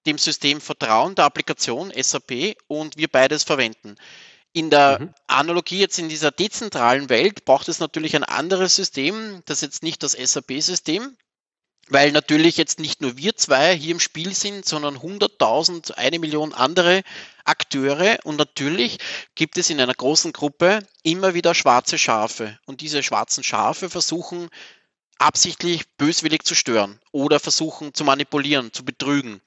dem 0.05 0.19
System 0.19 0.61
vertrauen, 0.61 1.15
der 1.15 1.25
Applikation 1.25 1.91
SAP 1.95 2.57
und 2.67 2.97
wir 2.97 3.07
beides 3.07 3.43
verwenden. 3.43 3.95
In 4.53 4.69
der 4.69 4.99
mhm. 4.99 5.13
Analogie 5.27 5.79
jetzt 5.79 5.97
in 5.97 6.09
dieser 6.09 6.31
dezentralen 6.31 7.09
Welt 7.09 7.43
braucht 7.43 7.67
es 7.67 7.79
natürlich 7.79 8.15
ein 8.15 8.23
anderes 8.23 8.75
System, 8.75 9.41
das 9.45 9.61
jetzt 9.61 9.81
nicht 9.81 10.03
das 10.03 10.11
SAP-System, 10.11 11.17
weil 11.89 12.11
natürlich 12.11 12.55
jetzt 12.57 12.79
nicht 12.79 13.01
nur 13.01 13.17
wir 13.17 13.35
zwei 13.35 13.75
hier 13.75 13.91
im 13.91 13.99
Spiel 13.99 14.33
sind, 14.35 14.65
sondern 14.65 14.97
100.000, 14.97 15.93
eine 15.93 16.19
Million 16.19 16.53
andere 16.53 17.01
Akteure 17.45 18.19
und 18.23 18.37
natürlich 18.37 18.99
gibt 19.33 19.57
es 19.57 19.71
in 19.71 19.81
einer 19.81 19.93
großen 19.93 20.31
Gruppe 20.31 20.79
immer 21.01 21.33
wieder 21.33 21.55
schwarze 21.55 21.97
Schafe 21.97 22.57
und 22.65 22.81
diese 22.81 23.01
schwarzen 23.01 23.43
Schafe 23.43 23.89
versuchen 23.89 24.49
absichtlich 25.17 25.89
böswillig 25.97 26.43
zu 26.43 26.53
stören 26.53 26.99
oder 27.11 27.39
versuchen 27.39 27.93
zu 27.93 28.03
manipulieren, 28.03 28.71
zu 28.71 28.85
betrügen. 28.85 29.41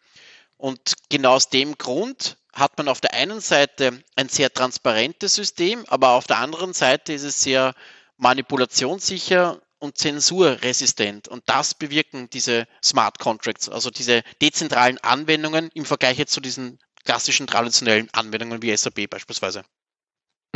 Und 0.56 0.94
genau 1.10 1.34
aus 1.34 1.48
dem 1.48 1.76
Grund 1.78 2.38
hat 2.56 2.78
man 2.78 2.88
auf 2.88 3.00
der 3.00 3.12
einen 3.12 3.40
Seite 3.40 4.02
ein 4.16 4.28
sehr 4.28 4.52
transparentes 4.52 5.34
System, 5.34 5.84
aber 5.88 6.10
auf 6.10 6.26
der 6.26 6.38
anderen 6.38 6.72
Seite 6.72 7.12
ist 7.12 7.22
es 7.22 7.42
sehr 7.42 7.74
manipulationssicher 8.16 9.60
und 9.78 9.98
zensurresistent. 9.98 11.28
Und 11.28 11.44
das 11.46 11.74
bewirken 11.74 12.30
diese 12.30 12.66
Smart 12.82 13.18
Contracts, 13.18 13.68
also 13.68 13.90
diese 13.90 14.22
dezentralen 14.40 14.98
Anwendungen 14.98 15.70
im 15.74 15.84
Vergleich 15.84 16.18
jetzt 16.18 16.32
zu 16.32 16.40
diesen 16.40 16.78
klassischen 17.04 17.46
traditionellen 17.46 18.08
Anwendungen 18.12 18.62
wie 18.62 18.74
SAP 18.74 19.08
beispielsweise. 19.10 19.62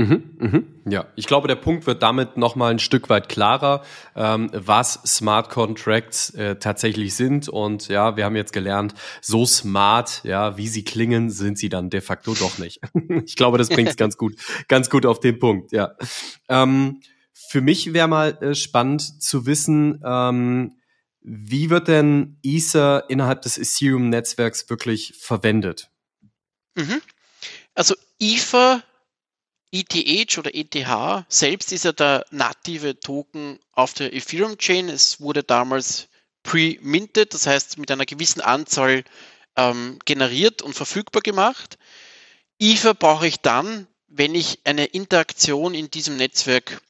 Mhm, 0.01 0.23
mhm. 0.39 0.67
Ja, 0.87 1.09
ich 1.15 1.27
glaube, 1.27 1.47
der 1.47 1.57
Punkt 1.57 1.87
wird 1.87 2.03
damit 2.03 2.39
nochmal 2.39 2.71
ein 2.71 2.79
Stück 2.79 3.11
weit 3.11 3.29
klarer, 3.29 3.85
ähm, 4.17 4.49
was 4.55 4.95
Smart 5.05 5.51
Contracts 5.51 6.31
äh, 6.31 6.57
tatsächlich 6.57 7.15
sind. 7.15 7.51
Und 7.51 7.89
ja, 7.89 8.17
wir 8.17 8.25
haben 8.25 8.35
jetzt 8.35 8.55
gelernt, 8.55 8.95
so 9.21 9.45
smart, 9.45 10.23
ja, 10.25 10.57
wie 10.57 10.69
sie 10.69 10.85
klingen, 10.85 11.29
sind 11.29 11.59
sie 11.59 11.69
dann 11.69 11.91
de 11.91 12.01
facto 12.01 12.33
doch 12.33 12.57
nicht. 12.57 12.81
ich 13.27 13.37
glaube, 13.37 13.59
das 13.59 13.69
bringt 13.69 13.91
es 13.91 13.97
ganz 13.97 14.17
gut, 14.17 14.37
ganz 14.69 14.89
gut 14.89 15.05
auf 15.05 15.21
den 15.21 15.39
Punkt, 15.39 15.71
ja. 15.73 15.95
Ähm, 16.49 17.03
für 17.35 17.61
mich 17.61 17.93
wäre 17.93 18.09
mal 18.09 18.39
äh, 18.43 18.55
spannend 18.55 19.23
zu 19.23 19.45
wissen, 19.45 20.01
ähm, 20.03 20.77
wie 21.21 21.69
wird 21.69 21.89
denn 21.89 22.39
Ether 22.43 23.05
innerhalb 23.11 23.43
des 23.43 23.59
Ethereum-Netzwerks 23.59 24.71
wirklich 24.71 25.13
verwendet? 25.19 25.91
Mhm. 26.75 27.03
Also 27.75 27.95
Ether, 28.19 28.83
ETH 29.73 30.39
oder 30.39 30.55
ETH 30.55 31.25
selbst 31.29 31.73
ist 31.73 31.85
ja 31.85 31.93
der 31.93 32.27
native 32.31 32.99
Token 32.99 33.59
auf 33.73 33.95
der 33.95 34.13
Ethereum 34.13 34.59
Chain. 34.59 34.89
Es 34.89 35.21
wurde 35.21 35.45
damals 35.45 36.09
pre-minted, 36.43 37.33
das 37.35 37.47
heißt 37.47 37.79
mit 37.79 37.91
einer 37.91 38.07
gewissen 38.07 38.41
Anzahl 38.41 39.05
ähm, 39.57 39.99
generiert 40.05 40.63
und 40.63 40.75
verfügbar 40.75 41.23
gemacht. 41.23 41.79
Ether 42.59 42.95
brauche 42.95 43.27
ich 43.27 43.41
dann, 43.41 43.87
wenn 44.09 44.35
ich 44.35 44.61
eine 44.65 44.87
Interaktion 44.87 45.75
in 45.75 45.91
diesem 45.91 46.17
Netzwerk 46.17 46.83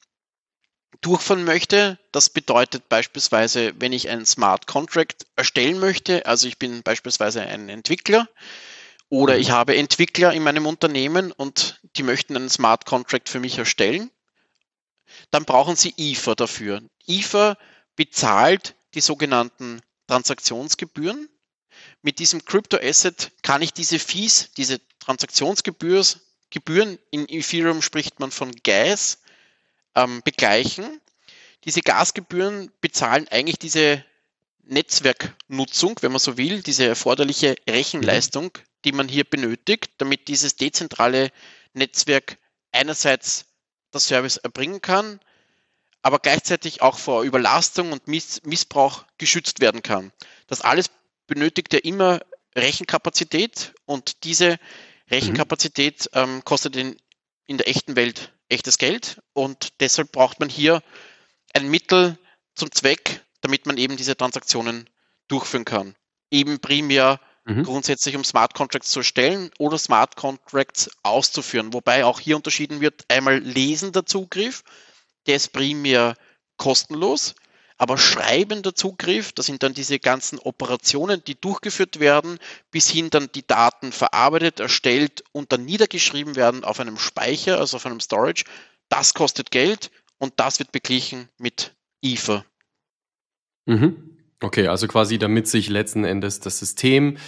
durchführen 1.01 1.45
möchte. 1.45 1.99
Das 2.13 2.31
bedeutet 2.31 2.89
beispielsweise, 2.89 3.73
wenn 3.79 3.93
ich 3.93 4.09
einen 4.09 4.27
Smart 4.27 4.67
Contract 4.67 5.27
erstellen 5.37 5.79
möchte, 5.79 6.27
also 6.27 6.49
ich 6.49 6.59
bin 6.59 6.83
beispielsweise 6.83 7.43
ein 7.43 7.69
Entwickler 7.69 8.29
oder 9.11 9.37
ich 9.39 9.51
habe 9.51 9.77
Entwickler 9.77 10.33
in 10.33 10.43
meinem 10.43 10.67
Unternehmen 10.67 11.33
und 11.33 11.81
die 11.97 12.05
möchten 12.05 12.37
einen 12.37 12.49
Smart 12.49 12.87
Contract 12.87 13.29
für 13.29 13.41
mich 13.41 13.59
erstellen, 13.59 14.11
dann 15.33 15.45
brauchen 15.45 15.77
sie 15.77 15.93
Ether 15.99 16.37
dafür. 16.37 16.81
Ether 17.07 17.59
bezahlt 17.97 18.77
die 18.95 19.01
sogenannten 19.01 19.81
Transaktionsgebühren. 20.07 21.29
Mit 22.03 22.21
diesem 22.21 22.45
Crypto 22.45 22.79
Asset 22.81 23.33
kann 23.43 23.63
ich 23.63 23.73
diese 23.73 23.99
Fees, 23.99 24.53
diese 24.57 24.81
Transaktionsgebühren, 25.01 26.99
in 27.11 27.29
Ethereum 27.29 27.83
spricht 27.83 28.21
man 28.21 28.31
von 28.31 28.53
Gas, 28.63 29.19
ähm, 29.97 30.23
begleichen. 30.25 31.01
Diese 31.65 31.81
Gasgebühren 31.81 32.71
bezahlen 32.81 33.27
eigentlich 33.29 33.59
diese 33.59 34.05
Netzwerknutzung, 34.63 35.97
wenn 36.01 36.13
man 36.13 36.21
so 36.21 36.37
will, 36.37 36.63
diese 36.63 36.87
erforderliche 36.87 37.57
Rechenleistung, 37.69 38.53
die 38.85 38.93
man 38.93 39.09
hier 39.09 39.25
benötigt, 39.25 39.91
damit 39.99 40.29
dieses 40.29 40.57
dezentrale 40.57 41.31
Netzwerk 41.73 42.39
einerseits 42.73 43.47
das 43.91 44.05
Service 44.07 44.37
erbringen 44.37 44.81
kann, 44.81 45.21
aber 46.03 46.19
gleichzeitig 46.19 46.83
auch 46.83 46.99
vor 46.99 47.25
Überlastung 47.25 47.93
und 47.93 48.09
Miss 48.09 48.43
Missbrauch 48.45 49.05
geschützt 49.19 49.61
werden 49.61 49.83
kann. 49.83 50.13
Das 50.47 50.61
alles 50.61 50.91
benötigt 51.27 51.73
ja 51.73 51.81
immer 51.81 52.21
Rechenkapazität 52.57 53.75
und 53.85 54.25
diese 54.25 54.59
Rechenkapazität 55.11 56.11
ähm, 56.15 56.45
kostet 56.45 56.77
in, 56.77 56.97
in 57.47 57.59
der 57.59 57.69
echten 57.69 57.97
Welt 57.97 58.33
echtes 58.49 58.79
Geld 58.79 59.21
und 59.33 59.81
deshalb 59.81 60.13
braucht 60.13 60.41
man 60.41 60.49
hier 60.49 60.83
ein 61.55 61.69
Mittel 61.69 62.19
zum 62.55 62.73
Zweck, 62.73 63.25
damit 63.41 63.67
man 63.67 63.79
eben 63.79 63.97
diese 63.97 64.17
Transaktionen 64.17 64.89
durchführen 65.29 65.65
kann. 65.65 65.95
Eben 66.31 66.61
primär 66.61 67.21
mhm. 67.57 67.65
grundsätzlich, 67.65 68.17
um 68.17 68.25
Smart 68.25 68.55
Contracts 68.55 68.91
zu 68.91 69.01
erstellen 69.01 69.51
oder 69.59 69.79
Smart 69.79 70.17
Contracts 70.17 70.91
auszuführen. 71.03 71.73
Wobei 71.73 72.05
auch 72.05 72.21
hier 72.21 72.37
unterschieden 72.37 72.81
wird, 72.81 73.05
einmal 73.09 73.39
lesender 73.39 74.07
Zugriff, 74.07 74.63
der 75.27 75.37
ist 75.37 75.53
primär 75.53 76.17
kostenlos, 76.57 77.35
aber 77.79 77.97
schreibender 77.97 78.75
Zugriff, 78.75 79.33
das 79.33 79.47
sind 79.47 79.63
dann 79.63 79.73
diese 79.73 79.99
ganzen 79.99 80.39
Operationen, 80.39 81.25
die 81.25 81.41
durchgeführt 81.41 81.99
werden, 81.99 82.39
bis 82.71 82.91
hin 82.91 83.09
dann 83.09 83.33
die 83.33 83.47
Daten 83.47 83.93
verarbeitet, 83.93 84.61
erstellt 84.61 85.25
und 85.33 85.51
dann 85.53 85.65
niedergeschrieben 85.65 86.37
werden 86.37 86.63
auf 86.63 86.79
einem 86.79 86.99
Speicher, 86.99 87.59
also 87.59 87.79
auf 87.79 87.87
einem 87.87 88.01
Storage. 88.01 88.45
Das 88.91 89.15
kostet 89.15 89.51
Geld 89.51 89.91
und 90.19 90.35
das 90.37 90.59
wird 90.59 90.73
beglichen 90.73 91.31
mit 91.39 91.75
Ether. 92.03 92.45
Mhm. 93.65 94.20
Okay, 94.43 94.67
also 94.67 94.89
quasi 94.89 95.19
damit 95.19 95.49
sich 95.49 95.69
letzten 95.69 96.05
Endes 96.05 96.41
das 96.41 96.59
System 96.59 97.19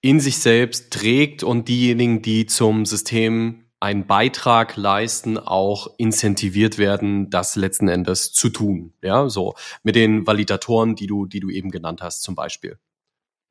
in 0.00 0.20
sich 0.20 0.38
selbst 0.38 0.92
trägt 0.92 1.42
und 1.42 1.68
diejenigen, 1.68 2.22
die 2.22 2.46
zum 2.46 2.86
System 2.86 3.64
einen 3.80 4.06
Beitrag 4.06 4.76
leisten, 4.76 5.36
auch 5.36 5.88
incentiviert 5.98 6.78
werden, 6.78 7.28
das 7.28 7.54
letzten 7.54 7.88
Endes 7.88 8.32
zu 8.32 8.48
tun. 8.48 8.94
Ja, 9.02 9.28
so 9.28 9.54
mit 9.82 9.94
den 9.94 10.26
Validatoren, 10.26 10.96
die 10.96 11.06
du, 11.06 11.26
die 11.26 11.40
du 11.40 11.50
eben 11.50 11.70
genannt 11.70 12.00
hast, 12.00 12.22
zum 12.22 12.34
Beispiel. 12.34 12.78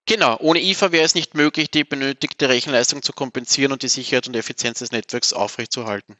Genau, 0.05 0.37
ohne 0.39 0.61
IFA 0.61 0.91
wäre 0.91 1.05
es 1.05 1.15
nicht 1.15 1.35
möglich, 1.35 1.71
die 1.71 1.83
benötigte 1.83 2.49
Rechenleistung 2.49 3.03
zu 3.03 3.13
kompensieren 3.13 3.71
und 3.71 3.83
die 3.83 3.87
Sicherheit 3.87 4.27
und 4.27 4.35
Effizienz 4.35 4.79
des 4.79 4.91
Netzwerks 4.91 5.33
aufrechtzuerhalten. 5.33 6.17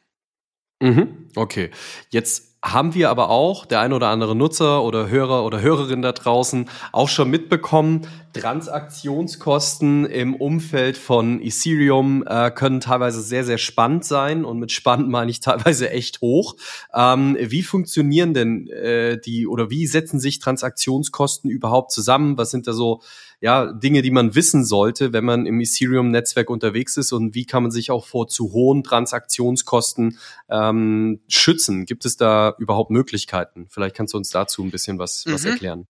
Mhm, 0.80 1.30
okay. 1.36 1.72
Jetzt 2.10 2.53
haben 2.64 2.94
wir 2.94 3.10
aber 3.10 3.30
auch, 3.30 3.66
der 3.66 3.82
ein 3.82 3.92
oder 3.92 4.08
andere 4.08 4.38
Nutzer 4.38 4.84
oder 4.84 5.10
Hörer 5.10 5.46
oder 5.46 5.62
Hörerin 5.62 6.02
da 6.02 6.14
draußen, 6.14 6.70
auch 6.94 7.10
schon 7.10 7.30
mitbekommen, 7.30 8.08
Transaktionskosten 8.32 10.06
im 10.06 10.34
Umfeld 10.34 10.98
von 10.98 11.42
Ethereum 11.42 12.24
äh, 12.26 12.52
können 12.52 12.80
teilweise 12.80 13.22
sehr, 13.22 13.44
sehr 13.44 13.58
spannend 13.58 14.06
sein 14.06 14.46
und 14.46 14.60
mit 14.60 14.72
spannend 14.72 15.10
meine 15.10 15.30
ich 15.30 15.42
teilweise 15.42 15.90
echt 15.90 16.22
hoch. 16.22 16.56
Ähm, 16.94 17.38
wie 17.38 17.64
funktionieren 17.64 18.34
denn 18.34 18.68
äh, 18.70 19.20
die 19.20 19.46
oder 19.46 19.70
wie 19.70 19.86
setzen 19.86 20.22
sich 20.22 20.40
Transaktionskosten 20.40 21.52
überhaupt 21.52 21.92
zusammen? 21.92 22.38
Was 22.38 22.52
sind 22.52 22.66
da 22.66 22.72
so 22.72 23.02
ja, 23.44 23.72
Dinge, 23.74 24.02
die 24.02 24.10
man 24.10 24.34
wissen 24.36 24.64
sollte, 24.64 25.12
wenn 25.12 25.26
man 25.26 25.46
im 25.46 25.60
Ethereum-Netzwerk 25.60 26.50
unterwegs 26.50 26.96
ist 26.96 27.12
und 27.12 27.36
wie 27.36 27.46
kann 27.46 27.64
man 27.64 27.74
sich 27.74 27.92
auch 27.92 28.06
vor 28.06 28.30
zu 28.30 28.54
hohen 28.54 28.86
Transaktionskosten 28.86 30.18
ähm, 30.48 31.20
schützen? 31.28 31.86
Gibt 31.86 32.06
es 32.06 32.16
da 32.16 32.56
überhaupt 32.58 32.90
Möglichkeiten? 32.90 33.68
Vielleicht 33.70 33.98
kannst 33.98 34.14
du 34.14 34.18
uns 34.18 34.30
dazu 34.30 34.64
ein 34.64 34.72
bisschen 34.72 34.98
was, 34.98 35.26
mhm. 35.26 35.34
was 35.34 35.44
erklären. 35.44 35.88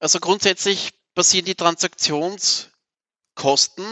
Also 0.00 0.18
grundsätzlich 0.18 0.90
basieren 1.14 1.44
die 1.44 1.54
Transaktionskosten 1.54 3.84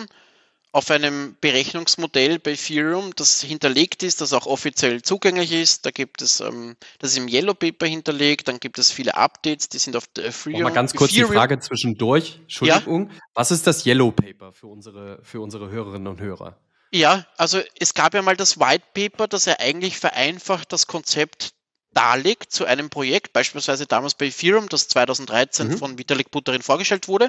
auf 0.75 0.91
einem 0.91 1.37
Berechnungsmodell 1.41 2.41
bei 2.41 2.55
Ethereum, 2.55 3.12
das 3.14 3.41
hinterlegt 3.41 4.03
ist, 4.03 4.20
das 4.20 4.33
auch 4.33 4.47
offiziell 4.47 5.03
zugänglich 5.03 5.53
ist. 5.53 5.87
Da 5.87 5.93
gibt 5.93 6.20
es, 6.20 6.41
ähm, 6.41 6.75
das 6.99 7.12
ist 7.12 7.16
im 7.16 7.29
Yellow 7.29 7.55
Paper 7.55 7.87
hinterlegt, 7.87 8.49
dann 8.49 8.59
gibt 8.59 8.81
es 8.81 8.91
viele 8.91 9.14
Updates, 9.14 9.68
die 9.68 9.79
sind 9.79 9.95
auf 9.95 10.09
der 10.09 10.25
Ethereum. 10.25 10.64
Mal 10.64 10.72
ganz 10.72 10.93
kurz 10.93 11.12
Ethereum. 11.12 11.31
die 11.31 11.37
Frage 11.37 11.61
zwischendurch. 11.61 12.41
Entschuldigung. 12.43 13.09
Ja? 13.09 13.18
Was 13.35 13.53
ist 13.53 13.68
das 13.68 13.87
Yellow 13.87 14.11
Paper 14.11 14.53
für 14.53 14.66
unsere, 14.66 15.20
für 15.22 15.41
unsere 15.41 15.70
Hörerinnen 15.70 16.09
und 16.09 16.20
Hörer? 16.20 16.59
Ja, 16.91 17.25
also 17.37 17.61
es 17.79 17.95
gab 17.95 18.12
ja 18.14 18.22
mal 18.22 18.37
das 18.37 18.59
White 18.59 18.87
Paper, 18.95 19.29
das 19.29 19.45
ja 19.45 19.55
eigentlich 19.61 19.97
vereinfacht 19.97 20.72
das 20.72 20.89
Konzept 20.89 21.55
darlegt 21.93 22.51
zu 22.51 22.64
einem 22.64 22.91
Projekt, 22.91 23.33
beispielsweise 23.33 23.87
damals 23.87 24.14
bei 24.14 24.27
Ethereum, 24.27 24.68
das 24.68 24.89
2013 24.89 25.68
mhm. 25.68 25.79
von 25.79 25.99
Vitalik 25.99 26.33
Buterin 26.33 26.62
vorgestellt 26.62 27.07
wurde. 27.07 27.29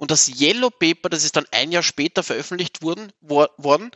Und 0.00 0.10
das 0.10 0.40
Yellow 0.40 0.70
Paper, 0.70 1.10
das 1.10 1.24
ist 1.24 1.36
dann 1.36 1.44
ein 1.50 1.72
Jahr 1.72 1.82
später 1.82 2.22
veröffentlicht 2.22 2.80
worden, 2.80 3.12
worden 3.20 3.90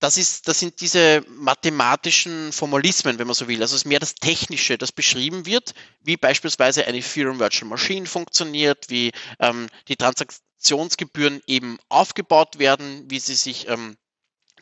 das, 0.00 0.16
ist, 0.16 0.48
das 0.48 0.58
sind 0.58 0.80
diese 0.80 1.22
mathematischen 1.28 2.52
Formalismen, 2.52 3.18
wenn 3.18 3.26
man 3.26 3.34
so 3.34 3.48
will. 3.48 3.60
Also 3.60 3.74
es 3.74 3.82
ist 3.82 3.86
mehr 3.86 4.00
das 4.00 4.14
Technische, 4.14 4.78
das 4.78 4.92
beschrieben 4.92 5.44
wird, 5.44 5.74
wie 6.00 6.16
beispielsweise 6.16 6.86
eine 6.86 6.96
Ethereum 6.96 7.38
Virtual 7.38 7.68
Machine 7.68 8.06
funktioniert, 8.06 8.88
wie 8.88 9.12
ähm, 9.40 9.66
die 9.88 9.96
Transaktionsgebühren 9.96 11.42
eben 11.46 11.78
aufgebaut 11.90 12.58
werden, 12.58 13.04
wie 13.10 13.20
sie 13.20 13.34
sich 13.34 13.68
ähm, 13.68 13.98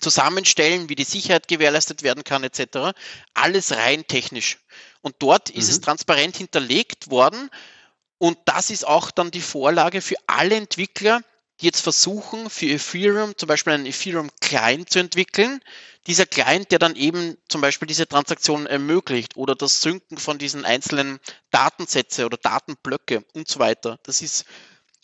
zusammenstellen, 0.00 0.88
wie 0.88 0.96
die 0.96 1.04
Sicherheit 1.04 1.46
gewährleistet 1.46 2.02
werden 2.02 2.24
kann, 2.24 2.42
etc. 2.42 2.98
Alles 3.32 3.70
rein 3.70 4.08
technisch. 4.08 4.58
Und 5.02 5.14
dort 5.20 5.50
ist 5.50 5.68
es 5.68 5.78
mhm. 5.78 5.84
transparent 5.84 6.36
hinterlegt 6.36 7.10
worden, 7.10 7.48
und 8.20 8.36
das 8.44 8.68
ist 8.68 8.86
auch 8.86 9.10
dann 9.10 9.30
die 9.30 9.40
Vorlage 9.40 10.02
für 10.02 10.16
alle 10.26 10.54
Entwickler, 10.54 11.22
die 11.58 11.64
jetzt 11.64 11.80
versuchen, 11.80 12.50
für 12.50 12.66
Ethereum 12.66 13.34
zum 13.34 13.46
Beispiel 13.46 13.72
einen 13.72 13.86
Ethereum 13.86 14.28
Client 14.42 14.90
zu 14.90 14.98
entwickeln. 14.98 15.62
Dieser 16.06 16.26
Client, 16.26 16.70
der 16.70 16.78
dann 16.78 16.96
eben 16.96 17.38
zum 17.48 17.62
Beispiel 17.62 17.88
diese 17.88 18.06
Transaktionen 18.06 18.66
ermöglicht 18.66 19.38
oder 19.38 19.54
das 19.54 19.80
Synken 19.80 20.18
von 20.18 20.36
diesen 20.36 20.66
einzelnen 20.66 21.18
Datensätze 21.50 22.26
oder 22.26 22.36
Datenblöcke 22.36 23.24
und 23.32 23.48
so 23.48 23.58
weiter. 23.58 23.98
Das 24.02 24.20
ist 24.20 24.44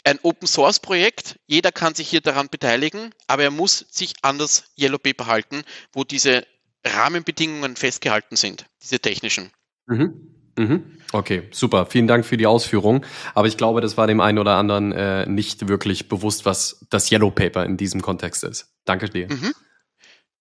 ein 0.04 0.18
Open 0.22 0.46
Source 0.46 0.80
Projekt. 0.80 1.40
Jeder 1.46 1.72
kann 1.72 1.94
sich 1.94 2.10
hier 2.10 2.20
daran 2.20 2.50
beteiligen, 2.50 3.14
aber 3.28 3.44
er 3.44 3.50
muss 3.50 3.86
sich 3.90 4.12
an 4.20 4.36
das 4.36 4.64
Yellow 4.78 4.98
Paper 4.98 5.26
halten, 5.26 5.62
wo 5.94 6.04
diese 6.04 6.46
Rahmenbedingungen 6.84 7.76
festgehalten 7.76 8.36
sind, 8.36 8.66
diese 8.82 9.00
technischen. 9.00 9.50
Mhm. 9.86 10.35
Mhm. 10.56 10.84
Okay, 11.12 11.44
super. 11.50 11.86
Vielen 11.86 12.06
Dank 12.06 12.24
für 12.24 12.36
die 12.36 12.46
Ausführung. 12.46 13.04
Aber 13.34 13.46
ich 13.46 13.56
glaube, 13.56 13.80
das 13.80 13.96
war 13.96 14.06
dem 14.06 14.20
einen 14.20 14.38
oder 14.38 14.56
anderen 14.56 14.92
äh, 14.92 15.26
nicht 15.26 15.68
wirklich 15.68 16.08
bewusst, 16.08 16.44
was 16.44 16.86
das 16.90 17.10
Yellow 17.10 17.30
Paper 17.30 17.64
in 17.64 17.76
diesem 17.76 18.02
Kontext 18.02 18.44
ist. 18.44 18.72
Danke 18.84 19.08
dir. 19.08 19.28
Mhm. 19.30 19.52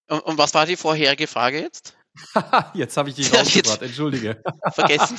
Und, 0.08 0.20
und 0.22 0.38
was 0.38 0.54
war 0.54 0.66
die 0.66 0.76
vorherige 0.76 1.28
Frage 1.28 1.62
jetzt? 1.62 1.96
Jetzt 2.74 2.96
habe 2.96 3.10
ich 3.10 3.16
dich 3.16 3.34
rausgebracht, 3.34 3.82
entschuldige. 3.82 4.42
Vergessen. 4.72 5.18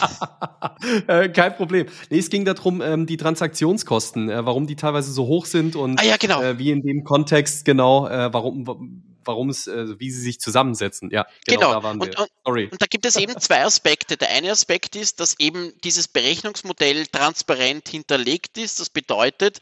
äh, 1.06 1.28
kein 1.28 1.54
Problem. 1.54 1.86
Nee, 2.08 2.18
es 2.18 2.30
ging 2.30 2.46
darum, 2.46 2.80
ähm, 2.80 3.06
die 3.06 3.18
Transaktionskosten, 3.18 4.30
äh, 4.30 4.46
warum 4.46 4.66
die 4.66 4.76
teilweise 4.76 5.12
so 5.12 5.26
hoch 5.26 5.44
sind 5.44 5.76
und 5.76 6.00
ah, 6.00 6.04
ja, 6.04 6.16
genau. 6.16 6.42
äh, 6.42 6.58
wie 6.58 6.70
in 6.70 6.82
dem 6.82 7.04
Kontext 7.04 7.64
genau, 7.66 8.08
äh, 8.08 8.32
warum 8.32 9.02
warum 9.26 9.50
es, 9.50 9.66
äh, 9.66 9.98
wie 9.98 10.10
sie 10.10 10.20
sich 10.20 10.40
zusammensetzen. 10.40 11.10
Ja, 11.10 11.26
genau, 11.46 11.60
genau. 11.60 11.72
da 11.72 11.82
waren 11.82 11.98
wir. 11.98 12.06
Und, 12.06 12.18
und, 12.18 12.30
Sorry. 12.44 12.68
Und 12.70 12.80
da 12.80 12.86
gibt 12.86 13.06
es 13.06 13.16
eben 13.16 13.38
zwei 13.40 13.64
Aspekte. 13.64 14.16
Der 14.16 14.30
eine 14.30 14.50
Aspekt 14.50 14.96
ist, 14.96 15.20
dass 15.20 15.38
eben 15.38 15.72
dieses 15.84 16.08
Berechnungsmodell 16.08 17.06
transparent 17.06 17.88
hinterlegt 17.88 18.58
ist. 18.58 18.80
Das 18.80 18.90
bedeutet, 18.90 19.60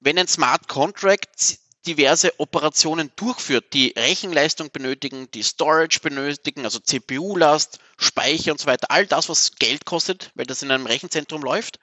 wenn 0.00 0.18
ein 0.18 0.28
Smart 0.28 0.68
Contract 0.68 1.58
diverse 1.86 2.38
Operationen 2.38 3.10
durchführt, 3.16 3.72
die 3.72 3.92
Rechenleistung 3.96 4.70
benötigen, 4.70 5.30
die 5.32 5.42
Storage 5.42 6.00
benötigen, 6.00 6.64
also 6.64 6.78
CPU-Last, 6.78 7.80
Speicher 7.98 8.52
und 8.52 8.60
so 8.60 8.66
weiter, 8.66 8.90
all 8.90 9.06
das, 9.06 9.28
was 9.28 9.56
Geld 9.56 9.84
kostet, 9.84 10.30
weil 10.34 10.46
das 10.46 10.62
in 10.62 10.70
einem 10.70 10.86
Rechenzentrum 10.86 11.42
läuft, 11.42 11.80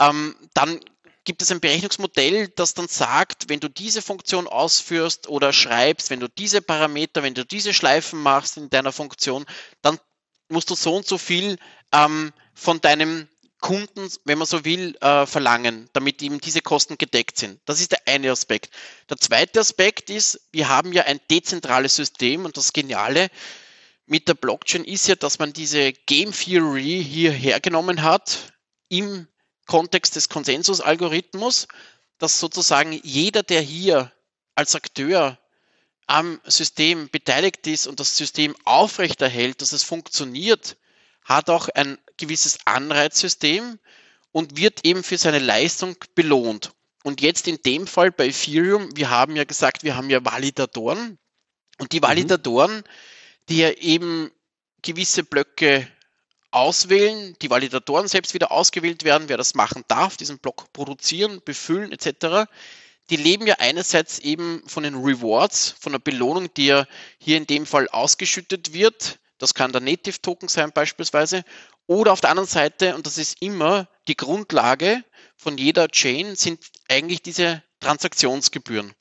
ähm, 0.00 0.34
dann 0.54 0.80
gibt 1.26 1.42
es 1.42 1.50
ein 1.50 1.60
Berechnungsmodell, 1.60 2.48
das 2.48 2.72
dann 2.72 2.88
sagt, 2.88 3.48
wenn 3.48 3.60
du 3.60 3.68
diese 3.68 4.00
Funktion 4.00 4.46
ausführst 4.46 5.28
oder 5.28 5.52
schreibst, 5.52 6.08
wenn 6.08 6.20
du 6.20 6.28
diese 6.28 6.62
Parameter, 6.62 7.22
wenn 7.22 7.34
du 7.34 7.44
diese 7.44 7.74
Schleifen 7.74 8.22
machst 8.22 8.56
in 8.56 8.70
deiner 8.70 8.92
Funktion, 8.92 9.44
dann 9.82 9.98
musst 10.48 10.70
du 10.70 10.74
so 10.74 10.94
und 10.96 11.06
so 11.06 11.18
viel 11.18 11.58
ähm, 11.92 12.32
von 12.54 12.80
deinem 12.80 13.28
Kunden, 13.60 14.08
wenn 14.24 14.38
man 14.38 14.46
so 14.46 14.64
will, 14.64 14.96
äh, 15.00 15.26
verlangen, 15.26 15.88
damit 15.92 16.22
eben 16.22 16.40
diese 16.40 16.60
Kosten 16.60 16.96
gedeckt 16.98 17.38
sind. 17.38 17.60
Das 17.64 17.80
ist 17.80 17.92
der 17.92 18.06
eine 18.06 18.30
Aspekt. 18.30 18.70
Der 19.10 19.16
zweite 19.16 19.60
Aspekt 19.60 20.08
ist, 20.08 20.40
wir 20.52 20.68
haben 20.68 20.92
ja 20.92 21.04
ein 21.04 21.20
dezentrales 21.30 21.96
System 21.96 22.44
und 22.44 22.56
das 22.56 22.72
Geniale 22.72 23.28
mit 24.06 24.28
der 24.28 24.34
Blockchain 24.34 24.84
ist 24.84 25.08
ja, 25.08 25.16
dass 25.16 25.40
man 25.40 25.52
diese 25.52 25.92
Game 25.92 26.30
Theory 26.30 27.04
hier 27.04 27.32
hergenommen 27.32 28.02
hat 28.02 28.52
im 28.88 29.26
Kontext 29.66 30.16
des 30.16 30.28
Konsensusalgorithmus, 30.28 31.68
dass 32.18 32.40
sozusagen 32.40 32.92
jeder, 33.02 33.42
der 33.42 33.60
hier 33.60 34.12
als 34.54 34.74
Akteur 34.74 35.38
am 36.06 36.40
System 36.44 37.10
beteiligt 37.10 37.66
ist 37.66 37.86
und 37.86 38.00
das 38.00 38.16
System 38.16 38.56
aufrechterhält, 38.64 39.60
dass 39.60 39.72
es 39.72 39.82
funktioniert, 39.82 40.76
hat 41.24 41.50
auch 41.50 41.68
ein 41.68 41.98
gewisses 42.16 42.60
Anreizsystem 42.64 43.78
und 44.32 44.56
wird 44.56 44.84
eben 44.84 45.02
für 45.02 45.18
seine 45.18 45.40
Leistung 45.40 45.96
belohnt. 46.14 46.72
Und 47.02 47.20
jetzt 47.20 47.48
in 47.48 47.60
dem 47.62 47.86
Fall 47.86 48.12
bei 48.12 48.28
Ethereum, 48.28 48.88
wir 48.96 49.10
haben 49.10 49.36
ja 49.36 49.44
gesagt, 49.44 49.82
wir 49.82 49.96
haben 49.96 50.10
ja 50.10 50.24
Validatoren 50.24 51.18
und 51.78 51.92
die 51.92 51.98
mhm. 51.98 52.04
Validatoren, 52.04 52.84
die 53.48 53.58
ja 53.58 53.70
eben 53.72 54.30
gewisse 54.82 55.24
Blöcke 55.24 55.88
auswählen, 56.50 57.36
die 57.42 57.50
Validatoren 57.50 58.08
selbst 58.08 58.34
wieder 58.34 58.52
ausgewählt 58.52 59.04
werden, 59.04 59.28
wer 59.28 59.36
das 59.36 59.54
machen 59.54 59.84
darf, 59.88 60.16
diesen 60.16 60.38
Block 60.38 60.72
produzieren, 60.72 61.40
befüllen 61.44 61.92
etc. 61.92 62.48
Die 63.10 63.16
leben 63.16 63.46
ja 63.46 63.56
einerseits 63.58 64.18
eben 64.18 64.62
von 64.66 64.82
den 64.82 64.96
Rewards, 64.96 65.74
von 65.78 65.92
der 65.92 65.98
Belohnung, 65.98 66.52
die 66.54 66.66
ja 66.66 66.86
hier 67.18 67.36
in 67.36 67.46
dem 67.46 67.66
Fall 67.66 67.88
ausgeschüttet 67.88 68.72
wird. 68.72 69.18
Das 69.38 69.54
kann 69.54 69.72
der 69.72 69.80
Native 69.80 70.20
Token 70.22 70.48
sein 70.48 70.72
beispielsweise. 70.72 71.44
Oder 71.86 72.12
auf 72.12 72.20
der 72.20 72.30
anderen 72.30 72.48
Seite, 72.48 72.96
und 72.96 73.06
das 73.06 73.18
ist 73.18 73.40
immer 73.40 73.88
die 74.08 74.16
Grundlage 74.16 75.04
von 75.36 75.56
jeder 75.58 75.88
Chain, 75.88 76.34
sind 76.34 76.64
eigentlich 76.88 77.22
diese 77.22 77.62
Transaktionsgebühren. 77.80 78.92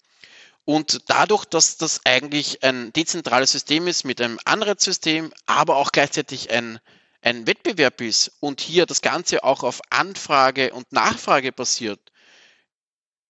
Und 0.65 1.09
dadurch, 1.09 1.45
dass 1.45 1.77
das 1.77 2.01
eigentlich 2.05 2.63
ein 2.63 2.91
dezentrales 2.91 3.51
System 3.51 3.87
ist 3.87 4.03
mit 4.03 4.19
einem 4.19 4.39
Anreizsystem, 4.45 5.31
aber 5.45 5.77
auch 5.77 5.91
gleichzeitig 5.91 6.49
ein, 6.51 6.79
ein 7.25 7.47
Wettbewerb 7.47 8.01
ist 8.01 8.31
und 8.39 8.61
hier 8.61 8.85
das 8.85 9.01
Ganze 9.01 9.43
auch 9.43 9.63
auf 9.63 9.81
Anfrage 9.89 10.71
und 10.73 10.91
Nachfrage 10.91 11.51
basiert, 11.51 11.99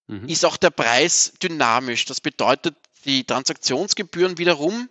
mhm. 0.08 0.28
ist 0.28 0.44
auch 0.44 0.58
der 0.58 0.70
Preis 0.70 1.34
dynamisch. 1.42 2.04
Das 2.06 2.20
bedeutet, 2.20 2.76
die 3.06 3.24
Transaktionsgebühren 3.24 4.38
wiederum 4.38 4.90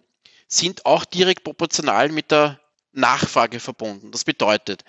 sind 0.49 0.87
auch 0.87 1.05
direkt 1.05 1.45
proportional 1.45 2.09
mit 2.09 2.31
der 2.31 2.61
Nachfrage 2.93 3.61
verbunden. 3.61 4.11
Das 4.11 4.25
bedeutet, 4.25 4.85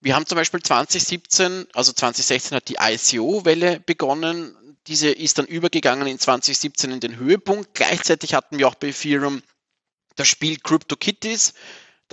wir 0.00 0.14
haben 0.14 0.26
zum 0.26 0.36
Beispiel 0.36 0.60
2017, 0.60 1.66
also 1.72 1.92
2016 1.92 2.56
hat 2.56 2.68
die 2.68 2.76
ICO-Welle 2.78 3.80
begonnen. 3.80 4.54
Diese 4.88 5.08
ist 5.08 5.38
dann 5.38 5.46
übergegangen 5.46 6.06
in 6.06 6.18
2017 6.18 6.90
in 6.90 7.00
den 7.00 7.16
Höhepunkt. 7.16 7.72
Gleichzeitig 7.72 8.34
hatten 8.34 8.58
wir 8.58 8.68
auch 8.68 8.74
bei 8.74 8.88
Ethereum 8.88 9.42
das 10.16 10.28
Spiel 10.28 10.58
CryptoKitties, 10.58 11.54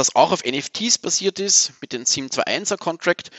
das 0.01 0.15
auch 0.15 0.31
auf 0.31 0.43
NFTs 0.43 0.97
basiert 0.97 1.39
ist, 1.39 1.73
mit 1.79 1.93
dem 1.93 2.03
721er 2.03 2.77
Contract 2.77 3.29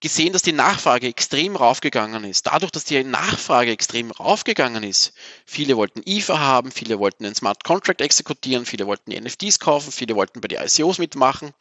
gesehen, 0.00 0.34
dass 0.34 0.42
die 0.42 0.52
Nachfrage 0.52 1.06
extrem 1.06 1.56
raufgegangen 1.56 2.24
ist. 2.24 2.46
Dadurch, 2.46 2.70
dass 2.70 2.84
die 2.84 3.02
Nachfrage 3.02 3.70
extrem 3.70 4.10
raufgegangen 4.10 4.82
ist, 4.82 5.14
viele 5.46 5.76
wollten 5.78 6.02
IFA 6.04 6.38
haben, 6.38 6.70
viele 6.70 6.98
wollten 6.98 7.24
den 7.24 7.34
Smart 7.34 7.64
Contract 7.64 8.02
exekutieren, 8.02 8.66
viele 8.66 8.86
wollten 8.86 9.10
die 9.10 9.18
NFTs 9.18 9.58
kaufen, 9.58 9.90
viele 9.90 10.14
wollten 10.14 10.42
bei 10.42 10.48
den 10.48 10.60
ICOs 10.60 10.98
mitmachen, 10.98 11.52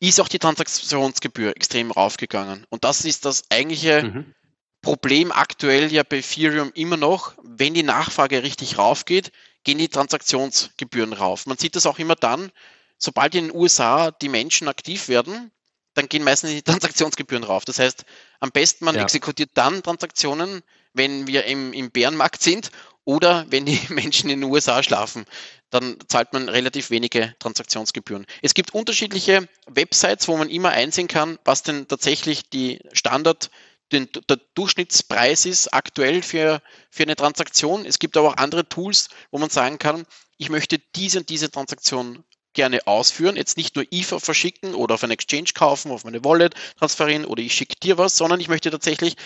ist 0.00 0.20
auch 0.20 0.28
die 0.28 0.40
Transaktionsgebühr 0.40 1.54
extrem 1.56 1.92
raufgegangen. 1.92 2.66
Und 2.70 2.82
das 2.82 3.04
ist 3.04 3.26
das 3.26 3.44
eigentliche 3.50 4.02
mhm. 4.02 4.34
Problem 4.82 5.30
aktuell 5.30 5.92
ja 5.92 6.02
bei 6.02 6.18
Ethereum 6.18 6.72
immer 6.74 6.96
noch. 6.96 7.34
Wenn 7.44 7.74
die 7.74 7.84
Nachfrage 7.84 8.42
richtig 8.42 8.76
raufgeht, 8.78 9.30
gehen 9.62 9.78
die 9.78 9.88
Transaktionsgebühren 9.88 11.12
rauf. 11.12 11.46
Man 11.46 11.58
sieht 11.58 11.76
das 11.76 11.86
auch 11.86 11.98
immer 11.98 12.16
dann, 12.16 12.50
sobald 12.98 13.34
in 13.34 13.48
den 13.48 13.56
USA 13.56 14.10
die 14.10 14.28
Menschen 14.28 14.68
aktiv 14.68 15.08
werden, 15.08 15.50
dann 15.94 16.08
gehen 16.08 16.24
meistens 16.24 16.50
die 16.50 16.62
Transaktionsgebühren 16.64 17.44
rauf. 17.44 17.64
Das 17.64 17.78
heißt, 17.78 18.04
am 18.40 18.50
besten 18.50 18.84
man 18.84 18.94
ja. 18.94 19.02
exekutiert 19.02 19.50
dann 19.54 19.82
Transaktionen, 19.82 20.62
wenn 20.92 21.26
wir 21.26 21.44
im, 21.44 21.72
im 21.72 21.90
Bärenmarkt 21.90 22.42
sind 22.42 22.70
oder 23.04 23.46
wenn 23.48 23.64
die 23.64 23.80
Menschen 23.88 24.30
in 24.30 24.40
den 24.40 24.50
USA 24.50 24.82
schlafen. 24.82 25.24
Dann 25.70 25.98
zahlt 26.08 26.32
man 26.32 26.48
relativ 26.48 26.90
wenige 26.90 27.34
Transaktionsgebühren. 27.40 28.26
Es 28.42 28.54
gibt 28.54 28.72
unterschiedliche 28.72 29.48
Websites, 29.66 30.28
wo 30.28 30.36
man 30.36 30.48
immer 30.48 30.70
einsehen 30.70 31.08
kann, 31.08 31.38
was 31.44 31.62
denn 31.62 31.88
tatsächlich 31.88 32.48
die 32.48 32.80
Standard, 32.92 33.50
den, 33.92 34.08
der 34.28 34.38
Durchschnittspreis 34.54 35.44
ist 35.46 35.74
aktuell 35.74 36.22
für, 36.22 36.62
für 36.90 37.02
eine 37.02 37.16
Transaktion. 37.16 37.84
Es 37.84 37.98
gibt 37.98 38.16
aber 38.16 38.28
auch 38.28 38.36
andere 38.36 38.68
Tools, 38.68 39.08
wo 39.30 39.38
man 39.38 39.50
sagen 39.50 39.78
kann, 39.78 40.06
ich 40.38 40.48
möchte 40.48 40.78
diese 40.94 41.18
und 41.18 41.28
diese 41.28 41.50
Transaktion 41.50 42.24
gerne 42.54 42.86
ausführen. 42.86 43.36
Jetzt 43.36 43.56
nicht 43.56 43.76
nur 43.76 43.84
IFA 43.90 44.18
verschicken 44.18 44.74
oder 44.74 44.94
auf 44.94 45.02
einen 45.02 45.12
Exchange 45.12 45.50
kaufen, 45.54 45.90
auf 45.90 46.04
meine 46.04 46.24
Wallet 46.24 46.54
transferieren 46.78 47.24
oder 47.24 47.42
ich 47.42 47.54
schicke 47.54 47.76
dir 47.76 47.98
was, 47.98 48.16
sondern 48.16 48.40
ich 48.40 48.48
möchte 48.48 48.70
tatsächlich 48.70 49.16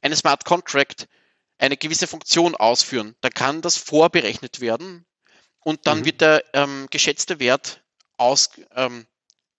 eine 0.00 0.16
Smart 0.16 0.44
Contract, 0.44 1.08
eine 1.58 1.76
gewisse 1.76 2.06
Funktion 2.06 2.54
ausführen. 2.54 3.14
Da 3.20 3.30
kann 3.30 3.62
das 3.62 3.76
vorberechnet 3.76 4.60
werden 4.60 5.04
und 5.60 5.86
dann 5.86 6.00
mhm. 6.00 6.04
wird 6.04 6.20
der 6.20 6.44
ähm, 6.54 6.88
geschätzte 6.90 7.38
Wert 7.40 7.82
aus, 8.16 8.50
ähm, 8.74 9.06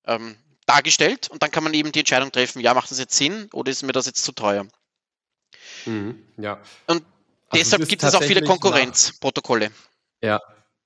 ähm, 0.06 0.38
dargestellt 0.66 1.30
und 1.30 1.44
dann 1.44 1.52
kann 1.52 1.64
man 1.64 1.74
eben 1.74 1.92
die 1.92 2.00
Entscheidung 2.00 2.32
treffen, 2.32 2.62
ja, 2.62 2.74
macht 2.74 2.92
das 2.92 3.00
jetzt 3.00 3.16
Sinn 3.16 3.50
oder 3.54 3.72
ist 3.72 3.84
mir 3.84 3.92
das 3.92 4.06
jetzt 4.06 4.24
zu 4.24 4.32
teuer? 4.32 4.66
Mhm, 5.86 6.26
ja. 6.38 6.62
Und 6.88 7.04
also 7.50 7.64
deshalb 7.64 7.88
gibt 7.88 8.04
es 8.04 8.16
auch 8.16 8.24
viele 8.24 8.42
Konkurrenzprotokolle. 8.42 9.72
Ja, 10.22 10.40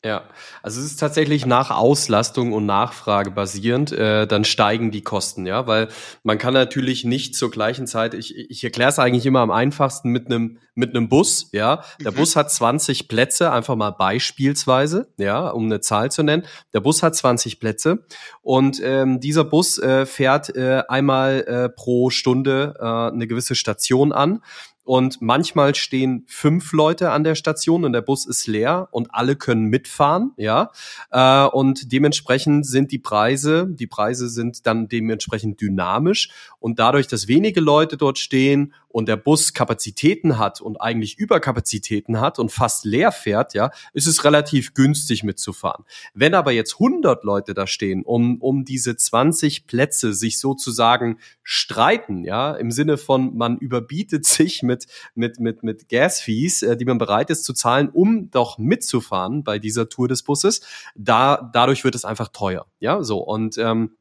ja, 0.07 0.23
also 0.63 0.79
es 0.79 0.87
ist 0.87 0.99
tatsächlich 0.99 1.45
nach 1.45 1.69
Auslastung 1.69 2.53
und 2.53 2.65
Nachfrage 2.65 3.31
basierend, 3.31 3.91
äh, 3.91 4.25
dann 4.25 4.45
steigen 4.45 4.89
die 4.89 5.01
Kosten, 5.01 5.45
ja, 5.45 5.67
weil 5.67 5.89
man 6.23 6.37
kann 6.37 6.53
natürlich 6.53 7.03
nicht 7.03 7.35
zur 7.35 7.51
gleichen 7.51 7.87
Zeit, 7.87 8.13
ich, 8.13 8.35
ich 8.35 8.63
erkläre 8.63 8.89
es 8.89 8.99
eigentlich 8.99 9.25
immer 9.25 9.41
am 9.41 9.51
einfachsten 9.51 10.09
mit 10.09 10.27
einem 10.27 10.59
mit 10.77 10.95
einem 10.95 11.09
Bus, 11.09 11.49
ja. 11.53 11.83
Der 12.01 12.11
mhm. 12.11 12.17
Bus 12.17 12.35
hat 12.35 12.51
20 12.51 13.07
Plätze, 13.07 13.51
einfach 13.51 13.75
mal 13.75 13.89
beispielsweise, 13.89 15.11
ja, 15.17 15.49
um 15.49 15.65
eine 15.65 15.81
Zahl 15.81 16.11
zu 16.11 16.21
nennen. 16.21 16.45
Der 16.71 16.81
Bus 16.81 17.01
hat 17.01 17.15
20 17.15 17.59
Plätze 17.59 18.05
und 18.43 18.79
ähm, 18.83 19.19
dieser 19.19 19.43
Bus 19.43 19.79
äh, 19.79 20.05
fährt 20.05 20.55
äh, 20.55 20.83
einmal 20.87 21.43
äh, 21.47 21.69
pro 21.69 22.11
Stunde 22.11 22.75
äh, 22.79 22.83
eine 22.83 23.25
gewisse 23.25 23.55
Station 23.55 24.13
an 24.13 24.43
und 24.87 25.21
manchmal 25.21 25.75
stehen 25.75 26.23
fünf 26.27 26.71
Leute 26.71 27.11
an 27.11 27.25
der 27.25 27.35
Station 27.35 27.83
und 27.83 27.91
der 27.91 28.01
Bus 28.01 28.25
ist 28.25 28.47
leer 28.47 28.87
und 28.91 29.13
alle 29.13 29.35
können 29.35 29.65
mitfahren, 29.65 30.31
ja. 30.37 30.71
Äh, 31.11 31.45
und 31.45 31.91
dementsprechend 31.91 32.65
sind 32.65 32.91
die 32.93 32.97
Preise, 32.97 33.67
die 33.69 33.87
Preise 33.87 34.29
sind 34.29 34.65
dann 34.65 34.87
dementsprechend 34.87 35.59
dynamisch 35.59 36.29
und 36.59 36.79
dadurch, 36.79 37.07
dass 37.07 37.27
wenige 37.27 37.59
Leute 37.59 37.97
dort 37.97 38.17
stehen 38.17 38.73
und 38.97 39.07
der 39.07 39.15
Bus 39.15 39.53
Kapazitäten 39.53 40.39
hat 40.39 40.59
und 40.59 40.81
eigentlich 40.81 41.19
Überkapazitäten 41.19 42.19
hat 42.19 42.39
und 42.39 42.51
fast 42.51 42.83
leer 42.83 43.11
fährt, 43.11 43.53
ja, 43.53 43.69
ist 43.93 44.07
es 44.07 44.23
relativ 44.23 44.73
günstig 44.73 45.23
mitzufahren. 45.23 45.85
Wenn 46.15 46.33
aber 46.33 46.51
jetzt 46.51 46.73
100 46.79 47.23
Leute 47.23 47.53
da 47.53 47.67
stehen, 47.67 48.01
um, 48.01 48.41
um 48.41 48.65
diese 48.65 48.95
20 48.95 49.67
Plätze 49.67 50.15
sich 50.15 50.39
sozusagen 50.39 51.19
streiten, 51.43 52.23
ja, 52.23 52.55
im 52.55 52.71
Sinne 52.71 52.97
von 52.97 53.37
man 53.37 53.59
überbietet 53.59 54.25
sich 54.25 54.63
mit, 54.63 54.87
mit, 55.13 55.39
mit, 55.39 55.61
mit 55.61 55.89
Gas-Fees, 55.89 56.63
äh, 56.63 56.75
die 56.75 56.85
man 56.85 56.97
bereit 56.97 57.29
ist 57.29 57.43
zu 57.43 57.53
zahlen, 57.53 57.89
um 57.89 58.31
doch 58.31 58.57
mitzufahren 58.57 59.43
bei 59.43 59.59
dieser 59.59 59.89
Tour 59.89 60.07
des 60.07 60.23
Busses, 60.23 60.61
da, 60.95 61.51
dadurch 61.53 61.83
wird 61.83 61.93
es 61.93 62.03
einfach 62.03 62.29
teuer, 62.29 62.65
ja, 62.79 63.03
so 63.03 63.19
und 63.19 63.59
ähm, 63.59 63.91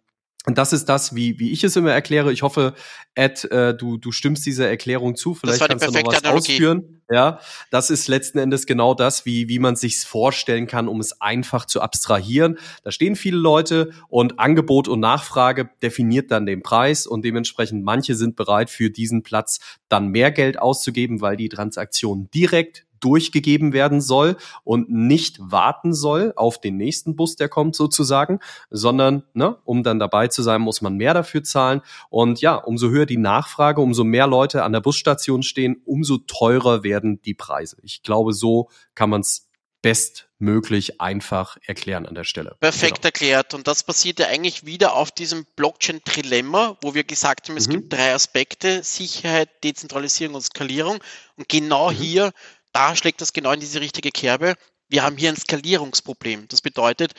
und 0.47 0.59
das 0.59 0.72
ist 0.72 0.88
das, 0.88 1.16
wie, 1.16 1.40
wie 1.40 1.51
ich 1.51 1.64
es 1.64 1.74
immer 1.74 1.90
erkläre. 1.90 2.32
Ich 2.32 2.42
hoffe, 2.42 2.74
Ed, 3.16 3.44
äh, 3.51 3.74
du, 3.76 3.97
du 3.97 4.12
stimmst 4.12 4.47
dieser 4.47 4.68
Erklärung 4.68 5.16
zu. 5.16 5.34
Vielleicht 5.34 5.66
kannst 5.66 5.84
du 5.84 5.90
noch 5.90 6.07
was 6.07 6.22
Analogie. 6.22 6.53
ausführen. 6.53 7.03
Ja, 7.11 7.40
das 7.70 7.90
ist 7.90 8.07
letzten 8.07 8.38
Endes 8.38 8.66
genau 8.66 8.94
das, 8.94 9.26
wie, 9.26 9.49
wie 9.49 9.59
man 9.59 9.74
sich's 9.74 10.05
vorstellen 10.05 10.68
kann, 10.68 10.86
um 10.86 11.01
es 11.01 11.20
einfach 11.20 11.64
zu 11.64 11.80
abstrahieren. 11.80 12.59
Da 12.84 12.92
stehen 12.92 13.16
viele 13.16 13.38
Leute 13.38 13.90
und 14.09 14.38
Angebot 14.38 14.86
und 14.86 15.01
Nachfrage 15.01 15.68
definiert 15.82 16.30
dann 16.30 16.47
den 16.47 16.62
Preis 16.62 17.09
und 17.09 17.24
dementsprechend 17.24 17.84
manche 17.84 18.14
sind 18.14 18.36
bereit, 18.36 18.70
für 18.70 18.88
diesen 18.88 19.24
Platz 19.24 19.59
dann 19.88 20.09
mehr 20.09 20.30
Geld 20.30 20.61
auszugeben, 20.61 21.20
weil 21.20 21.36
die 21.36 21.49
Transaktion 21.49 22.28
direkt 22.32 22.86
durchgegeben 23.01 23.72
werden 23.72 24.01
soll 24.01 24.36
und 24.64 24.90
nicht 24.90 25.38
warten 25.40 25.92
soll 25.92 26.32
auf 26.36 26.61
den 26.61 26.76
nächsten 26.76 27.16
Bus, 27.16 27.36
der 27.36 27.49
kommt 27.49 27.76
sozusagen, 27.76 28.40
sondern 28.70 29.24
ne, 29.34 29.57
um 29.64 29.82
dann 29.82 29.99
dabei 29.99 30.28
zu 30.28 30.42
sein, 30.42 30.61
muss 30.61 30.82
man 30.82 30.97
mehr 30.97 31.14
dafür 31.14 31.42
zahlen. 31.42 31.82
Und 32.11 32.40
ja, 32.40 32.55
umso 32.55 32.88
höher 32.88 33.07
die 33.07 33.16
Nachfrage, 33.16 33.80
umso 33.80 34.05
mehr 34.05 34.26
Leute 34.26 34.62
an 34.62 34.72
der 34.72 34.80
Busstation 34.80 35.42
stehen, 35.42 35.82
umso 35.84 36.18
teurer 36.18 36.82
werden 36.82 37.20
die 37.22 37.34
Preise. 37.34 37.76
Ich 37.82 38.03
glaube, 38.03 38.32
so 38.32 38.68
kann 38.94 39.11
man 39.11 39.20
es 39.20 39.47
bestmöglich 39.86 41.01
einfach 41.01 41.59
erklären 41.64 42.07
an 42.07 42.16
der 42.16 42.24
Stelle. 42.24 42.57
Perfekt 42.59 43.03
genau. 43.03 43.07
erklärt. 43.07 43.55
Und 43.55 43.68
das 43.68 43.84
basiert 43.84 44.18
ja 44.18 44.26
eigentlich 44.26 44.66
wieder 44.66 44.94
auf 44.94 45.12
diesem 45.12 45.47
Blockchain-Trilemma, 45.55 46.76
wo 46.80 46.94
wir 46.94 47.05
gesagt 47.05 47.49
haben, 47.49 47.57
es 47.57 47.68
mhm. 47.68 47.72
gibt 47.72 47.92
drei 47.92 48.12
Aspekte, 48.12 48.82
Sicherheit, 48.82 49.49
Dezentralisierung 49.62 50.34
und 50.34 50.42
Skalierung. 50.42 50.99
Und 51.36 51.49
genau 51.49 51.92
mhm. 51.92 51.94
hier, 51.94 52.32
da 52.77 52.95
schlägt 52.95 53.22
das 53.22 53.33
genau 53.33 53.53
in 53.53 53.61
diese 53.61 53.81
richtige 53.81 54.11
Kerbe. 54.11 54.55
Wir 54.89 55.03
haben 55.03 55.16
hier 55.16 55.31
ein 55.31 55.37
Skalierungsproblem. 55.37 56.47
Das 56.49 56.61
bedeutet, 56.61 57.14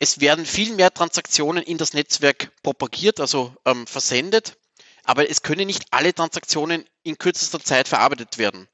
es 0.00 0.18
werden 0.18 0.44
viel 0.44 0.74
mehr 0.74 0.92
Transaktionen 0.92 1.62
in 1.62 1.78
das 1.78 1.94
Netzwerk 1.94 2.50
propagiert, 2.64 3.20
also 3.20 3.54
ähm, 3.64 3.86
versendet, 3.86 4.58
aber 5.04 5.30
es 5.30 5.42
können 5.42 5.68
nicht 5.68 5.84
alle 5.92 6.12
Transaktionen 6.12 6.84
in 7.04 7.18
kürzester 7.18 7.60
Zeit 7.60 7.86
verarbeitet 7.86 8.38
werden. 8.38 8.66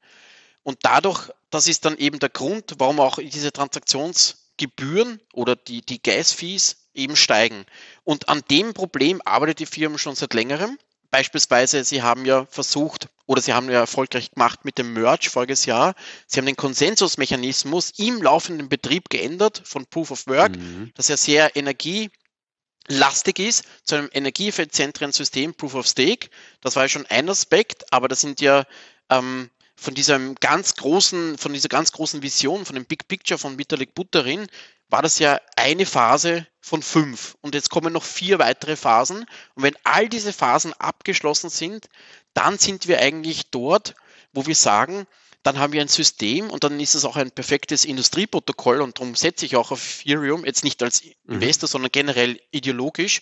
Und 0.63 0.79
dadurch, 0.81 1.29
das 1.51 1.67
ist 1.67 1.85
dann 1.85 1.99
eben 1.99 2.17
der 2.17 2.29
Grund, 2.29 2.73
warum 2.79 2.99
auch 2.99 3.19
diese 3.19 3.51
Transaktionsgebühren 3.51 5.21
oder 5.33 5.55
die, 5.55 5.85
die 5.85 6.01
Gas-Fees 6.01 6.87
eben 6.95 7.15
steigen. 7.15 7.63
Und 8.05 8.27
an 8.27 8.41
dem 8.49 8.73
Problem 8.73 9.21
arbeitet 9.23 9.59
die 9.59 9.65
Firma 9.67 9.99
schon 9.99 10.15
seit 10.15 10.33
längerem. 10.33 10.79
Beispielsweise, 11.13 11.83
sie 11.83 12.01
haben 12.01 12.25
ja 12.25 12.47
versucht 12.49 13.07
oder 13.27 13.39
sie 13.39 13.53
haben 13.53 13.69
ja 13.69 13.81
erfolgreich 13.81 14.31
gemacht 14.31 14.65
mit 14.65 14.79
dem 14.79 14.93
Merge 14.93 15.29
voriges 15.29 15.67
Jahr. 15.67 15.93
Sie 16.25 16.39
haben 16.39 16.47
den 16.47 16.55
Konsensusmechanismus 16.55 17.91
im 17.97 18.19
laufenden 18.19 18.67
Betrieb 18.67 19.11
geändert 19.11 19.61
von 19.63 19.85
Proof 19.85 20.09
of 20.09 20.25
Work, 20.25 20.55
mhm. 20.57 20.91
das 20.95 21.09
ja 21.09 21.17
sehr 21.17 21.55
energielastig 21.55 23.37
ist, 23.37 23.65
zu 23.83 23.93
einem 23.93 24.09
energieeffizienteren 24.11 25.11
System 25.11 25.53
Proof 25.53 25.75
of 25.75 25.85
Stake. 25.85 26.31
Das 26.61 26.75
war 26.75 26.85
ja 26.85 26.89
schon 26.89 27.05
ein 27.05 27.29
Aspekt, 27.29 27.93
aber 27.93 28.07
das 28.07 28.21
sind 28.21 28.41
ja 28.41 28.65
ähm, 29.11 29.51
von 29.75 29.93
diesem 29.93 30.35
ganz 30.35 30.75
großen, 30.75 31.37
von 31.37 31.53
dieser 31.53 31.69
ganz 31.69 31.91
großen 31.91 32.21
Vision, 32.21 32.65
von 32.65 32.75
dem 32.75 32.85
Big 32.85 33.07
Picture 33.07 33.37
von 33.37 33.57
Vitalik 33.57 33.93
Buterin, 33.93 34.47
war 34.89 35.01
das 35.01 35.19
ja 35.19 35.39
eine 35.55 35.85
Phase 35.85 36.47
von 36.61 36.83
fünf. 36.83 37.35
Und 37.41 37.55
jetzt 37.55 37.69
kommen 37.69 37.93
noch 37.93 38.03
vier 38.03 38.39
weitere 38.39 38.75
Phasen. 38.75 39.25
Und 39.55 39.63
wenn 39.63 39.75
all 39.83 40.07
diese 40.07 40.33
Phasen 40.33 40.73
abgeschlossen 40.73 41.49
sind, 41.49 41.89
dann 42.33 42.59
sind 42.59 42.87
wir 42.87 42.99
eigentlich 42.99 43.49
dort, 43.49 43.95
wo 44.33 44.45
wir 44.45 44.55
sagen, 44.55 45.07
dann 45.43 45.59
haben 45.59 45.73
wir 45.73 45.81
ein 45.81 45.89
System 45.89 46.49
und 46.49 46.63
dann 46.63 46.79
ist 46.79 46.95
es 46.95 47.03
auch 47.05 47.17
ein 47.17 47.31
perfektes 47.31 47.83
Industrieprotokoll 47.83 48.81
und 48.81 48.97
darum 48.97 49.15
setze 49.15 49.45
ich 49.45 49.57
auch 49.57 49.71
auf 49.71 50.01
Ethereum, 50.01 50.45
jetzt 50.45 50.63
nicht 50.63 50.81
als 50.81 51.03
mhm. 51.03 51.35
Investor, 51.35 51.67
mhm. 51.67 51.71
sondern 51.71 51.91
generell 51.91 52.39
ideologisch, 52.51 53.21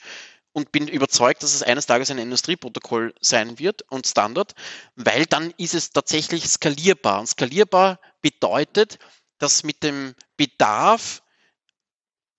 und 0.54 0.72
bin 0.72 0.88
überzeugt, 0.88 1.44
dass 1.44 1.54
es 1.54 1.64
eines 1.64 1.86
Tages 1.86 2.12
ein 2.12 2.18
Industrieprotokoll 2.18 3.14
sein 3.22 3.58
wird 3.60 3.84
und 3.90 4.08
Standard, 4.08 4.54
weil 4.96 5.26
dann 5.26 5.54
ist 5.58 5.74
es 5.74 5.92
tatsächlich 5.92 6.46
skalierbar. 6.48 7.20
Und 7.20 7.28
skalierbar 7.28 8.00
bedeutet, 8.22 9.00
dass 9.38 9.64
mit 9.64 9.84
dem 9.84 10.14
Bedarf 10.38 11.24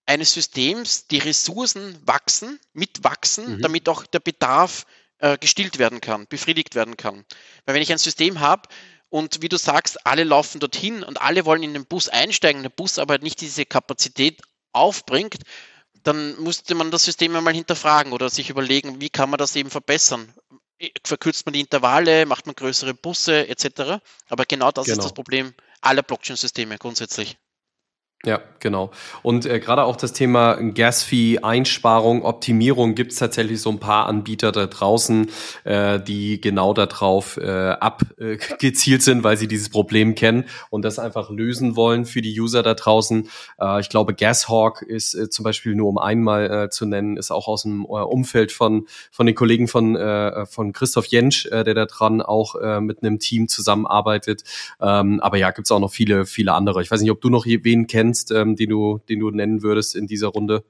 eines 0.05 0.35
Systems 0.35 1.07
die 1.07 1.19
Ressourcen 1.19 1.99
wachsen, 2.07 2.61
mitwachsen, 2.73 3.57
mhm. 3.57 3.63
damit 3.63 3.89
auch 3.89 4.05
der 4.07 4.21
Bedarf 4.21 4.85
äh, 5.19 5.39
gestillt 5.39 5.79
werden 5.79 6.01
kann, 6.01 6.27
befriedigt 6.27 6.75
werden 6.75 6.97
kann. 6.97 7.25
Weil 7.65 7.77
wenn 7.77 7.83
ich 7.83 7.93
ein 7.93 7.99
System 7.99 8.41
habe, 8.41 8.69
und 9.09 9.43
wie 9.43 9.51
du 9.51 9.59
sagst, 9.59 10.07
alle 10.07 10.25
laufen 10.25 10.59
dorthin 10.59 11.03
und 11.03 11.21
alle 11.21 11.45
wollen 11.45 11.63
in 11.63 11.75
den 11.75 11.85
Bus 11.85 12.09
einsteigen, 12.09 12.63
der 12.63 12.71
Bus 12.71 12.99
aber 12.99 13.19
nicht 13.19 13.43
diese 13.43 13.67
Kapazität 13.67 14.41
aufbringt, 14.73 15.43
dann 16.03 16.41
musste 16.41 16.75
man 16.75 16.91
das 16.91 17.05
System 17.05 17.35
einmal 17.37 17.55
hinterfragen 17.55 18.13
oder 18.13 18.31
sich 18.31 18.51
überlegen, 18.51 19.01
wie 19.01 19.11
kann 19.11 19.31
man 19.31 19.39
das 19.39 19.57
eben 19.57 19.71
verbessern. 19.71 20.33
Verkürzt 21.05 21.47
man 21.47 21.53
die 21.53 21.61
Intervalle, 21.61 22.27
macht 22.27 22.47
man 22.47 22.57
größere 22.57 22.95
Busse 22.95 23.49
etc. 23.49 24.03
Aber 24.29 24.45
genau 24.47 24.73
das 24.73 24.87
genau. 24.87 24.99
ist 24.99 25.05
das 25.05 25.15
Problem 25.15 25.55
aller 25.81 26.03
Blockchain-Systeme 26.03 26.79
grundsätzlich. 26.79 27.39
Ja, 28.25 28.41
genau. 28.61 28.93
Und 29.25 29.47
äh, 29.47 29.59
gerade 29.59 29.83
auch 29.83 29.97
das 29.97 30.13
Thema 30.13 30.55
Gas-Fee, 30.55 31.41
Einsparung, 31.41 32.25
Optimierung 32.25 32.95
gibt 32.95 33.11
es 33.11 33.19
tatsächlich 33.19 33.61
so 33.61 33.69
ein 33.71 33.81
paar 33.81 34.07
Anbieter 34.07 34.53
da 34.53 34.67
draußen, 34.69 35.29
äh, 35.65 35.99
die 35.99 36.41
genau 36.41 36.73
darauf 36.73 37.37
äh, 37.37 37.71
abgezielt 37.71 39.01
äh, 39.01 39.05
sind, 39.05 39.25
weil 39.25 39.37
sie 39.37 39.49
dieses 39.49 39.71
Problem 39.71 40.15
kennen 40.15 40.45
und 40.71 40.85
das 40.85 41.01
einfach 41.01 41.31
lösen 41.31 41.75
wollen 41.75 42.05
für 42.05 42.23
die 42.23 42.41
User 42.41 42.63
da 42.63 42.75
draußen. 42.75 43.29
Äh, 43.61 43.81
ich 43.81 43.89
glaube, 43.89 44.15
Gashawk 44.15 44.83
ist 44.83 45.15
äh, 45.15 45.29
zum 45.29 45.43
Beispiel 45.43 45.75
nur 45.75 45.89
um 45.89 45.99
einmal 45.99 46.49
äh, 46.49 46.71
zu 46.71 46.87
nennen, 46.87 47.17
ist 47.17 47.33
auch 47.33 47.49
aus 47.49 47.65
dem 47.65 47.83
äh, 47.83 47.87
Umfeld 47.87 48.53
von, 48.53 48.87
von 49.11 49.27
den 49.27 49.35
Kollegen 49.35 49.67
von, 49.67 49.97
äh, 49.97 50.47
von 50.47 50.73
Christoph 50.73 51.07
Jentsch, 51.07 51.47
äh, 51.47 51.65
der 51.65 51.75
da 51.75 51.87
dran 51.87 52.23
auch 52.23 52.55
äh, 52.55 52.81
mit 52.81 53.03
einem 53.03 53.19
Team 53.19 53.49
zusammenarbeitet. 53.49 54.45
Ähm, 54.81 55.19
aber 55.19 55.39
ja, 55.39 55.51
gibt 55.51 55.67
es 55.67 55.73
auch 55.73 55.81
noch 55.81 55.91
viele, 55.91 56.25
viele 56.25 56.53
andere. 56.53 56.83
Ich 56.83 56.91
weiß 56.93 57.01
nicht, 57.01 57.11
ob 57.11 57.21
du 57.21 57.29
noch 57.29 57.47
wen 57.47 57.89
kennst 57.89 58.12
kennst, 58.13 58.31
ähm, 58.31 58.57
den, 58.57 58.69
du, 58.69 58.99
den 59.09 59.21
du 59.21 59.31
nennen 59.31 59.63
würdest 59.63 59.97
in 59.97 60.07
dieser 60.07 60.29
Runde? 60.29 60.65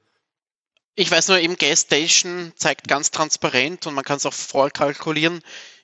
Ich 0.95 1.11
weiß 1.11 1.29
nur, 1.29 1.39
eben 1.41 1.57
Gas 1.57 1.83
Station 1.83 2.53
zeigt 2.55 2.87
ganz 2.87 3.11
transparent 3.11 3.87
und 3.87 3.95
man 3.95 4.05
kann 4.05 4.19
es 4.19 4.27
auch 4.27 4.33
vorkalkulieren, 4.33 5.41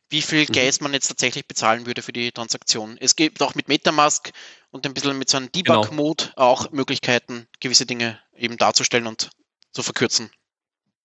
wie 0.08 0.22
viel 0.22 0.42
mhm. 0.42 0.52
Gas 0.52 0.80
man 0.80 0.92
jetzt 0.92 1.08
tatsächlich 1.08 1.46
bezahlen 1.46 1.86
würde 1.86 2.02
für 2.02 2.12
die 2.12 2.30
Transaktion. 2.30 2.96
Es 3.00 3.16
gibt 3.16 3.42
auch 3.42 3.54
mit 3.54 3.68
Metamask 3.68 4.30
und 4.70 4.86
ein 4.86 4.94
bisschen 4.94 5.18
mit 5.18 5.28
so 5.28 5.38
einem. 5.38 5.50
Debug-Mode 5.50 6.24
genau. 6.24 6.36
auch 6.36 6.70
Möglichkeiten, 6.70 7.48
gewisse 7.60 7.86
Dinge 7.86 8.20
eben 8.36 8.56
darzustellen 8.56 9.06
und 9.06 9.30
zu 9.72 9.82
verkürzen. 9.82 10.30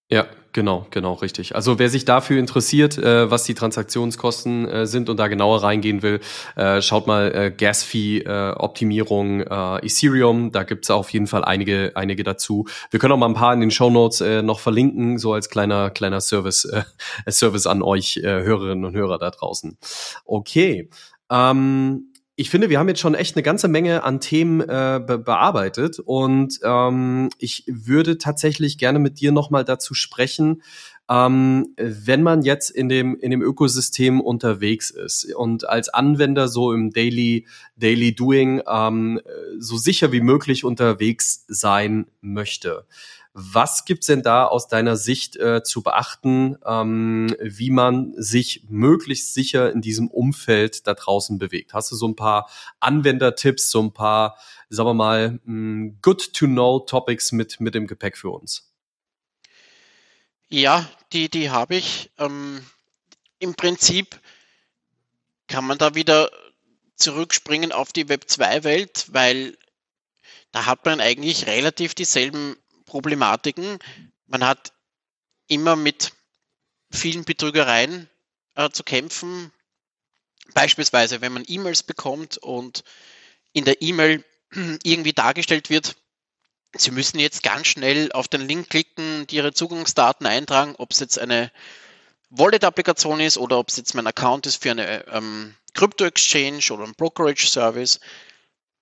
Ja, 0.09 0.27
genau, 0.51 0.85
genau, 0.91 1.13
richtig. 1.13 1.55
Also 1.55 1.79
wer 1.79 1.89
sich 1.89 2.05
dafür 2.05 2.37
interessiert, 2.37 2.97
äh, 2.97 3.31
was 3.31 3.45
die 3.45 3.53
Transaktionskosten 3.53 4.67
äh, 4.67 4.85
sind 4.85 5.09
und 5.09 5.17
da 5.17 5.27
genauer 5.27 5.63
reingehen 5.63 6.03
will, 6.03 6.19
äh, 6.55 6.81
schaut 6.81 7.07
mal 7.07 7.33
äh, 7.33 7.51
Gas-Fee-Optimierung 7.51 9.41
äh, 9.41 9.85
Ethereum. 9.85 10.51
Da 10.51 10.63
gibt's 10.63 10.91
auf 10.91 11.09
jeden 11.11 11.27
Fall 11.27 11.43
einige, 11.43 11.93
einige 11.95 12.23
dazu. 12.23 12.67
Wir 12.91 12.99
können 12.99 13.13
auch 13.13 13.17
mal 13.17 13.27
ein 13.27 13.33
paar 13.33 13.53
in 13.53 13.61
den 13.61 13.71
Show 13.71 13.89
Notes 13.89 14.21
äh, 14.21 14.41
noch 14.41 14.59
verlinken, 14.59 15.17
so 15.17 15.33
als 15.33 15.49
kleiner, 15.49 15.89
kleiner 15.89 16.21
Service, 16.21 16.65
äh, 16.65 16.83
Service 17.31 17.65
an 17.65 17.81
euch 17.81 18.17
äh, 18.17 18.43
Hörerinnen 18.43 18.85
und 18.85 18.95
Hörer 18.95 19.17
da 19.17 19.31
draußen. 19.31 19.77
Okay. 20.25 20.89
Ähm, 21.31 22.12
ich 22.35 22.49
finde, 22.49 22.69
wir 22.69 22.79
haben 22.79 22.87
jetzt 22.87 22.99
schon 22.99 23.13
echt 23.13 23.35
eine 23.35 23.43
ganze 23.43 23.67
Menge 23.67 24.03
an 24.03 24.19
Themen 24.19 24.61
äh, 24.61 24.99
be 25.05 25.19
bearbeitet 25.19 25.99
und 25.99 26.59
ähm, 26.63 27.29
ich 27.37 27.63
würde 27.67 28.17
tatsächlich 28.17 28.77
gerne 28.77 28.97
mit 28.97 29.19
dir 29.19 29.31
nochmal 29.31 29.63
dazu 29.63 29.93
sprechen, 29.93 30.63
ähm, 31.09 31.75
wenn 31.77 32.23
man 32.23 32.41
jetzt 32.41 32.71
in 32.71 32.89
dem, 32.89 33.15
in 33.19 33.29
dem 33.29 33.41
Ökosystem 33.41 34.19
unterwegs 34.19 34.89
ist 34.89 35.33
und 35.35 35.67
als 35.67 35.89
Anwender 35.89 36.47
so 36.47 36.73
im 36.73 36.91
Daily, 36.91 37.45
Daily 37.75 38.15
Doing 38.15 38.61
ähm, 38.67 39.21
so 39.59 39.77
sicher 39.77 40.11
wie 40.11 40.21
möglich 40.21 40.63
unterwegs 40.63 41.45
sein 41.47 42.07
möchte. 42.21 42.85
Was 43.35 43.85
gibt's 43.85 44.05
denn 44.05 44.21
da 44.21 44.45
aus 44.45 44.67
deiner 44.67 44.95
Sicht 44.95 45.37
äh, 45.37 45.63
zu 45.63 45.81
beachten, 45.81 46.55
ähm, 46.65 47.35
wie 47.41 47.71
man 47.71 48.13
sich 48.15 48.63
möglichst 48.69 49.33
sicher 49.33 49.71
in 49.71 49.81
diesem 49.81 50.07
Umfeld 50.07 50.85
da 50.85 50.93
draußen 50.93 51.39
bewegt? 51.39 51.73
Hast 51.73 51.91
du 51.91 51.95
so 51.95 52.07
ein 52.07 52.15
paar 52.15 52.47
Anwendertipps, 52.79 53.71
so 53.71 53.81
ein 53.81 53.91
paar, 53.91 54.37
sagen 54.69 54.89
wir 54.89 54.93
mal, 54.93 55.39
mm, 55.45 55.99
good-to-know-Topics 56.03 57.31
mit, 57.31 57.59
mit 57.59 57.73
dem 57.73 57.87
Gepäck 57.87 58.17
für 58.17 58.29
uns? 58.29 58.71
Ja, 60.49 60.87
die, 61.11 61.27
die 61.27 61.49
habe 61.49 61.75
ich. 61.75 62.11
Ähm, 62.19 62.63
Im 63.39 63.55
Prinzip 63.55 64.19
kann 65.47 65.65
man 65.65 65.79
da 65.79 65.95
wieder 65.95 66.29
zurückspringen 66.97 67.71
auf 67.71 67.91
die 67.91 68.09
Web 68.09 68.25
2-Welt, 68.27 69.07
weil 69.09 69.57
da 70.51 70.67
hat 70.67 70.85
man 70.85 71.01
eigentlich 71.01 71.47
relativ 71.47 71.95
dieselben 71.95 72.55
Problematiken. 72.93 73.79
Man 74.27 74.45
hat 74.45 74.71
immer 75.47 75.75
mit 75.75 76.13
vielen 76.91 77.25
Betrügereien 77.25 78.07
äh, 78.53 78.69
zu 78.69 78.83
kämpfen. 78.83 79.51
Beispielsweise, 80.53 81.21
wenn 81.21 81.33
man 81.33 81.43
E-Mails 81.47 81.81
bekommt 81.81 82.37
und 82.37 82.83
in 83.51 83.65
der 83.65 83.81
E-Mail 83.81 84.23
irgendwie 84.83 85.13
dargestellt 85.13 85.71
wird, 85.71 85.95
Sie 86.75 86.91
müssen 86.91 87.19
jetzt 87.19 87.43
ganz 87.43 87.67
schnell 87.67 88.11
auf 88.11 88.27
den 88.27 88.41
Link 88.41 88.69
klicken 88.69 89.21
und 89.21 89.33
Ihre 89.33 89.53
Zugangsdaten 89.53 90.25
eintragen, 90.25 90.75
ob 90.77 90.91
es 90.91 90.99
jetzt 90.99 91.19
eine 91.19 91.51
Wallet-Applikation 92.29 93.19
ist 93.19 93.37
oder 93.37 93.57
ob 93.57 93.69
es 93.69 93.77
jetzt 93.77 93.93
mein 93.95 94.07
Account 94.07 94.45
ist 94.45 94.61
für 94.61 94.71
eine 94.71 95.07
ähm, 95.07 95.55
Crypto-Exchange 95.73 96.71
oder 96.71 96.83
ein 96.85 96.95
Brokerage-Service 96.95 97.99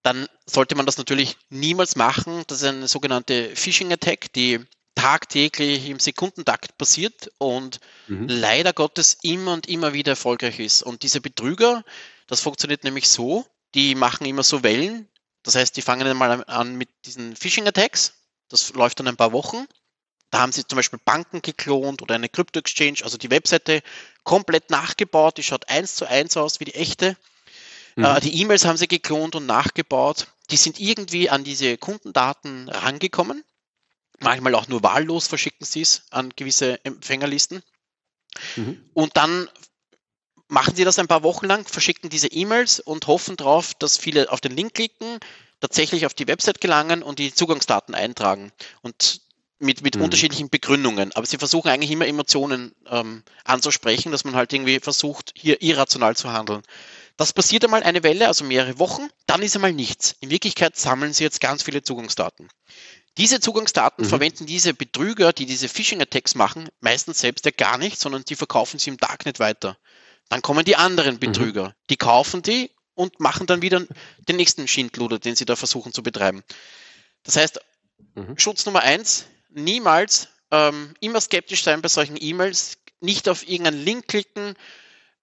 dann 0.03 0.27
sollte 0.45 0.75
man 0.75 0.85
das 0.85 0.97
natürlich 0.97 1.37
niemals 1.49 1.95
machen. 1.95 2.43
Das 2.47 2.61
ist 2.61 2.67
eine 2.67 2.87
sogenannte 2.87 3.55
Phishing-Attack, 3.55 4.33
die 4.33 4.59
tagtäglich 4.95 5.87
im 5.89 5.99
Sekundentakt 5.99 6.77
passiert 6.77 7.31
und 7.37 7.79
mhm. 8.07 8.27
leider 8.27 8.73
Gottes 8.73 9.17
immer 9.21 9.53
und 9.53 9.67
immer 9.67 9.93
wieder 9.93 10.13
erfolgreich 10.13 10.59
ist. 10.59 10.83
Und 10.83 11.03
diese 11.03 11.21
Betrüger, 11.21 11.83
das 12.27 12.41
funktioniert 12.41 12.83
nämlich 12.83 13.09
so, 13.09 13.45
die 13.73 13.95
machen 13.95 14.25
immer 14.25 14.43
so 14.43 14.63
Wellen. 14.63 15.07
Das 15.43 15.55
heißt, 15.55 15.75
die 15.77 15.81
fangen 15.81 16.05
einmal 16.05 16.43
an 16.45 16.75
mit 16.75 16.89
diesen 17.05 17.35
Phishing-Attacks. 17.35 18.13
Das 18.49 18.73
läuft 18.73 18.99
dann 18.99 19.07
ein 19.07 19.17
paar 19.17 19.31
Wochen. 19.31 19.65
Da 20.29 20.39
haben 20.39 20.51
sie 20.51 20.65
zum 20.65 20.77
Beispiel 20.77 20.99
Banken 21.03 21.41
geklont 21.41 22.01
oder 22.01 22.15
eine 22.15 22.29
Crypto-Exchange, 22.29 22.99
also 23.03 23.17
die 23.17 23.31
Webseite 23.31 23.81
komplett 24.23 24.69
nachgebaut. 24.69 25.37
Die 25.37 25.43
schaut 25.43 25.69
eins 25.69 25.95
zu 25.95 26.05
eins 26.05 26.37
aus 26.37 26.59
wie 26.59 26.65
die 26.65 26.75
echte. 26.75 27.17
Mhm. 27.95 28.05
Äh, 28.05 28.19
die 28.21 28.41
E-Mails 28.41 28.65
haben 28.65 28.77
sie 28.77 28.87
geklont 28.87 29.35
und 29.35 29.45
nachgebaut. 29.45 30.27
Die 30.49 30.57
sind 30.57 30.79
irgendwie 30.79 31.29
an 31.29 31.43
diese 31.43 31.77
Kundendaten 31.77 32.69
rangekommen. 32.69 33.43
Manchmal 34.19 34.55
auch 34.55 34.67
nur 34.67 34.83
wahllos 34.83 35.27
verschicken 35.27 35.65
sie 35.65 35.81
es 35.81 36.03
an 36.11 36.31
gewisse 36.35 36.83
Empfängerlisten. 36.85 37.63
Mhm. 38.55 38.83
Und 38.93 39.17
dann 39.17 39.49
machen 40.47 40.75
sie 40.75 40.83
das 40.83 40.99
ein 40.99 41.07
paar 41.07 41.23
Wochen 41.23 41.47
lang, 41.47 41.65
verschicken 41.67 42.09
diese 42.09 42.27
E-Mails 42.27 42.79
und 42.79 43.07
hoffen 43.07 43.37
darauf, 43.37 43.73
dass 43.73 43.97
viele 43.97 44.31
auf 44.31 44.41
den 44.41 44.55
Link 44.55 44.73
klicken, 44.73 45.19
tatsächlich 45.59 46.05
auf 46.05 46.13
die 46.13 46.27
Website 46.27 46.61
gelangen 46.61 47.03
und 47.03 47.19
die 47.19 47.33
Zugangsdaten 47.33 47.95
eintragen. 47.95 48.51
Und 48.81 49.21
mit, 49.61 49.83
mit 49.83 49.95
mhm. 49.95 50.03
unterschiedlichen 50.03 50.49
Begründungen. 50.49 51.11
Aber 51.13 51.25
sie 51.25 51.37
versuchen 51.37 51.69
eigentlich 51.69 51.91
immer 51.91 52.07
Emotionen 52.07 52.73
ähm, 52.89 53.23
anzusprechen, 53.45 54.11
dass 54.11 54.23
man 54.23 54.35
halt 54.35 54.51
irgendwie 54.51 54.79
versucht, 54.79 55.33
hier 55.37 55.61
irrational 55.61 56.15
zu 56.15 56.33
handeln. 56.33 56.63
Das 57.22 57.34
passiert 57.34 57.63
einmal 57.63 57.84
eine 57.84 58.01
Welle, 58.01 58.26
also 58.26 58.43
mehrere 58.43 58.80
Wochen, 58.80 59.07
dann 59.28 59.43
ist 59.43 59.53
einmal 59.53 59.74
nichts. 59.74 60.15
In 60.22 60.32
Wirklichkeit 60.32 60.76
sammeln 60.76 61.13
sie 61.13 61.24
jetzt 61.24 61.39
ganz 61.39 61.61
viele 61.61 61.84
Zugangsdaten. 61.84 62.49
Diese 63.19 63.39
Zugangsdaten 63.39 64.05
mhm. 64.05 64.09
verwenden 64.09 64.47
diese 64.47 64.74
Betrüger, 64.74 65.32
die 65.32 65.45
diese 65.45 65.69
Phishing-Attacks 65.69 66.34
machen, 66.34 66.69
meistens 66.80 67.19
selbst 67.19 67.45
ja 67.45 67.51
gar 67.55 67.78
nicht, 67.78 67.99
sondern 67.99 68.26
die 68.26 68.36
verkaufen 68.36 68.80
sie 68.80 68.89
im 68.89 68.97
Darknet 68.97 69.38
weiter. 69.38 69.78
Dann 70.30 70.41
kommen 70.41 70.65
die 70.65 70.78
anderen 70.78 71.13
mhm. 71.13 71.19
Betrüger, 71.19 71.67
mhm. 71.67 71.74
die 71.91 71.97
kaufen 71.97 72.41
die 72.41 72.72
und 72.95 73.19
machen 73.19 73.45
dann 73.45 73.61
wieder 73.61 73.86
den 74.28 74.38
nächsten 74.38 74.67
Schindluder, 74.67 75.19
den 75.19 75.36
sie 75.36 75.45
da 75.45 75.55
versuchen 75.55 75.93
zu 75.93 76.01
betreiben. 76.01 76.41
Das 77.22 77.36
heißt, 77.36 77.59
mhm. 78.15 78.36
Schutz 78.39 78.65
Nummer 78.65 78.80
eins, 78.80 79.26
niemals 79.51 80.30
ähm, 80.49 80.95
immer 81.01 81.22
skeptisch 81.22 81.61
sein 81.61 81.84
bei 81.84 81.88
solchen 81.88 82.17
E-Mails, 82.19 82.80
nicht 82.99 83.30
auf 83.30 83.47
irgendeinen 83.47 83.86
Link 83.86 84.07
klicken, 84.07 84.55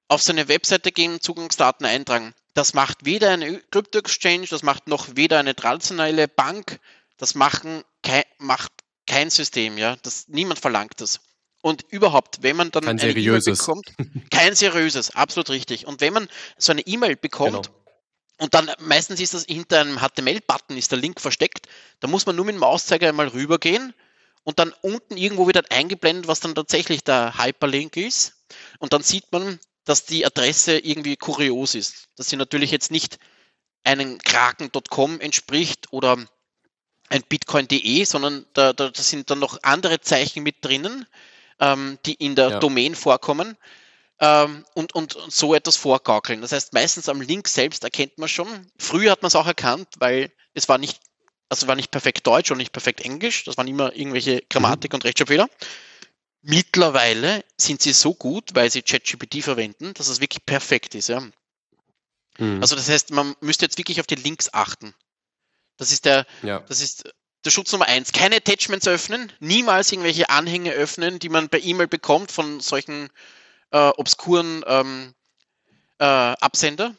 auf 0.09 0.23
seine 0.23 0.49
Webseite 0.49 0.91
gehen, 0.91 1.21
Zugangsdaten 1.21 1.87
eintragen. 1.87 2.35
Das 2.55 2.75
macht 2.75 3.05
weder 3.05 3.31
eine 3.31 3.61
Crypto-Exchange, 3.71 4.47
das 4.49 4.63
macht 4.63 4.89
noch 4.89 5.15
weder 5.15 5.39
eine 5.39 5.55
traditionelle 5.55 6.27
Bank, 6.27 6.81
das 7.19 7.35
machen 7.35 7.85
kein, 8.03 8.25
macht 8.39 8.73
kein 9.07 9.31
System, 9.31 9.79
ja. 9.79 9.97
Das, 10.03 10.29
niemand 10.29 10.59
verlangt 10.59 11.01
das. 11.01 11.21
Und 11.61 11.85
überhaupt, 11.91 12.43
wenn 12.43 12.57
man 12.57 12.71
dann 12.71 12.85
kein 12.85 13.01
eine 13.01 13.11
E-Mail 13.11 13.41
bekommt, 13.41 13.93
kein 14.31 14.55
seriöses, 14.55 15.11
absolut 15.11 15.51
richtig. 15.51 15.87
Und 15.87 16.01
wenn 16.01 16.13
man 16.13 16.29
so 16.57 16.73
eine 16.73 16.83
E-Mail 16.83 17.17
bekommt, 17.17 17.67
genau. 17.67 17.79
und 18.39 18.55
dann 18.55 18.71
meistens 18.79 19.21
ist 19.21 19.35
das 19.35 19.45
hinter 19.45 19.81
einem 19.81 19.99
HTML-Button, 19.99 20.77
ist 20.77 20.93
der 20.93 20.99
Link 20.99 21.21
versteckt, 21.21 21.69
da 22.01 22.09
muss 22.09 22.27
man 22.27 22.37
nur 22.37 22.45
mit 22.45 22.55
dem 22.55 22.61
Mauszeiger 22.61 23.09
einmal 23.09 23.29
rübergehen 23.29 23.93
und 24.45 24.59
dann 24.59 24.73
unten 24.83 25.17
irgendwo 25.17 25.47
wird 25.47 25.71
eingeblendet, 25.71 26.29
was 26.29 26.41
dann 26.41 26.55
tatsächlich 26.55 27.05
der 27.05 27.37
Hyperlink 27.37 27.97
ist. 27.97 28.35
Und 28.79 28.93
dann 28.93 29.03
sieht 29.03 29.31
man, 29.31 29.59
dass 29.89 30.05
die 30.05 30.27
Adresse 30.27 30.79
irgendwie 30.79 31.17
kurios 31.17 31.75
ist. 31.75 32.09
Dass 32.17 32.29
sie 32.29 32.37
natürlich 32.37 32.71
jetzt 32.71 32.91
nicht 32.91 33.19
einem 33.85 34.19
kraken.com 34.19 35.19
entspricht 35.19 35.91
oder 35.93 36.19
ein 37.09 37.23
bitcoin.de, 37.27 38.05
sondern 38.05 38.45
da, 38.53 38.75
da, 38.75 38.91
da, 38.91 39.03
sind 39.03 39.31
dann 39.31 39.39
noch 39.39 39.63
andere 39.63 40.01
Zeichen 40.03 40.43
mit 40.43 40.57
drinnen, 40.63 41.07
ähm, 41.59 41.99
die 42.05 42.13
in 42.13 42.35
der 42.35 42.51
ja. 42.51 42.59
Domain 42.61 42.95
vorkommen 42.95 43.57
ähm, 44.21 44.67
und, 44.75 44.95
und, 44.95 45.15
und, 45.15 45.33
so 45.33 45.55
etwas 45.55 45.77
vorgaukeln. 45.77 46.43
Das 46.43 46.53
heißt, 46.53 46.75
meistens 46.75 47.09
am 47.09 47.23
Link 47.23 47.49
selbst 47.49 47.83
erkennt 47.83 48.19
man 48.19 48.29
schon. 48.29 48.47
Früher 48.79 49.11
hat 49.11 49.23
man 49.23 49.29
es 49.29 49.37
auch 49.37 49.47
erkannt, 49.47 49.89
weil 50.01 50.31
es 50.53 50.69
war 50.69 50.77
nicht, 50.77 51.01
also 51.49 51.67
war 51.67 51.77
nicht 51.77 51.91
perfekt 51.91 52.27
Deutsch 52.27 52.51
und 52.51 52.59
nicht 52.59 52.73
perfekt 52.73 53.01
Englisch. 53.01 53.45
Das 53.45 53.57
waren 53.57 53.69
immer 53.69 53.97
irgendwelche 53.97 54.43
Grammatik- 54.51 54.93
mhm. 54.93 54.97
und 54.97 55.05
Rechtschreibfehler. 55.07 55.49
Mittlerweile 56.43 57.45
sind 57.57 57.83
sie 57.83 57.93
so 57.93 58.15
gut, 58.15 58.55
weil 58.55 58.71
sie 58.71 58.83
ChatGPT 58.83 59.43
verwenden, 59.43 59.93
dass 59.95 60.09
es 60.09 60.21
wirklich 60.21 60.47
perfekt 60.47 60.95
ist. 60.95 61.09
Ja. 61.09 61.21
Mhm. 62.39 62.61
Also 62.61 62.77
das 62.77 62.89
heißt, 62.89 63.11
man 63.11 63.35
müsste 63.41 63.65
jetzt 63.65 63.79
wirklich 63.79 64.01
auf 64.01 64.07
die 64.07 64.15
Links 64.15 64.53
achten. 64.53 64.95
Das 65.77 65.93
ist 65.93 66.05
der, 66.05 66.27
ja. 66.43 66.61
das 66.61 66.81
ist 66.81 67.13
der 67.45 67.51
Schutz 67.51 67.73
Nummer 67.73 67.87
eins. 67.87 68.13
Keine 68.13 68.37
Attachments 68.37 68.87
öffnen, 68.89 69.33
niemals 69.41 69.93
irgendwelche 69.93 70.31
Anhänge 70.31 70.73
öffnen, 70.73 71.19
die 71.19 71.29
man 71.29 71.49
per 71.49 71.63
E-Mail 71.63 71.89
bekommt 71.89 72.33
von 72.33 72.61
solchen 72.61 73.09
äh, 73.71 73.91
obskuren 73.97 74.65
ähm, 74.67 75.15
äh, 75.99 76.05
Absender. 76.05 76.95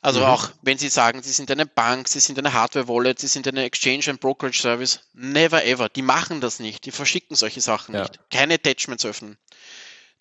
Also 0.00 0.20
mhm. 0.20 0.26
auch 0.26 0.50
wenn 0.62 0.78
Sie 0.78 0.88
sagen, 0.88 1.22
Sie 1.22 1.32
sind 1.32 1.50
eine 1.50 1.66
Bank, 1.66 2.08
Sie 2.08 2.20
sind 2.20 2.38
eine 2.38 2.52
Hardware-Wallet, 2.52 3.18
Sie 3.18 3.26
sind 3.26 3.48
eine 3.48 3.64
Exchange 3.64 4.04
and 4.08 4.20
Brokerage 4.20 4.60
Service, 4.60 5.00
never 5.12 5.64
ever. 5.64 5.88
Die 5.88 6.02
machen 6.02 6.40
das 6.40 6.60
nicht. 6.60 6.84
Die 6.86 6.92
verschicken 6.92 7.34
solche 7.36 7.60
Sachen 7.60 7.94
ja. 7.94 8.02
nicht. 8.02 8.20
Keine 8.30 8.54
Attachments 8.54 9.04
öffnen. 9.04 9.38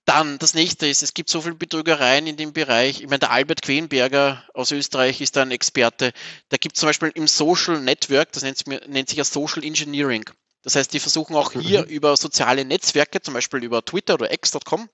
Dann 0.05 0.39
das 0.39 0.53
nächste 0.53 0.87
ist, 0.87 1.03
es 1.03 1.13
gibt 1.13 1.29
so 1.29 1.41
viele 1.41 1.55
Betrügereien 1.55 2.27
in 2.27 2.37
dem 2.37 2.53
Bereich. 2.53 3.01
Ich 3.01 3.07
meine, 3.07 3.19
der 3.19 3.31
Albert 3.31 3.61
Quenberger 3.61 4.41
aus 4.53 4.71
Österreich 4.71 5.19
ist 5.19 5.35
da 5.35 5.41
ein 5.41 5.51
Experte. 5.51 6.13
Da 6.47 6.55
gibt 6.55 6.77
es 6.77 6.79
zum 6.79 6.87
Beispiel 6.87 7.11
im 7.13 7.27
Social 7.27 7.81
Network, 7.81 8.31
das 8.31 8.43
nennt, 8.43 8.65
nennt 8.87 9.09
sich 9.09 9.17
ja 9.17 9.25
Social 9.25 9.65
Engineering. 9.65 10.23
Das 10.63 10.75
heißt, 10.75 10.93
die 10.93 10.99
versuchen 10.99 11.35
auch 11.35 11.51
hier 11.51 11.83
mhm. 11.83 11.89
über 11.89 12.15
soziale 12.15 12.63
Netzwerke, 12.63 13.21
zum 13.21 13.33
Beispiel 13.33 13.63
über 13.63 13.83
Twitter 13.83 14.13
oder 14.13 14.31
x.com, 14.31 14.89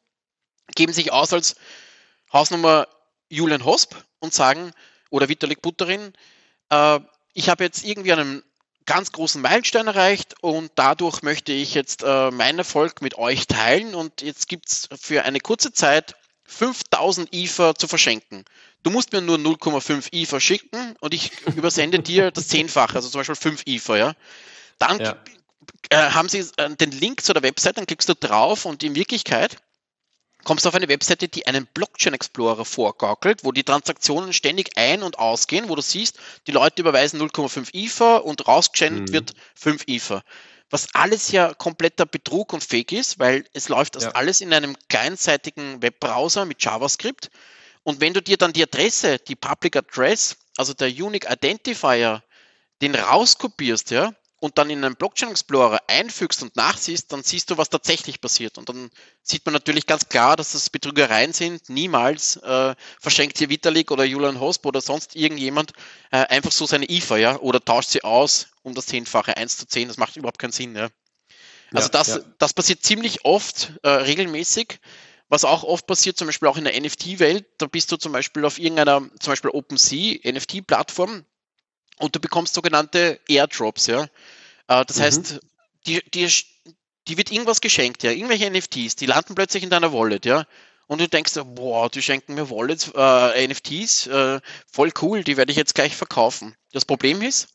geben 0.76 0.94
sich 0.94 1.12
aus 1.12 1.32
als 1.32 1.56
Hausnummer 2.32 2.88
Julian 3.34 3.66
Hosp 3.66 3.96
und 4.20 4.34
sagen, 4.34 4.72
oder 5.10 5.30
Vitalik 5.30 5.62
Buterin, 5.62 6.14
äh, 6.70 7.00
ich 7.34 7.50
habe 7.50 7.64
jetzt 7.64 7.84
irgendwie 7.84 8.14
einen 8.14 8.44
ganz 8.86 9.12
großen 9.12 9.42
Meilenstein 9.42 9.88
erreicht 9.88 10.36
und 10.42 10.72
dadurch 10.76 11.22
möchte 11.22 11.52
ich 11.52 11.74
jetzt 11.74 12.04
äh, 12.04 12.32
meinen 12.32 12.60
Erfolg 12.60 13.02
mit 13.02 13.18
euch 13.18 13.48
teilen 13.48 13.96
und 13.96 14.22
jetzt 14.22 14.48
gibt 14.48 14.70
es 14.70 14.90
für 15.00 15.24
eine 15.24 15.40
kurze 15.40 15.72
Zeit 15.72 16.16
5000 16.46 17.34
IFA 17.34 17.76
zu 17.76 17.88
verschenken. 17.88 18.44
Du 18.84 18.90
musst 18.90 19.14
mir 19.14 19.22
nur 19.22 19.38
0,5 19.38 20.14
IFA 20.14 20.40
schicken 20.40 20.96
und 21.00 21.14
ich 21.14 21.32
übersende 21.56 22.00
dir 22.00 22.32
das 22.32 22.50
Zehnfache, 22.50 22.96
also 22.96 23.10
zum 23.10 23.20
Beispiel 23.20 23.36
5 23.36 23.64
IFA, 23.66 23.98
ja. 23.98 24.14
Dann 24.78 25.00
ja. 25.00 25.16
Äh, 25.90 26.12
haben 26.12 26.28
sie 26.28 26.46
äh, 26.58 26.76
den 26.76 26.92
Link 26.92 27.22
zu 27.22 27.34
der 27.34 27.44
Website, 27.44 27.78
dann 27.78 27.86
klickst 27.86 28.10
du 28.10 28.16
drauf 28.16 28.66
und 28.66 28.84
in 28.84 28.96
Wirklichkeit 28.96 29.58
kommst 30.44 30.66
du 30.66 30.70
auf 30.70 30.76
eine 30.76 30.90
Webseite, 30.90 31.28
die 31.28 31.48
einen 31.48 31.66
Blockchain 31.68 32.14
Explorer 32.14 32.66
vorgaukelt, 32.66 33.44
wo 33.44 33.52
die 33.52 33.64
Transaktionen 33.64 34.34
ständig 34.34 34.78
ein- 34.78 35.04
und 35.04 35.20
ausgehen, 35.20 35.70
wo 35.70 35.76
du 35.76 35.82
siehst, 35.82 36.20
die 36.48 36.52
Leute 36.52 36.82
überweisen 36.82 37.22
0,5 37.22 37.74
IFA 37.74 38.18
und 38.18 38.48
rausgeschenkt 38.48 39.10
mhm. 39.10 39.14
wird 39.14 39.34
5 39.56 39.88
IFA. 39.88 40.24
Was 40.70 40.94
alles 40.94 41.32
ja 41.32 41.54
kompletter 41.54 42.06
Betrug 42.06 42.52
und 42.54 42.64
Fake 42.64 42.92
ist, 42.92 43.20
weil 43.20 43.46
es 43.54 43.70
läuft 43.70 43.96
das 43.96 44.06
ja. 44.06 44.12
alles 44.12 44.42
in 44.42 44.54
einem 44.54 44.76
kleinseitigen 44.90 45.82
Webbrowser 45.82 46.46
mit 46.46 46.64
JavaScript. 46.64 47.30
Und 47.84 48.02
wenn 48.02 48.14
du 48.14 48.22
dir 48.22 48.38
dann 48.38 48.54
die 48.54 48.64
Adresse, 48.64 49.20
die 49.20 49.36
Public 49.36 49.76
Address, 49.76 50.38
also 50.58 50.74
der 50.74 50.88
Unique 50.88 51.30
Identifier, 51.30 52.24
den 52.82 52.96
rauskopierst, 52.96 53.92
ja, 53.92 54.14
und 54.44 54.58
dann 54.58 54.70
in 54.70 54.84
einen 54.84 54.98
Blockchain 54.98 55.32
Explorer 55.32 55.80
einfügst 55.88 56.44
und 56.44 56.58
nachsiehst, 56.58 57.14
dann 57.14 57.24
siehst 57.24 57.50
du, 57.50 57.58
was 57.58 57.70
tatsächlich 57.70 58.20
passiert. 58.20 58.58
Und 58.58 58.68
dann 58.68 58.90
sieht 59.22 59.46
man 59.46 59.54
natürlich 59.54 59.86
ganz 59.86 60.10
klar, 60.10 60.36
dass 60.36 60.52
das 60.52 60.70
Betrügereien 60.70 61.32
sind. 61.32 61.70
Niemals 61.70 62.36
äh, 62.36 62.76
verschenkt 63.00 63.38
hier 63.38 63.48
Vitalik 63.48 63.90
oder 63.90 64.04
Julian 64.04 64.42
Hosp 64.42 64.66
oder 64.66 64.82
sonst 64.82 65.16
irgendjemand 65.16 65.72
äh, 66.12 66.18
einfach 66.28 66.52
so 66.52 66.66
seine 66.66 66.90
IFA, 66.90 67.16
ja, 67.16 67.40
oder 67.40 67.64
tauscht 67.64 67.92
sie 67.92 68.04
aus 68.04 68.48
um 68.64 68.74
das 68.74 68.88
Zehnfache, 68.88 69.38
1 69.38 69.56
zu 69.56 69.66
10. 69.66 69.88
Das 69.88 69.96
macht 69.96 70.18
überhaupt 70.18 70.40
keinen 70.40 70.52
Sinn, 70.52 70.76
ja. 70.76 70.90
Also 71.72 71.86
ja, 71.86 71.92
das, 71.92 72.08
ja. 72.10 72.20
das 72.38 72.54
passiert 72.54 72.84
ziemlich 72.84 73.24
oft, 73.24 73.72
äh, 73.84 73.90
regelmäßig. 73.90 74.80
Was 75.30 75.46
auch 75.46 75.64
oft 75.64 75.88
passiert, 75.88 76.18
zum 76.18 76.28
Beispiel 76.28 76.50
auch 76.50 76.58
in 76.58 76.66
der 76.66 76.80
NFT-Welt, 76.80 77.46
da 77.60 77.68
bist 77.68 77.94
du 77.94 77.98
zum 77.98 78.12
Beispiel 78.12 78.44
auf 78.44 78.60
irgendeiner, 78.60 79.10
zum 79.20 79.32
Beispiel 79.32 79.52
OpenSea, 79.52 80.20
NFT-Plattform, 80.30 81.24
und 82.00 82.16
du 82.16 82.20
bekommst 82.20 82.54
sogenannte 82.54 83.20
Airdrops, 83.28 83.88
ja. 83.88 84.04
Äh, 84.68 84.86
das 84.86 84.98
mhm. 84.98 85.02
heißt, 85.02 85.40
die, 85.88 86.02
die, 86.14 86.30
die 87.08 87.18
wird 87.18 87.32
irgendwas 87.32 87.62
geschenkt, 87.62 88.04
ja, 88.04 88.12
irgendwelche 88.12 88.50
NFTs, 88.50 88.96
die 88.96 89.06
landen 89.06 89.36
plötzlich 89.36 89.64
in 89.64 89.70
deiner 89.70 89.94
Wallet, 89.94 90.26
ja. 90.26 90.46
Und 90.88 91.00
du 91.00 91.08
denkst, 91.08 91.34
boah, 91.46 91.90
die 91.90 92.02
schenken 92.02 92.36
mir 92.36 92.50
Wallets, 92.50 92.92
äh, 92.94 93.48
NFTs, 93.48 94.08
äh, 94.08 94.42
voll 94.70 94.92
cool, 95.02 95.24
die 95.24 95.38
werde 95.38 95.52
ich 95.52 95.58
jetzt 95.58 95.76
gleich 95.76 95.96
verkaufen. 95.96 96.56
Das 96.72 96.86
Problem 96.86 97.22
ist, 97.22 97.48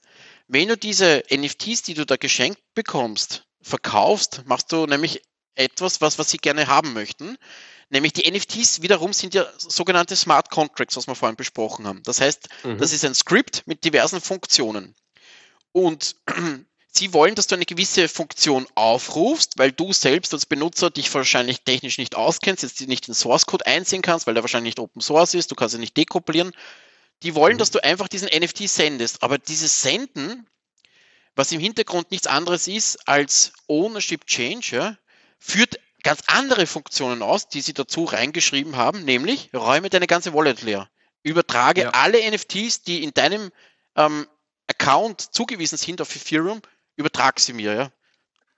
wenn 0.49 0.69
du 0.69 0.77
diese 0.77 1.23
NFTs, 1.31 1.83
die 1.83 1.95
du 1.95 2.07
da 2.07 2.17
geschenkt 2.17 2.61
bekommst, 2.75 3.45
verkaufst, 3.61 4.43
machst 4.47 4.73
du 4.73 4.87
nämlich 4.87 5.23
etwas, 5.59 6.01
was, 6.01 6.19
was 6.19 6.31
sie 6.31 6.39
gerne 6.39 6.69
haben 6.69 6.93
möchten. 6.93 7.37
Nämlich 7.91 8.13
die 8.13 8.31
NFTs 8.31 8.83
wiederum 8.83 9.13
sind 9.13 9.35
ja 9.35 9.47
sogenannte 9.57 10.15
Smart 10.15 10.51
Contracts, 10.51 10.97
was 10.97 11.07
wir 11.07 11.15
vorhin 11.15 11.37
besprochen 11.37 11.87
haben. 11.87 12.03
Das 12.05 12.21
heißt, 12.21 12.49
mhm. 12.65 12.79
das 12.79 12.93
ist 12.93 13.05
ein 13.05 13.15
Script 13.15 13.63
mit 13.67 13.85
diversen 13.85 14.21
Funktionen. 14.21 14.95
Und 15.73 16.17
sie 16.93 17.13
wollen, 17.15 17.35
dass 17.35 17.47
du 17.47 17.55
eine 17.55 17.65
gewisse 17.65 18.09
Funktion 18.09 18.67
aufrufst, 18.75 19.55
weil 19.57 19.73
du 19.73 19.93
selbst 19.93 20.35
als 20.35 20.45
Benutzer 20.45 20.91
dich 20.91 21.13
wahrscheinlich 21.15 21.63
technisch 21.63 21.99
nicht 21.99 22.15
auskennst, 22.15 22.63
jetzt 22.63 22.81
nicht 22.87 23.07
den 23.07 23.15
Source 23.15 23.47
Code 23.47 23.67
einsehen 23.67 24.03
kannst, 24.03 24.27
weil 24.27 24.35
der 24.35 24.43
wahrscheinlich 24.43 24.73
nicht 24.73 24.81
Open 24.81 25.01
Source 25.01 25.35
ist, 25.35 25.51
du 25.51 25.55
kannst 25.55 25.75
ihn 25.75 25.81
nicht 25.81 25.97
dekoppelieren. 25.97 26.53
Die 27.23 27.35
wollen, 27.35 27.55
mhm. 27.55 27.59
dass 27.59 27.71
du 27.71 27.83
einfach 27.83 28.09
diesen 28.09 28.29
NFT 28.29 28.69
sendest. 28.69 29.23
Aber 29.23 29.39
dieses 29.39 29.81
Senden, 29.81 30.47
was 31.35 31.53
im 31.53 31.61
Hintergrund 31.61 32.11
nichts 32.11 32.27
anderes 32.27 32.69
ist 32.69 33.09
als 33.09 33.53
Ownership 33.67 34.27
Change, 34.27 34.77
ja, 34.77 34.99
führt 35.39 35.79
ganz 36.03 36.23
andere 36.27 36.67
Funktionen 36.67 37.23
aus, 37.23 37.49
die 37.49 37.61
sie 37.61 37.75
dazu 37.75 38.05
reingeschrieben 38.05 38.77
haben, 38.77 39.05
nämlich 39.05 39.51
räume 39.55 39.91
deine 39.91 40.07
ganze 40.07 40.33
Wallet 40.35 40.63
leer. 40.63 40.89
Übertrage 41.23 41.83
ja. 41.83 41.91
alle 41.91 42.19
NFTs, 42.31 42.83
die 42.83 43.03
in 43.03 43.13
deinem 43.13 43.51
ähm, 43.97 44.27
Account 44.69 45.21
zugewiesen 45.21 45.77
sind 45.77 46.01
auf 46.01 46.15
Ethereum, 46.15 46.63
übertrag 46.97 47.41
sie 47.41 47.53
mir, 47.53 47.75
ja. 47.75 47.93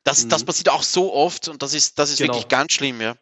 Das, 0.04 0.24
mhm. 0.24 0.28
das 0.30 0.44
passiert 0.44 0.68
auch 0.70 0.82
so 0.82 1.12
oft 1.12 1.48
und 1.48 1.62
das 1.62 1.74
ist, 1.74 1.98
das 1.98 2.10
ist 2.10 2.18
genau. 2.18 2.34
wirklich 2.34 2.48
ganz 2.48 2.72
schlimm, 2.72 3.00
ja. 3.00 3.16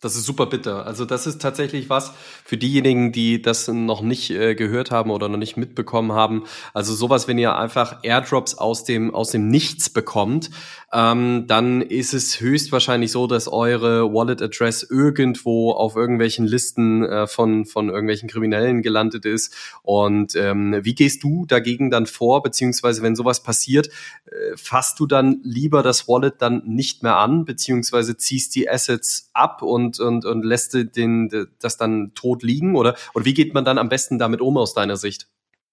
Das 0.00 0.14
ist 0.14 0.26
super 0.26 0.46
bitter. 0.46 0.86
Also 0.86 1.04
das 1.04 1.26
ist 1.26 1.42
tatsächlich 1.42 1.90
was 1.90 2.12
für 2.44 2.56
diejenigen, 2.56 3.10
die 3.10 3.42
das 3.42 3.66
noch 3.66 4.00
nicht 4.00 4.30
äh, 4.30 4.54
gehört 4.54 4.92
haben 4.92 5.10
oder 5.10 5.28
noch 5.28 5.38
nicht 5.38 5.56
mitbekommen 5.56 6.12
haben. 6.12 6.44
Also 6.72 6.94
sowas, 6.94 7.26
wenn 7.26 7.36
ihr 7.36 7.56
einfach 7.56 8.04
Airdrops 8.04 8.54
aus 8.54 8.84
dem 8.84 9.12
aus 9.12 9.32
dem 9.32 9.48
Nichts 9.48 9.90
bekommt, 9.90 10.50
ähm, 10.92 11.46
dann 11.48 11.82
ist 11.82 12.14
es 12.14 12.38
höchstwahrscheinlich 12.38 13.10
so, 13.10 13.26
dass 13.26 13.48
eure 13.48 14.14
Wallet 14.14 14.40
Address 14.40 14.84
irgendwo 14.88 15.72
auf 15.72 15.96
irgendwelchen 15.96 16.46
Listen 16.46 17.04
äh, 17.04 17.26
von 17.26 17.66
von 17.66 17.88
irgendwelchen 17.88 18.28
Kriminellen 18.28 18.82
gelandet 18.82 19.24
ist. 19.24 19.52
Und 19.82 20.36
ähm, 20.36 20.78
wie 20.82 20.94
gehst 20.94 21.24
du 21.24 21.44
dagegen 21.44 21.90
dann 21.90 22.06
vor, 22.06 22.44
beziehungsweise 22.44 23.02
wenn 23.02 23.16
sowas 23.16 23.42
passiert, 23.42 23.88
äh, 24.26 24.56
fasst 24.56 25.00
du 25.00 25.06
dann 25.06 25.40
lieber 25.42 25.82
das 25.82 26.06
Wallet 26.06 26.36
dann 26.38 26.62
nicht 26.66 27.02
mehr 27.02 27.16
an, 27.16 27.44
beziehungsweise 27.44 28.16
ziehst 28.16 28.54
die 28.54 28.70
Assets 28.70 29.30
ab 29.32 29.62
und 29.62 29.87
und, 29.88 30.00
und, 30.00 30.24
und 30.24 30.44
lässt 30.44 30.74
den, 30.74 31.48
das 31.60 31.76
dann 31.76 32.12
tot 32.14 32.42
liegen? 32.42 32.76
Oder, 32.76 32.96
oder 33.14 33.24
wie 33.24 33.34
geht 33.34 33.54
man 33.54 33.64
dann 33.64 33.78
am 33.78 33.88
besten 33.88 34.18
damit 34.18 34.40
um 34.40 34.56
aus 34.56 34.74
deiner 34.74 34.96
Sicht? 34.96 35.28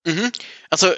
Mhm. 0.06 0.32
Also 0.70 0.92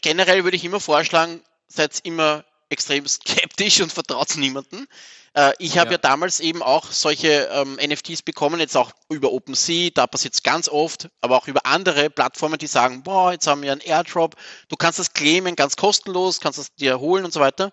generell 0.00 0.44
würde 0.44 0.56
ich 0.56 0.64
immer 0.64 0.80
vorschlagen, 0.80 1.40
seid 1.68 2.00
immer 2.02 2.44
extrem 2.70 3.06
skeptisch 3.06 3.80
und 3.80 3.92
vertraut 3.92 4.36
niemanden. 4.36 4.86
Äh, 5.34 5.52
ich 5.58 5.78
habe 5.78 5.90
ja. 5.90 5.92
ja. 5.92 5.98
damals 5.98 6.40
eben 6.40 6.62
auch 6.62 6.90
solche 6.90 7.48
ähm, 7.52 7.78
NFTs 7.82 8.22
bekommen, 8.22 8.60
jetzt 8.60 8.76
auch 8.76 8.92
über 9.08 9.32
OpenSea, 9.32 9.90
da 9.94 10.06
passiert 10.06 10.34
es 10.34 10.42
ganz 10.42 10.68
oft, 10.68 11.08
aber 11.20 11.36
auch 11.36 11.46
über 11.48 11.64
andere 11.64 12.10
Plattformen, 12.10 12.58
die 12.58 12.66
sagen, 12.66 13.02
boah, 13.02 13.32
jetzt 13.32 13.46
haben 13.46 13.62
wir 13.62 13.72
einen 13.72 13.80
Airdrop, 13.80 14.36
du 14.68 14.76
kannst 14.76 14.98
das 14.98 15.12
claimen, 15.12 15.56
ganz 15.56 15.76
kostenlos, 15.76 16.40
kannst 16.40 16.58
das 16.58 16.74
dir 16.74 17.00
holen 17.00 17.24
und 17.24 17.32
so 17.32 17.40
weiter. 17.40 17.72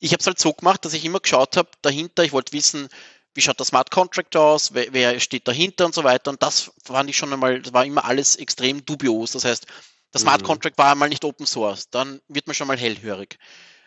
Ich 0.00 0.12
habe 0.12 0.20
es 0.20 0.26
halt 0.26 0.38
so 0.38 0.52
gemacht, 0.52 0.84
dass 0.84 0.94
ich 0.94 1.04
immer 1.04 1.20
geschaut 1.20 1.56
habe, 1.56 1.68
dahinter, 1.82 2.24
ich 2.24 2.32
wollte 2.32 2.52
wissen, 2.52 2.88
wie 3.34 3.40
schaut 3.40 3.58
der 3.58 3.66
Smart 3.66 3.90
Contract 3.90 4.36
aus, 4.36 4.74
wer, 4.74 4.92
wer, 4.92 5.18
steht 5.20 5.46
dahinter 5.48 5.86
und 5.86 5.94
so 5.94 6.04
weiter. 6.04 6.30
Und 6.30 6.42
das 6.42 6.72
fand 6.84 7.10
ich 7.10 7.16
schon 7.16 7.32
einmal, 7.32 7.60
das 7.60 7.72
war 7.72 7.84
immer 7.84 8.04
alles 8.04 8.36
extrem 8.36 8.84
dubios. 8.84 9.32
Das 9.32 9.44
heißt, 9.44 9.66
der 10.12 10.20
Smart 10.20 10.42
mhm. 10.42 10.46
Contract 10.46 10.78
war 10.78 10.92
einmal 10.92 11.08
nicht 11.08 11.24
Open 11.24 11.46
Source, 11.46 11.90
dann 11.90 12.20
wird 12.28 12.46
man 12.46 12.54
schon 12.54 12.68
mal 12.68 12.78
hellhörig. 12.78 13.38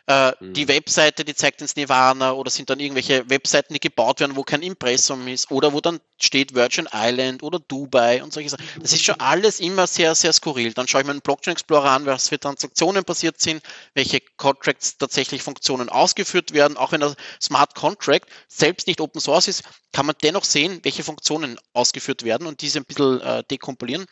Äh, 0.08 0.32
mhm. 0.39 0.53
Die 0.53 0.70
Webseite, 0.70 1.26
die 1.26 1.36
zeigt 1.36 1.62
ins 1.62 1.76
Nirvana 1.76 2.32
oder 2.32 2.49
sind 2.49 2.70
dann 2.70 2.80
irgendwelche 2.80 3.30
Webseiten, 3.30 3.74
die 3.74 3.80
gebaut 3.82 4.22
werden, 4.22 4.38
wo 4.38 4.43
kein 4.43 4.62
Impressum 4.62 5.28
ist 5.28 5.51
oder 5.51 5.74
wo 5.74 5.82
dann 5.82 5.99
steht 6.18 6.55
Virgin 6.55 6.88
Island 6.93 7.43
oder 7.43 7.60
Dubai 7.60 8.24
und 8.24 8.32
solche 8.32 8.49
Sachen. 8.49 8.66
Das 8.82 8.93
ist 8.93 9.03
schon 9.03 9.20
alles 9.20 9.60
immer 9.60 9.86
sehr, 9.86 10.16
sehr 10.16 10.32
skurril. 10.32 10.74
Dann 10.74 10.88
schaue 10.88 11.01
ich 11.01 11.08
mir 11.08 11.12
einen 11.12 11.22
Blockchain 11.22 11.51
Explorer 11.51 11.91
an, 11.91 12.05
was 12.05 12.30
für 12.30 12.39
Transaktionen 12.39 13.03
passiert 13.03 13.41
sind, 13.41 13.62
welche 13.95 14.22
Contracts 14.38 14.97
tatsächlich 14.97 15.43
Funktionen 15.43 15.89
ausgeführt 15.89 16.53
werden. 16.53 16.78
Auch 16.78 16.93
wenn 16.93 17.01
der 17.01 17.14
Smart 17.41 17.76
Contract 17.76 18.30
selbst 18.47 18.88
nicht 18.88 19.01
Open 19.01 19.20
Source 19.20 19.49
ist, 19.49 19.64
kann 19.91 20.05
man 20.05 20.16
dennoch 20.24 20.45
sehen, 20.45 20.80
welche 20.84 21.03
Funktionen 21.03 21.60
ausgeführt 21.74 22.24
werden 22.24 22.47
und 22.47 22.62
diese 22.62 22.80
ein 22.80 22.86
bisschen 22.86 23.20
äh, 23.20 23.43
dekompolieren. 23.43 24.05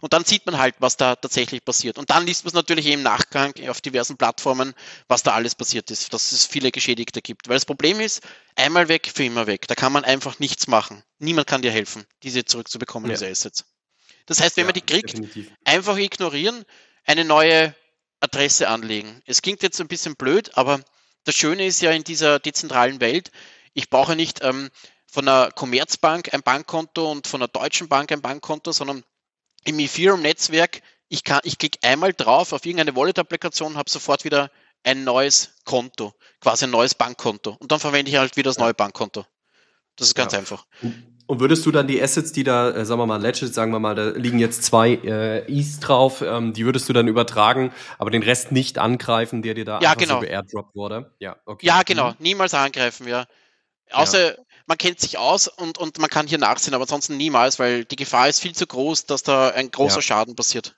Und 0.00 0.12
dann 0.12 0.24
sieht 0.24 0.46
man 0.46 0.58
halt, 0.58 0.74
was 0.78 0.96
da 0.96 1.16
tatsächlich 1.16 1.64
passiert. 1.64 1.98
Und 1.98 2.10
dann 2.10 2.26
liest 2.26 2.44
man 2.44 2.48
es 2.48 2.54
natürlich 2.54 2.86
im 2.86 3.02
Nachgang 3.02 3.52
auf 3.68 3.80
diversen 3.80 4.16
Plattformen, 4.16 4.74
was 5.08 5.22
da 5.22 5.32
alles 5.32 5.54
passiert 5.54 5.90
ist, 5.90 6.12
dass 6.12 6.32
es 6.32 6.46
viele 6.46 6.70
Geschädigte 6.70 7.22
gibt. 7.22 7.48
Weil 7.48 7.56
das 7.56 7.64
Problem 7.64 8.00
ist, 8.00 8.22
einmal 8.56 8.88
weg, 8.88 9.10
für 9.14 9.24
immer 9.24 9.46
weg. 9.46 9.66
Da 9.68 9.74
kann 9.74 9.92
man 9.92 10.04
einfach 10.04 10.38
nichts 10.38 10.66
machen. 10.66 11.02
Niemand 11.18 11.46
kann 11.46 11.62
dir 11.62 11.70
helfen, 11.70 12.04
diese 12.22 12.44
zurückzubekommen, 12.44 13.10
ja. 13.10 13.16
diese 13.16 13.30
Assets. 13.30 13.64
Das 14.26 14.40
heißt, 14.40 14.56
wenn 14.56 14.62
ja, 14.62 14.66
man 14.66 14.74
die 14.74 14.80
kriegt, 14.80 15.10
definitiv. 15.10 15.50
einfach 15.64 15.96
ignorieren, 15.96 16.64
eine 17.04 17.24
neue 17.24 17.74
Adresse 18.20 18.68
anlegen. 18.68 19.22
Es 19.26 19.42
klingt 19.42 19.62
jetzt 19.62 19.80
ein 19.80 19.88
bisschen 19.88 20.16
blöd, 20.16 20.56
aber 20.56 20.80
das 21.24 21.34
Schöne 21.34 21.66
ist 21.66 21.82
ja 21.82 21.90
in 21.90 22.04
dieser 22.04 22.38
dezentralen 22.38 23.00
Welt, 23.00 23.30
ich 23.74 23.90
brauche 23.90 24.16
nicht 24.16 24.42
ähm, 24.42 24.70
von 25.06 25.28
einer 25.28 25.50
Commerzbank 25.50 26.32
ein 26.32 26.42
Bankkonto 26.42 27.10
und 27.10 27.26
von 27.26 27.40
einer 27.42 27.48
deutschen 27.48 27.88
Bank 27.88 28.12
ein 28.12 28.22
Bankkonto, 28.22 28.72
sondern 28.72 29.04
im 29.64 29.78
Ethereum-Netzwerk, 29.78 30.82
ich, 31.08 31.22
ich 31.42 31.58
klicke 31.58 31.78
einmal 31.82 32.12
drauf 32.12 32.52
auf 32.52 32.64
irgendeine 32.64 32.96
Wallet-Applikation, 32.96 33.76
habe 33.76 33.90
sofort 33.90 34.24
wieder 34.24 34.50
ein 34.82 35.04
neues 35.04 35.54
Konto, 35.64 36.14
quasi 36.40 36.64
ein 36.64 36.70
neues 36.70 36.94
Bankkonto. 36.94 37.56
Und 37.58 37.72
dann 37.72 37.80
verwende 37.80 38.10
ich 38.10 38.16
halt 38.16 38.36
wieder 38.36 38.50
das 38.50 38.58
neue 38.58 38.74
Bankkonto. 38.74 39.24
Das 39.96 40.08
ist 40.08 40.14
ganz 40.14 40.32
ja. 40.32 40.40
einfach. 40.40 40.66
Und 41.26 41.40
würdest 41.40 41.64
du 41.64 41.70
dann 41.70 41.86
die 41.86 42.02
Assets, 42.02 42.32
die 42.32 42.44
da, 42.44 42.70
äh, 42.70 42.84
sagen 42.84 43.00
wir 43.00 43.06
mal, 43.06 43.20
Legends, 43.20 43.54
sagen 43.54 43.72
wir 43.72 43.78
mal, 43.78 43.94
da 43.94 44.10
liegen 44.10 44.38
jetzt 44.38 44.62
zwei 44.64 44.94
äh, 44.94 45.50
E's 45.50 45.80
drauf, 45.80 46.20
ähm, 46.20 46.52
die 46.52 46.66
würdest 46.66 46.88
du 46.88 46.92
dann 46.92 47.08
übertragen, 47.08 47.72
aber 47.98 48.10
den 48.10 48.22
Rest 48.22 48.52
nicht 48.52 48.78
angreifen, 48.78 49.40
der 49.40 49.54
dir 49.54 49.64
da 49.64 49.80
ja, 49.80 49.94
genau. 49.94 50.16
so 50.16 50.20
geairdroppt 50.20 50.74
wurde? 50.74 51.14
Ja, 51.20 51.36
okay. 51.46 51.64
Ja, 51.64 51.82
genau. 51.82 52.10
Mhm. 52.10 52.16
Niemals 52.18 52.52
angreifen, 52.52 53.08
ja. 53.08 53.24
Außer 53.90 54.36
ja. 54.36 54.43
Man 54.66 54.78
kennt 54.78 55.00
sich 55.00 55.18
aus 55.18 55.48
und, 55.48 55.78
und 55.78 55.98
man 55.98 56.08
kann 56.08 56.26
hier 56.26 56.38
nachsehen, 56.38 56.74
aber 56.74 56.82
ansonsten 56.82 57.16
niemals, 57.16 57.58
weil 57.58 57.84
die 57.84 57.96
Gefahr 57.96 58.28
ist 58.28 58.40
viel 58.40 58.54
zu 58.54 58.66
groß, 58.66 59.06
dass 59.06 59.22
da 59.22 59.50
ein 59.50 59.70
großer 59.70 59.96
ja. 59.96 60.02
Schaden 60.02 60.36
passiert. 60.36 60.74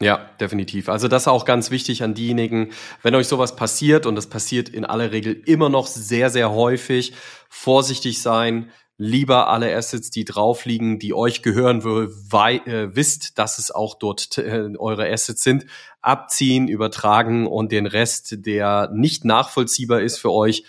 Ja, 0.00 0.30
definitiv. 0.40 0.88
Also 0.88 1.06
das 1.06 1.22
ist 1.22 1.28
auch 1.28 1.44
ganz 1.44 1.70
wichtig 1.70 2.02
an 2.02 2.14
diejenigen, 2.14 2.72
wenn 3.02 3.14
euch 3.14 3.28
sowas 3.28 3.54
passiert, 3.54 4.06
und 4.06 4.16
das 4.16 4.28
passiert 4.28 4.68
in 4.68 4.84
aller 4.84 5.12
Regel 5.12 5.40
immer 5.46 5.68
noch 5.68 5.86
sehr, 5.86 6.30
sehr 6.30 6.50
häufig, 6.50 7.12
vorsichtig 7.48 8.20
sein, 8.20 8.72
lieber 8.96 9.48
alle 9.48 9.74
Assets, 9.76 10.10
die 10.10 10.24
drauf 10.24 10.64
liegen, 10.64 10.98
die 10.98 11.14
euch 11.14 11.42
gehören, 11.42 11.84
wei 11.84 12.56
äh, 12.58 12.94
wisst, 12.94 13.38
dass 13.38 13.58
es 13.58 13.70
auch 13.70 13.96
dort 13.96 14.38
äh, 14.38 14.68
eure 14.78 15.10
Assets 15.10 15.42
sind, 15.42 15.66
abziehen, 16.00 16.68
übertragen 16.68 17.46
und 17.46 17.70
den 17.70 17.86
Rest, 17.86 18.46
der 18.46 18.90
nicht 18.92 19.24
nachvollziehbar 19.24 20.00
ist 20.00 20.18
für 20.18 20.32
euch, 20.32 20.64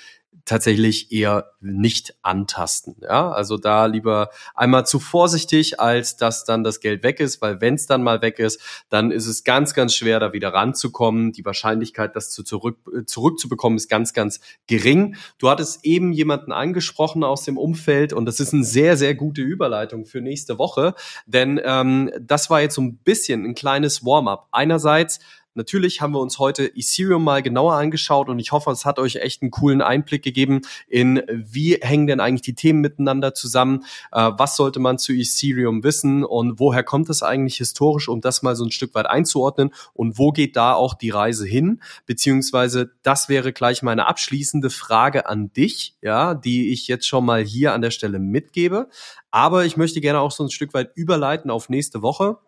tatsächlich 0.46 1.12
eher 1.12 1.52
nicht 1.60 2.16
antasten. 2.22 2.96
Ja, 3.02 3.32
also 3.32 3.58
da 3.58 3.88
lieber 3.88 4.30
einmal 4.54 4.86
zu 4.86 5.00
vorsichtig, 5.00 5.80
als 5.80 6.18
dass 6.18 6.46
dann 6.46 6.64
das 6.64 6.80
Geld 6.80 7.04
weg 7.04 7.20
ist, 7.20 7.42
weil 7.42 7.62
wenn 7.62 7.74
es 7.74 7.88
dann 7.88 8.04
mal 8.04 8.22
weg 8.22 8.38
ist, 8.38 8.62
dann 8.90 9.12
ist 9.12 9.26
es 9.26 9.44
ganz, 9.44 9.74
ganz 9.74 9.96
schwer, 9.96 10.20
da 10.20 10.34
wieder 10.34 10.54
ranzukommen. 10.54 11.32
Die 11.32 11.44
Wahrscheinlichkeit, 11.44 12.16
das 12.16 12.30
zu 12.30 12.44
zurück, 12.44 12.78
äh, 12.96 13.06
zurückzubekommen, 13.06 13.78
ist 13.78 13.90
ganz, 13.90 14.14
ganz 14.14 14.40
gering. 14.68 15.16
Du 15.40 15.50
hattest 15.50 15.84
eben 15.84 16.14
jemanden 16.14 16.52
angesprochen 16.52 17.24
aus 17.24 17.44
dem 17.44 17.58
Umfeld 17.58 18.14
und 18.14 18.26
das 18.26 18.40
ist 18.40 18.54
eine 18.54 18.64
sehr, 18.64 18.98
sehr 18.98 19.16
gute 19.16 19.42
Überleitung 19.42 20.06
für 20.06 20.22
nächste 20.22 20.60
Woche, 20.60 20.94
denn 21.26 21.60
ähm, 21.64 22.12
das 22.22 22.50
war 22.50 22.62
jetzt 22.62 22.76
so 22.76 22.82
ein 22.82 22.98
bisschen 22.98 23.46
ein 23.46 23.56
kleines 23.56 24.06
Warm-up. 24.06 24.48
Einerseits 24.52 25.20
Natürlich 25.56 26.02
haben 26.02 26.14
wir 26.14 26.20
uns 26.20 26.38
heute 26.38 26.66
Ethereum 26.76 27.24
mal 27.24 27.42
genauer 27.42 27.76
angeschaut 27.76 28.28
und 28.28 28.40
ich 28.40 28.52
hoffe, 28.52 28.70
es 28.72 28.84
hat 28.84 29.00
euch 29.00 29.16
echt 29.16 29.42
einen 29.42 29.52
coolen 29.52 29.82
Einblick 29.82 30.22
gegeben 30.22 30.62
in, 30.88 31.22
wie 31.30 31.76
hängen 31.76 32.08
denn 32.08 32.20
eigentlich 32.20 32.42
die 32.42 32.56
Themen 32.56 32.82
miteinander 32.82 33.34
zusammen, 33.34 33.86
äh, 34.12 34.32
was 34.38 34.58
sollte 34.58 34.80
man 34.80 34.98
zu 34.98 35.14
Ethereum 35.14 35.84
wissen 35.84 36.26
und 36.26 36.60
woher 36.60 36.84
kommt 36.84 37.10
es 37.10 37.24
eigentlich 37.24 37.56
historisch, 37.56 38.10
um 38.10 38.20
das 38.20 38.44
mal 38.44 38.58
so 38.58 38.66
ein 38.66 38.72
Stück 38.72 38.94
weit 38.96 39.06
einzuordnen 39.06 39.72
und 39.94 40.18
wo 40.18 40.32
geht 40.32 40.58
da 40.58 40.74
auch 40.74 40.94
die 40.94 41.10
Reise 41.10 41.46
hin, 41.46 41.82
beziehungsweise 42.06 42.92
das 43.02 43.30
wäre 43.30 43.54
gleich 43.54 43.82
meine 43.82 44.08
abschließende 44.08 44.70
Frage 44.70 45.28
an 45.28 45.54
dich, 45.54 45.96
ja, 46.02 46.36
die 46.36 46.74
ich 46.74 46.90
jetzt 46.90 47.08
schon 47.08 47.24
mal 47.24 47.44
hier 47.44 47.72
an 47.72 47.82
der 47.82 47.92
Stelle 47.92 48.20
mitgebe. 48.20 48.90
Aber 49.32 49.64
ich 49.64 49.78
möchte 49.78 50.02
gerne 50.02 50.20
auch 50.20 50.32
so 50.32 50.44
ein 50.44 50.50
Stück 50.50 50.74
weit 50.74 50.92
überleiten 50.96 51.50
auf 51.50 51.70
nächste 51.70 52.02
Woche. 52.02 52.40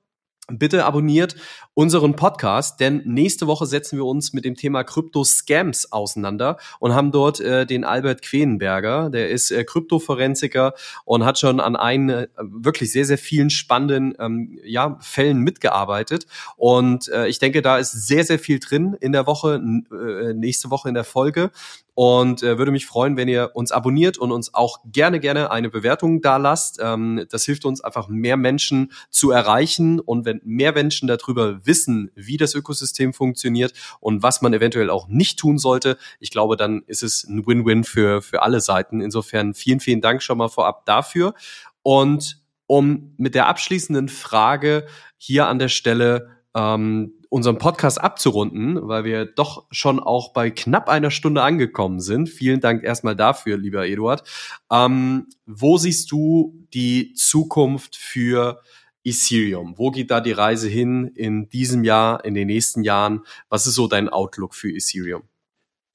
Bitte 0.49 0.85
abonniert 0.85 1.35
unseren 1.73 2.15
Podcast, 2.15 2.79
denn 2.79 3.01
nächste 3.03 3.47
Woche 3.47 3.65
setzen 3.65 3.97
wir 3.97 4.05
uns 4.05 4.31
mit 4.31 4.45
dem 4.45 4.55
Thema 4.55 4.85
Krypto-Scams 4.85 5.91
auseinander 5.91 6.57
und 6.79 6.95
haben 6.95 7.11
dort 7.11 7.41
äh, 7.41 7.65
den 7.65 7.83
Albert 7.83 8.21
Quenenberger, 8.21 9.09
der 9.09 9.29
ist 9.29 9.51
äh, 9.51 9.65
Kryptoforensiker 9.65 10.73
und 11.03 11.25
hat 11.25 11.37
schon 11.37 11.59
an 11.59 11.75
einen 11.75 12.09
äh, 12.09 12.27
wirklich 12.39 12.93
sehr, 12.93 13.03
sehr 13.03 13.17
vielen 13.17 13.49
spannenden 13.49 14.15
ähm, 14.19 14.57
ja, 14.63 14.97
Fällen 15.01 15.39
mitgearbeitet. 15.39 16.27
Und 16.55 17.09
äh, 17.09 17.27
ich 17.27 17.39
denke, 17.39 17.61
da 17.61 17.77
ist 17.77 17.91
sehr, 17.91 18.23
sehr 18.23 18.39
viel 18.39 18.59
drin 18.59 18.95
in 19.01 19.11
der 19.11 19.27
Woche, 19.27 19.55
äh, 19.55 20.33
nächste 20.33 20.71
Woche 20.71 20.87
in 20.87 20.95
der 20.95 21.03
Folge 21.03 21.51
und 21.99 22.43
äh, 22.43 22.59
würde 22.59 22.71
mich 22.71 22.85
freuen, 22.85 23.17
wenn 23.17 23.27
ihr 23.27 23.55
uns 23.55 23.71
abonniert 23.71 24.19
und 24.19 24.31
uns 24.31 24.53
auch 24.53 24.81
gerne, 24.85 25.19
gerne 25.19 25.49
eine 25.49 25.71
Bewertung 25.71 26.21
da 26.21 26.37
lasst. 26.37 26.77
Ähm, 26.79 27.25
das 27.31 27.43
hilft 27.43 27.65
uns 27.65 27.81
einfach, 27.81 28.07
mehr 28.07 28.37
Menschen 28.37 28.91
zu 29.09 29.31
erreichen 29.31 29.99
und 29.99 30.23
wenn 30.23 30.39
mehr 30.43 30.73
Menschen 30.73 31.07
darüber 31.07 31.65
wissen, 31.65 32.11
wie 32.13 32.37
das 32.37 32.53
Ökosystem 32.53 33.13
funktioniert 33.13 33.73
und 33.99 34.21
was 34.21 34.43
man 34.43 34.53
eventuell 34.53 34.91
auch 34.91 35.07
nicht 35.07 35.39
tun 35.39 35.57
sollte, 35.57 35.97
ich 36.19 36.29
glaube, 36.29 36.55
dann 36.55 36.83
ist 36.85 37.01
es 37.01 37.23
ein 37.23 37.47
Win-Win 37.47 37.83
für, 37.83 38.21
für 38.21 38.43
alle 38.43 38.61
Seiten. 38.61 39.01
Insofern 39.01 39.55
vielen, 39.55 39.79
vielen 39.79 40.01
Dank 40.01 40.21
schon 40.21 40.37
mal 40.37 40.49
vorab 40.49 40.85
dafür 40.85 41.33
und 41.81 42.43
um 42.67 43.15
mit 43.17 43.33
der 43.33 43.47
abschließenden 43.47 44.07
Frage 44.07 44.85
hier 45.17 45.47
an 45.47 45.57
der 45.57 45.69
Stelle 45.69 46.29
ähm, 46.53 47.13
unseren 47.30 47.57
Podcast 47.57 47.99
abzurunden, 47.99 48.88
weil 48.88 49.03
wir 49.03 49.25
doch 49.25 49.65
schon 49.71 49.99
auch 49.99 50.34
bei 50.34 50.49
knapp 50.49 50.89
einer 50.89 51.11
Stunde 51.11 51.41
angekommen 51.41 51.99
sind. 51.99 52.30
Vielen 52.30 52.59
Dank 52.59 52.84
erstmal 52.84 53.15
dafür, 53.15 53.57
lieber 53.57 53.88
Eduard. 53.88 54.23
Ähm, 54.71 55.28
wo 55.45 55.78
siehst 55.78 56.11
du 56.11 56.53
die 56.73 57.13
Zukunft 57.13 57.95
für 57.95 58.61
Ethereum? 59.03 59.78
Wo 59.78 59.91
geht 59.91 60.11
da 60.11 60.21
die 60.21 60.32
Reise 60.32 60.67
hin 60.67 61.07
in 61.15 61.49
diesem 61.49 61.84
Jahr, 61.84 62.23
in 62.25 62.34
den 62.34 62.47
nächsten 62.47 62.84
Jahren? 62.84 63.25
Was 63.49 63.67
ist 63.67 63.75
so 63.75 63.88
dein 63.88 64.09
Outlook 64.09 64.55
für 64.55 64.69
Ethereum? 64.69 65.23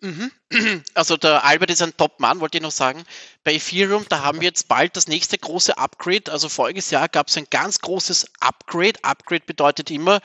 Mhm. 0.02 0.30
Also 0.94 1.16
der 1.16 1.44
Albert 1.44 1.70
ist 1.70 1.80
ein 1.80 1.96
Top-Mann, 1.96 2.40
wollte 2.40 2.58
ich 2.58 2.62
noch 2.62 2.72
sagen. 2.72 3.04
Bei 3.44 3.54
Ethereum, 3.54 4.04
da 4.08 4.22
haben 4.22 4.40
wir 4.40 4.48
jetzt 4.48 4.68
bald 4.68 4.96
das 4.96 5.08
nächste 5.08 5.38
große 5.38 5.78
Upgrade. 5.78 6.30
Also 6.30 6.48
voriges 6.48 6.90
Jahr 6.90 7.08
gab 7.08 7.28
es 7.28 7.38
ein 7.38 7.46
ganz 7.50 7.78
großes 7.78 8.26
Upgrade. 8.40 9.02
Upgrade 9.02 9.44
bedeutet 9.46 9.90
immer, 9.90 10.20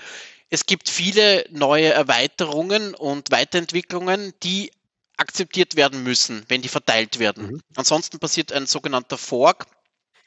es 0.49 0.65
gibt 0.65 0.89
viele 0.89 1.45
neue 1.51 1.89
Erweiterungen 1.89 2.93
und 2.93 3.31
Weiterentwicklungen, 3.31 4.33
die 4.43 4.71
akzeptiert 5.17 5.75
werden 5.75 6.03
müssen, 6.03 6.45
wenn 6.47 6.61
die 6.61 6.69
verteilt 6.69 7.19
werden. 7.19 7.53
Mhm. 7.53 7.61
Ansonsten 7.75 8.19
passiert 8.19 8.53
ein 8.53 8.67
sogenannter 8.67 9.17
Fork 9.17 9.65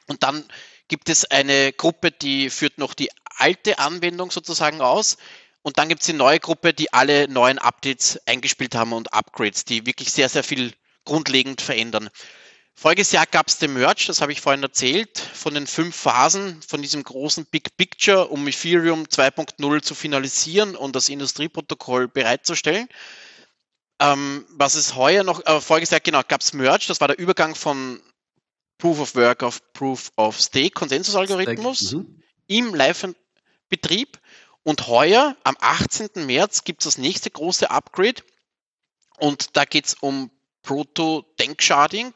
und 0.08 0.22
dann 0.22 0.44
gibt 0.88 1.08
es 1.08 1.24
eine 1.24 1.72
Gruppe, 1.72 2.10
die 2.10 2.50
führt 2.50 2.78
noch 2.78 2.94
die 2.94 3.10
alte 3.36 3.78
Anwendung 3.78 4.30
sozusagen 4.30 4.80
aus 4.80 5.16
und 5.62 5.78
dann 5.78 5.88
gibt 5.88 6.00
es 6.00 6.06
die 6.06 6.12
neue 6.12 6.40
Gruppe, 6.40 6.74
die 6.74 6.92
alle 6.92 7.28
neuen 7.28 7.58
Updates 7.58 8.18
eingespielt 8.26 8.74
haben 8.74 8.92
und 8.92 9.12
Upgrades, 9.12 9.64
die 9.64 9.86
wirklich 9.86 10.10
sehr, 10.10 10.28
sehr 10.28 10.42
viel 10.42 10.72
grundlegend 11.04 11.60
verändern. 11.60 12.10
Voriges 12.74 13.12
Jahr 13.12 13.26
gab 13.26 13.48
es 13.48 13.58
den 13.58 13.74
Merge, 13.74 14.04
das 14.06 14.22
habe 14.22 14.32
ich 14.32 14.40
vorhin 14.40 14.62
erzählt, 14.62 15.18
von 15.18 15.52
den 15.52 15.66
fünf 15.66 15.94
Phasen 15.94 16.62
von 16.62 16.80
diesem 16.80 17.02
großen 17.02 17.44
Big 17.44 17.76
Picture, 17.76 18.28
um 18.28 18.46
Ethereum 18.48 19.04
2.0 19.04 19.82
zu 19.82 19.94
finalisieren 19.94 20.76
und 20.76 20.96
das 20.96 21.10
Industrieprotokoll 21.10 22.08
bereitzustellen. 22.08 22.88
Ähm, 24.00 24.46
was 24.48 24.76
es 24.76 24.94
heuer 24.94 25.24
noch, 25.24 25.44
äh, 25.44 25.60
voriges 25.60 25.90
Jahr 25.90 26.00
genau, 26.00 26.22
gab 26.26 26.40
es 26.40 26.54
Merge, 26.54 26.86
das 26.88 27.02
war 27.02 27.08
der 27.08 27.18
Übergang 27.18 27.54
von 27.54 28.00
Proof 28.78 28.98
of 28.98 29.14
Work 29.14 29.42
auf 29.42 29.72
Proof 29.74 30.10
of 30.16 30.40
Stake, 30.40 30.70
Konsensusalgorithmus 30.70 31.92
mhm. 31.92 32.22
im 32.46 32.74
Live-Betrieb. 32.74 34.18
Und 34.62 34.88
heuer, 34.88 35.36
am 35.44 35.56
18. 35.60 36.26
März, 36.26 36.64
gibt 36.64 36.80
es 36.80 36.84
das 36.84 36.98
nächste 36.98 37.30
große 37.30 37.70
Upgrade. 37.70 38.22
Und 39.18 39.56
da 39.56 39.64
geht 39.64 39.86
es 39.86 39.94
um 39.94 40.30
Proto-Denksharding. 40.62 42.12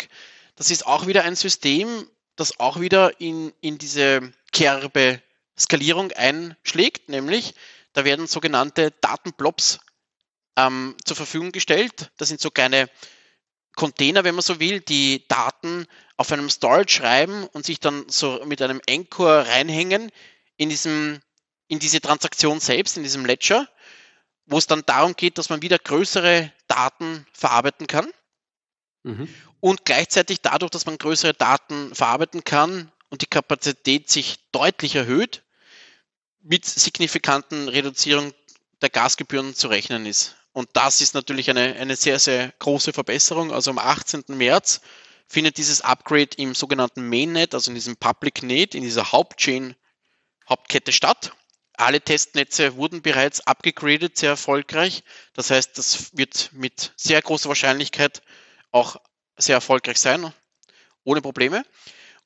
Das 0.57 0.71
ist 0.71 0.87
auch 0.87 1.07
wieder 1.07 1.25
ein 1.25 1.37
System, 1.37 2.09
das 2.37 2.61
auch 2.61 2.81
wieder 2.81 3.21
in, 3.21 3.53
in 3.61 3.79
diese 3.79 4.33
Kerbe 4.53 5.21
Skalierung 5.59 6.11
einschlägt, 6.13 7.09
nämlich 7.09 7.55
da 7.93 8.05
werden 8.05 8.27
sogenannte 8.27 8.91
Datenblobs 9.01 9.79
ähm, 10.57 10.97
zur 11.05 11.17
Verfügung 11.17 11.53
gestellt. 11.53 12.11
Das 12.17 12.29
sind 12.29 12.41
so 12.41 12.51
kleine 12.51 12.91
Container, 13.77 14.25
wenn 14.25 14.35
man 14.35 14.43
so 14.43 14.61
will, 14.61 14.81
die 14.81 15.27
Daten 15.29 15.87
auf 16.17 16.31
einem 16.33 16.51
Storage 16.51 16.95
schreiben 16.95 17.47
und 17.49 17.65
sich 17.65 17.81
dann 17.81 18.09
so 18.09 18.45
mit 18.45 18.63
einem 18.63 18.81
Anchor 18.89 19.47
reinhängen 19.47 20.11
in, 20.57 20.69
diesem, 20.69 21.21
in 21.69 21.79
diese 21.79 22.01
Transaktion 22.01 22.61
selbst, 22.61 22.97
in 22.97 23.03
diesem 23.03 23.25
Ledger, 23.25 23.69
wo 24.47 24.59
es 24.59 24.67
dann 24.67 24.85
darum 24.87 25.15
geht, 25.17 25.39
dass 25.39 25.49
man 25.51 25.63
wieder 25.63 25.79
größere 25.79 26.53
Daten 26.67 27.27
verarbeiten 27.33 27.87
kann. 27.87 28.09
Mhm. 29.03 29.29
Und 29.65 29.87
gleichzeitig 29.87 30.43
dadurch, 30.43 30.73
dass 30.73 30.85
man 30.85 30.99
größere 30.99 31.33
Daten 31.33 31.95
verarbeiten 31.95 32.45
kann 32.45 32.93
und 33.09 33.23
die 33.23 33.27
Kapazität 33.27 34.11
sich 34.11 34.37
deutlich 34.53 34.95
erhöht, 34.95 35.43
mit 36.43 36.67
signifikanten 36.67 37.71
Reduzierung 37.71 38.35
der 38.83 38.91
Gasgebühren 38.91 39.55
zu 39.55 39.69
rechnen 39.69 40.05
ist. 40.05 40.37
Und 40.53 40.69
das 40.75 41.01
ist 41.01 41.15
natürlich 41.15 41.49
eine, 41.49 41.77
eine 41.77 41.97
sehr, 41.97 42.19
sehr 42.19 42.53
große 42.59 42.93
Verbesserung. 42.93 43.55
Also 43.55 43.71
am 43.71 43.79
18. 43.79 44.25
März 44.29 44.83
findet 45.29 45.57
dieses 45.57 45.81
Upgrade 45.81 46.37
im 46.37 46.55
sogenannten 46.55 47.09
Mainnet, 47.09 47.55
also 47.55 47.71
in 47.71 47.75
diesem 47.75 47.97
Public 47.97 48.43
Net, 48.43 48.75
in 48.75 48.83
dieser 48.83 49.13
Hauptchain, 49.13 49.77
Hauptkette 50.47 50.93
statt. 50.93 51.33
Alle 51.73 52.03
Testnetze 52.03 52.77
wurden 52.77 53.01
bereits 53.01 53.41
abgegradet, 53.47 54.19
sehr 54.19 54.29
erfolgreich. 54.29 55.05
Das 55.33 55.51
heißt, 55.51 55.79
das 55.79 56.15
wird 56.15 56.51
mit 56.53 56.93
sehr 56.97 57.23
großer 57.23 57.49
Wahrscheinlichkeit 57.49 58.21
auch 58.71 59.01
sehr 59.37 59.57
erfolgreich 59.57 59.99
sein, 59.99 60.33
ohne 61.05 61.21
Probleme. 61.21 61.65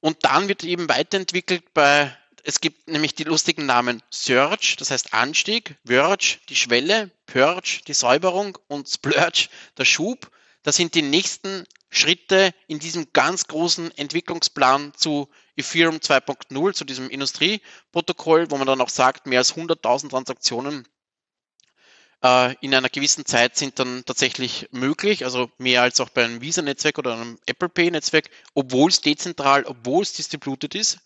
Und 0.00 0.24
dann 0.24 0.48
wird 0.48 0.64
eben 0.64 0.88
weiterentwickelt 0.88 1.74
bei, 1.74 2.16
es 2.44 2.60
gibt 2.60 2.88
nämlich 2.88 3.14
die 3.14 3.24
lustigen 3.24 3.66
Namen 3.66 4.02
Surge, 4.10 4.76
das 4.78 4.90
heißt 4.90 5.12
Anstieg, 5.12 5.76
Verge, 5.84 6.38
die 6.48 6.56
Schwelle, 6.56 7.10
Purge, 7.26 7.80
die 7.86 7.94
Säuberung 7.94 8.56
und 8.68 8.88
Splurge, 8.88 9.48
der 9.76 9.84
Schub. 9.84 10.30
Das 10.62 10.76
sind 10.76 10.94
die 10.94 11.02
nächsten 11.02 11.66
Schritte 11.90 12.52
in 12.66 12.78
diesem 12.78 13.12
ganz 13.12 13.46
großen 13.46 13.96
Entwicklungsplan 13.96 14.92
zu 14.94 15.28
Ethereum 15.56 15.96
2.0, 15.96 16.74
zu 16.74 16.84
diesem 16.84 17.10
Industrieprotokoll, 17.10 18.50
wo 18.50 18.56
man 18.56 18.66
dann 18.66 18.80
auch 18.80 18.88
sagt, 18.88 19.26
mehr 19.26 19.40
als 19.40 19.56
100.000 19.56 20.10
Transaktionen 20.10 20.86
äh, 22.22 22.54
in 22.60 22.74
einer 22.74 22.88
gewissen 22.88 23.24
Zeit 23.24 23.56
sind 23.56 23.78
dann 23.78 24.04
tatsächlich 24.04 24.68
möglich, 24.72 25.24
also 25.24 25.50
mehr 25.58 25.82
als 25.82 26.00
auch 26.00 26.08
bei 26.08 26.24
einem 26.24 26.40
Visa-Netzwerk 26.40 26.98
oder 26.98 27.14
einem 27.14 27.38
Apple 27.46 27.68
Pay-Netzwerk, 27.68 28.30
obwohl 28.54 28.90
es 28.90 29.00
dezentral, 29.00 29.64
obwohl 29.64 30.02
es 30.02 30.12
distributed 30.14 30.74
ist. 30.74 30.98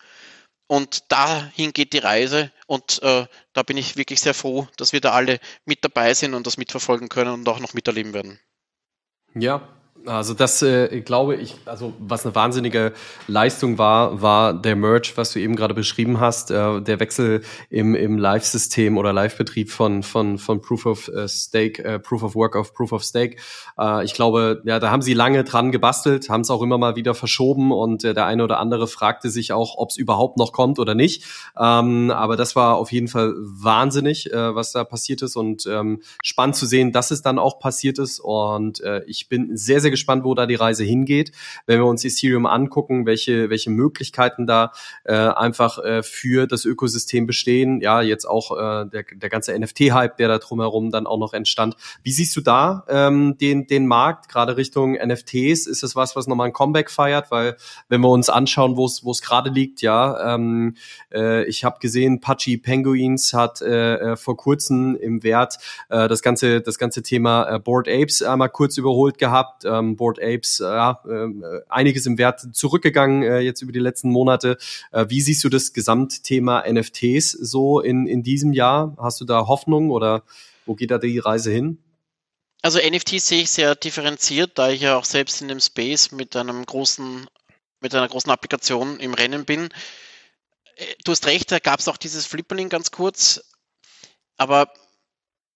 Und 0.66 1.12
dahin 1.12 1.72
geht 1.74 1.92
die 1.92 1.98
Reise 1.98 2.50
und 2.66 3.02
äh, 3.02 3.26
da 3.52 3.62
bin 3.62 3.76
ich 3.76 3.96
wirklich 3.96 4.20
sehr 4.20 4.32
froh, 4.32 4.68
dass 4.78 4.94
wir 4.94 5.02
da 5.02 5.12
alle 5.12 5.38
mit 5.66 5.84
dabei 5.84 6.14
sind 6.14 6.32
und 6.32 6.46
das 6.46 6.56
mitverfolgen 6.56 7.10
können 7.10 7.32
und 7.32 7.48
auch 7.48 7.60
noch 7.60 7.74
miterleben 7.74 8.14
werden. 8.14 8.40
Ja, 9.34 9.68
also 10.06 10.34
das 10.34 10.62
äh, 10.62 11.00
glaube 11.00 11.36
ich, 11.36 11.56
also 11.66 11.92
was 11.98 12.24
eine 12.24 12.34
wahnsinnige 12.34 12.92
Leistung 13.26 13.78
war, 13.78 14.20
war 14.22 14.54
der 14.54 14.76
Merge, 14.76 15.12
was 15.16 15.32
du 15.32 15.40
eben 15.40 15.56
gerade 15.56 15.74
beschrieben 15.74 16.20
hast, 16.20 16.50
äh, 16.50 16.80
der 16.80 17.00
Wechsel 17.00 17.42
im, 17.70 17.94
im 17.94 18.18
Live-System 18.18 18.98
oder 18.98 19.12
Live-Betrieb 19.12 19.70
von, 19.70 20.02
von, 20.02 20.38
von 20.38 20.60
Proof 20.60 20.86
of 20.86 21.08
äh, 21.08 21.28
Stake, 21.28 21.84
äh, 21.84 21.98
Proof 21.98 22.22
of 22.22 22.34
Work 22.34 22.56
auf 22.56 22.74
Proof 22.74 22.92
of 22.92 23.04
Stake. 23.04 23.36
Äh, 23.78 24.04
ich 24.04 24.14
glaube, 24.14 24.62
ja, 24.64 24.78
da 24.78 24.90
haben 24.90 25.02
sie 25.02 25.14
lange 25.14 25.44
dran 25.44 25.72
gebastelt, 25.72 26.28
haben 26.28 26.42
es 26.42 26.50
auch 26.50 26.62
immer 26.62 26.78
mal 26.78 26.96
wieder 26.96 27.14
verschoben 27.14 27.70
und 27.72 28.04
äh, 28.04 28.14
der 28.14 28.26
eine 28.26 28.44
oder 28.44 28.58
andere 28.58 28.88
fragte 28.88 29.30
sich 29.30 29.52
auch, 29.52 29.76
ob 29.76 29.90
es 29.90 29.96
überhaupt 29.96 30.36
noch 30.38 30.52
kommt 30.52 30.78
oder 30.78 30.94
nicht. 30.94 31.24
Ähm, 31.58 32.10
aber 32.10 32.36
das 32.36 32.56
war 32.56 32.76
auf 32.76 32.92
jeden 32.92 33.08
Fall 33.08 33.34
wahnsinnig, 33.36 34.32
äh, 34.32 34.54
was 34.54 34.72
da 34.72 34.84
passiert 34.84 35.22
ist 35.22 35.36
und 35.36 35.66
ähm, 35.66 36.02
spannend 36.22 36.56
zu 36.56 36.66
sehen, 36.66 36.92
dass 36.92 37.10
es 37.10 37.22
dann 37.22 37.38
auch 37.38 37.58
passiert 37.58 37.98
ist 37.98 38.20
und 38.20 38.80
äh, 38.80 39.02
ich 39.06 39.28
bin 39.28 39.56
sehr, 39.56 39.80
sehr 39.80 39.91
gespannt, 39.92 40.24
wo 40.24 40.34
da 40.34 40.46
die 40.46 40.56
Reise 40.56 40.82
hingeht. 40.82 41.30
Wenn 41.66 41.78
wir 41.78 41.86
uns 41.86 42.04
Ethereum 42.04 42.46
angucken, 42.46 43.06
welche, 43.06 43.48
welche 43.48 43.70
Möglichkeiten 43.70 44.48
da 44.48 44.72
äh, 45.04 45.14
einfach 45.14 45.78
äh, 45.78 46.02
für 46.02 46.48
das 46.48 46.64
Ökosystem 46.64 47.26
bestehen, 47.26 47.80
ja, 47.80 48.02
jetzt 48.02 48.24
auch 48.24 48.50
äh, 48.50 48.86
der, 48.86 49.04
der 49.14 49.30
ganze 49.30 49.56
NFT-Hype, 49.56 50.16
der 50.16 50.28
da 50.28 50.38
drumherum 50.38 50.90
dann 50.90 51.06
auch 51.06 51.18
noch 51.18 51.32
entstand. 51.32 51.76
Wie 52.02 52.12
siehst 52.12 52.34
du 52.36 52.40
da 52.40 52.84
ähm, 52.88 53.36
den, 53.38 53.66
den 53.66 53.86
Markt, 53.86 54.28
gerade 54.28 54.56
Richtung 54.56 54.94
NFTs? 54.94 55.66
Ist 55.66 55.82
es 55.82 55.94
was, 55.94 56.16
was 56.16 56.26
nochmal 56.26 56.48
ein 56.48 56.52
Comeback 56.52 56.90
feiert? 56.90 57.30
Weil 57.30 57.56
wenn 57.88 58.00
wir 58.00 58.10
uns 58.10 58.28
anschauen, 58.28 58.76
wo 58.76 58.86
es 58.86 59.04
wo 59.04 59.10
es 59.10 59.22
gerade 59.22 59.50
liegt, 59.50 59.82
ja, 59.82 60.34
ähm, 60.34 60.76
äh, 61.12 61.44
ich 61.44 61.64
habe 61.64 61.78
gesehen, 61.80 62.20
Pachi 62.20 62.56
Penguins 62.56 63.32
hat 63.34 63.60
äh, 63.62 64.12
äh, 64.12 64.16
vor 64.16 64.36
kurzem 64.36 64.96
im 64.96 65.22
Wert 65.22 65.58
äh, 65.88 66.08
das 66.08 66.22
ganze 66.22 66.60
das 66.60 66.78
ganze 66.78 67.02
Thema 67.02 67.48
äh, 67.48 67.58
Board 67.58 67.88
Apes 67.88 68.22
einmal 68.22 68.48
kurz 68.48 68.76
überholt 68.78 69.18
gehabt. 69.18 69.64
Ähm, 69.64 69.81
ähm, 69.82 69.96
Board 69.96 70.18
Apes, 70.20 70.60
äh, 70.60 70.64
ja, 70.64 71.02
äh, 71.06 71.60
einiges 71.68 72.06
im 72.06 72.18
Wert 72.18 72.54
zurückgegangen 72.54 73.22
äh, 73.22 73.40
jetzt 73.40 73.62
über 73.62 73.72
die 73.72 73.78
letzten 73.78 74.10
Monate. 74.10 74.58
Äh, 74.90 75.06
wie 75.08 75.20
siehst 75.20 75.44
du 75.44 75.48
das 75.48 75.72
Gesamtthema 75.72 76.64
NFTs 76.70 77.32
so 77.32 77.80
in, 77.80 78.06
in 78.06 78.22
diesem 78.22 78.52
Jahr? 78.52 78.96
Hast 78.98 79.20
du 79.20 79.24
da 79.24 79.46
Hoffnung 79.46 79.90
oder 79.90 80.22
wo 80.66 80.74
geht 80.74 80.90
da 80.90 80.98
die 80.98 81.18
Reise 81.18 81.50
hin? 81.50 81.78
Also 82.62 82.78
NFTs 82.78 83.26
sehe 83.26 83.42
ich 83.42 83.50
sehr 83.50 83.74
differenziert, 83.74 84.52
da 84.54 84.70
ich 84.70 84.82
ja 84.82 84.96
auch 84.96 85.04
selbst 85.04 85.42
in 85.42 85.48
dem 85.48 85.58
Space 85.58 86.12
mit 86.12 86.36
einem 86.36 86.64
großen, 86.64 87.26
mit 87.80 87.94
einer 87.94 88.08
großen 88.08 88.30
Applikation 88.30 89.00
im 89.00 89.14
Rennen 89.14 89.44
bin. 89.44 89.68
Äh, 90.76 90.86
du 91.04 91.12
hast 91.12 91.26
recht, 91.26 91.50
da 91.50 91.58
gab 91.58 91.80
es 91.80 91.88
auch 91.88 91.96
dieses 91.96 92.26
Flipperling 92.26 92.68
ganz 92.68 92.92
kurz, 92.92 93.42
aber 94.36 94.72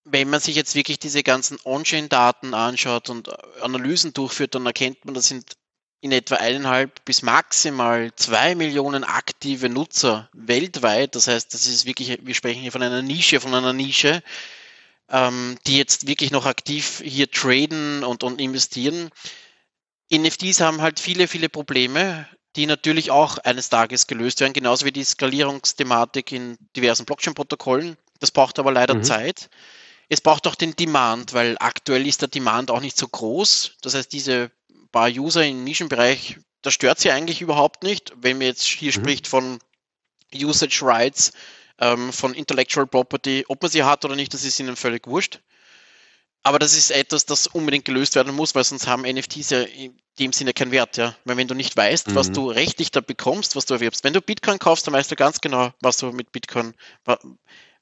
wenn 0.08 0.30
man 0.30 0.40
sich 0.40 0.54
jetzt 0.54 0.76
wirklich 0.76 1.00
diese 1.00 1.24
ganzen 1.24 1.58
On-Chain-Daten 1.64 2.54
anschaut 2.54 3.10
und 3.10 3.28
Analysen 3.60 4.14
durchführt, 4.14 4.54
dann 4.54 4.64
erkennt 4.64 5.04
man, 5.04 5.14
das 5.14 5.26
sind 5.26 5.56
in 6.00 6.12
etwa 6.12 6.36
eineinhalb 6.36 7.04
bis 7.04 7.22
maximal 7.22 8.14
zwei 8.14 8.54
Millionen 8.54 9.02
aktive 9.02 9.68
Nutzer 9.68 10.30
weltweit. 10.32 11.16
Das 11.16 11.26
heißt, 11.26 11.52
das 11.52 11.66
ist 11.66 11.86
wirklich, 11.86 12.18
wir 12.22 12.34
sprechen 12.34 12.62
hier 12.62 12.70
von 12.70 12.82
einer 12.82 13.02
Nische, 13.02 13.40
von 13.40 13.52
einer 13.52 13.72
Nische, 13.72 14.22
ähm, 15.10 15.58
die 15.66 15.76
jetzt 15.76 16.06
wirklich 16.06 16.30
noch 16.30 16.46
aktiv 16.46 17.02
hier 17.04 17.28
traden 17.28 18.04
und, 18.04 18.22
und 18.22 18.40
investieren. 18.40 19.10
NFTs 20.14 20.60
haben 20.60 20.82
halt 20.82 21.00
viele, 21.00 21.26
viele 21.26 21.48
Probleme. 21.48 22.28
die 22.54 22.66
natürlich 22.66 23.10
auch 23.10 23.36
eines 23.36 23.68
Tages 23.68 24.06
gelöst 24.06 24.40
werden, 24.40 24.54
genauso 24.54 24.86
wie 24.86 24.92
die 24.92 25.04
Skalierungsthematik 25.04 26.32
in 26.32 26.56
diversen 26.74 27.04
Blockchain-Protokollen. 27.04 27.98
Das 28.18 28.30
braucht 28.30 28.58
aber 28.58 28.72
leider 28.72 28.94
mhm. 28.94 29.04
Zeit. 29.04 29.50
Es 30.08 30.20
braucht 30.20 30.46
auch 30.46 30.54
den 30.54 30.76
Demand, 30.76 31.32
weil 31.32 31.56
aktuell 31.58 32.06
ist 32.06 32.20
der 32.20 32.28
Demand 32.28 32.70
auch 32.70 32.80
nicht 32.80 32.96
so 32.96 33.08
groß. 33.08 33.76
Das 33.82 33.94
heißt, 33.94 34.12
diese 34.12 34.50
paar 34.92 35.08
User 35.08 35.44
im 35.44 35.64
Nischenbereich, 35.64 36.38
das 36.62 36.74
stört 36.74 37.00
sie 37.00 37.10
eigentlich 37.10 37.40
überhaupt 37.40 37.82
nicht. 37.82 38.12
Wenn 38.16 38.38
man 38.38 38.46
jetzt 38.46 38.64
hier 38.64 38.90
mhm. 38.90 39.02
spricht 39.02 39.26
von 39.26 39.58
Usage 40.34 40.80
Rights, 40.82 41.32
ähm, 41.78 42.12
von 42.12 42.34
Intellectual 42.34 42.86
Property, 42.86 43.44
ob 43.48 43.62
man 43.62 43.70
sie 43.70 43.84
hat 43.84 44.04
oder 44.04 44.16
nicht, 44.16 44.32
das 44.32 44.44
ist 44.44 44.58
ihnen 44.60 44.76
völlig 44.76 45.06
wurscht. 45.06 45.40
Aber 46.42 46.60
das 46.60 46.76
ist 46.76 46.92
etwas, 46.92 47.26
das 47.26 47.48
unbedingt 47.48 47.84
gelöst 47.84 48.14
werden 48.14 48.34
muss, 48.34 48.54
weil 48.54 48.62
sonst 48.62 48.86
haben 48.86 49.02
NFTs 49.02 49.50
ja 49.50 49.62
in 49.62 49.98
dem 50.20 50.32
Sinne 50.32 50.54
keinen 50.54 50.70
Wert, 50.70 50.96
ja. 50.96 51.16
Weil 51.24 51.36
wenn 51.36 51.48
du 51.48 51.54
nicht 51.54 51.76
weißt, 51.76 52.08
mhm. 52.08 52.14
was 52.14 52.30
du 52.30 52.48
rechtlich 52.48 52.92
da 52.92 53.00
bekommst, 53.00 53.56
was 53.56 53.66
du 53.66 53.74
erwirbst, 53.74 54.04
wenn 54.04 54.12
du 54.12 54.20
Bitcoin 54.20 54.60
kaufst, 54.60 54.86
dann 54.86 54.94
weißt 54.94 55.10
du 55.10 55.16
ganz 55.16 55.40
genau, 55.40 55.72
was 55.80 55.96
du 55.96 56.12
mit 56.12 56.30
Bitcoin, 56.30 56.74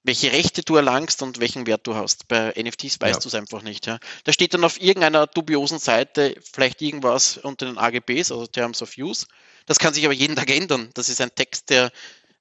welche 0.05 0.33
Rechte 0.33 0.63
du 0.63 0.77
erlangst 0.77 1.23
und 1.23 1.41
welchen 1.41 1.67
Wert 1.67 1.87
du 1.87 1.95
hast. 1.95 2.29
Bei 2.29 2.53
NFTs 2.57 3.01
weißt 3.01 3.17
ja. 3.17 3.21
du 3.21 3.29
es 3.29 3.35
einfach 3.35 3.63
nicht. 3.63 3.87
Ja. 3.87 3.99
Da 4.25 4.33
steht 4.33 4.53
dann 4.55 4.63
auf 4.63 4.81
irgendeiner 4.81 5.27
dubiosen 5.27 5.79
Seite 5.79 6.37
vielleicht 6.53 6.83
irgendwas 6.83 7.39
unter 7.39 7.67
den 7.67 7.79
AGBs, 7.79 8.31
also 8.31 8.47
Terms 8.47 8.83
of 8.83 8.97
Use. 8.99 9.27
Das 9.67 9.79
kann 9.79 9.95
sich 9.95 10.05
aber 10.05 10.13
jeden 10.13 10.37
Tag 10.37 10.51
ändern. 10.51 10.91
Das 10.93 11.09
ist 11.09 11.23
ein 11.23 11.35
Text, 11.35 11.71
der 11.71 11.91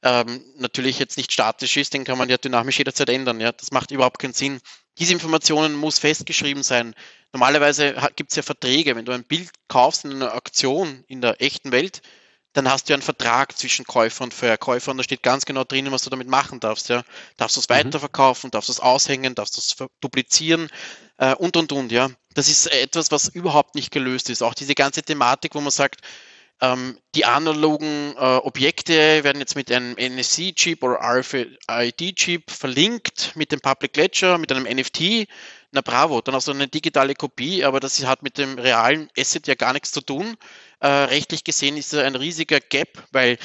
ähm, 0.03 0.43
natürlich 0.57 0.99
jetzt 0.99 1.16
nicht 1.16 1.32
statisch 1.32 1.78
ist, 1.78 1.93
den 1.93 2.03
kann 2.03 2.18
man 2.18 2.28
ja 2.28 2.38
dynamisch 2.38 2.78
jederzeit 2.78 3.07
ändern. 3.07 3.39
Ja. 3.39 3.53
Das 3.53 3.72
macht 3.72 3.91
überhaupt 3.91 4.20
keinen 4.20 4.34
Sinn. 4.34 4.59
Diese 4.99 5.14
Informationen 5.14 5.74
muss 5.74 5.99
festgeschrieben 5.99 6.64
sein. 6.64 6.93
Normalerweise 7.32 7.95
gibt 8.18 8.32
es 8.32 8.36
ja 8.36 8.43
Verträge. 8.43 8.97
Wenn 8.97 9.05
du 9.05 9.14
ein 9.14 9.24
Bild 9.24 9.49
kaufst 9.70 10.03
in 10.03 10.11
einer 10.11 10.36
Auktion 10.36 11.05
in 11.07 11.22
der 11.22 11.41
echten 11.41 11.72
Welt, 11.72 12.01
dann 12.54 12.70
hast 12.70 12.88
du 12.88 12.93
ja 12.93 12.95
einen 12.95 13.04
Vertrag 13.04 13.58
zwischen 13.58 13.86
Käufer 13.86 14.24
und 14.24 14.34
Verkäufer 14.34 14.91
und 14.91 14.97
da 14.97 15.04
steht 15.04 15.24
ganz 15.24 15.45
genau 15.45 15.64
drinnen, 15.64 15.91
was 15.91 16.04
du 16.04 16.10
damit 16.10 16.28
machen 16.28 16.60
darfst. 16.60 16.89
Ja. 16.89 17.04
Darfst 17.38 17.58
du 17.58 17.62
es 17.62 17.70
mhm. 17.70 17.74
weiterverkaufen, 17.74 18.51
darfst 18.51 18.70
du 18.70 18.74
es 18.74 18.80
aushängen, 18.80 19.36
darfst 19.36 19.58
du 19.58 19.62
es 19.62 19.89
duplizieren 19.99 20.70
äh, 21.18 21.34
und 21.36 21.58
und 21.58 21.72
und. 21.72 21.91
Ja. 21.91 22.12
Das 22.34 22.47
ist 22.47 22.68
etwas, 22.68 23.12
was 23.12 23.28
überhaupt 23.28 23.76
nicht 23.76 23.91
gelöst 23.91 24.30
ist. 24.30 24.43
Auch 24.43 24.54
diese 24.54 24.76
ganze 24.76 25.04
Thematik, 25.04 25.56
wo 25.56 25.62
man 25.62 25.72
sagt, 25.72 26.01
ähm, 26.62 26.97
die 27.16 27.26
analogen 27.26 28.16
äh, 28.16 28.20
Objekte 28.20 29.24
werden 29.24 29.39
jetzt 29.39 29.56
mit 29.56 29.72
einem 29.72 29.93
NFC-Chip 29.93 30.84
oder 30.84 30.99
RFID-Chip 31.01 32.51
verlinkt 32.51 33.36
mit 33.36 33.51
dem 33.51 33.60
Public 33.60 33.97
Ledger, 33.97 34.38
mit 34.38 34.51
einem 34.51 34.64
NFT. 34.64 35.28
Na 35.76 35.82
bravo, 35.82 36.21
dann 36.21 36.36
hast 36.36 36.47
du 36.47 36.51
eine 36.51 36.67
digitale 36.67 37.15
Kopie, 37.15 37.63
aber 37.63 37.80
das 37.80 38.05
hat 38.05 38.21
mit 38.21 38.38
dem 38.38 38.59
realen 38.59 39.09
Asset 39.17 39.47
ja 39.47 39.55
gar 39.55 39.74
nichts 39.74 39.91
zu 39.91 40.01
tun. 40.01 40.38
Äh, 40.80 40.88
rechtlich 40.88 41.43
gesehen 41.43 41.78
ist 41.78 41.93
da 41.93 42.03
ein 42.03 42.15
riesiger 42.15 42.59
Gap, 42.59 43.03
weil 43.11 43.39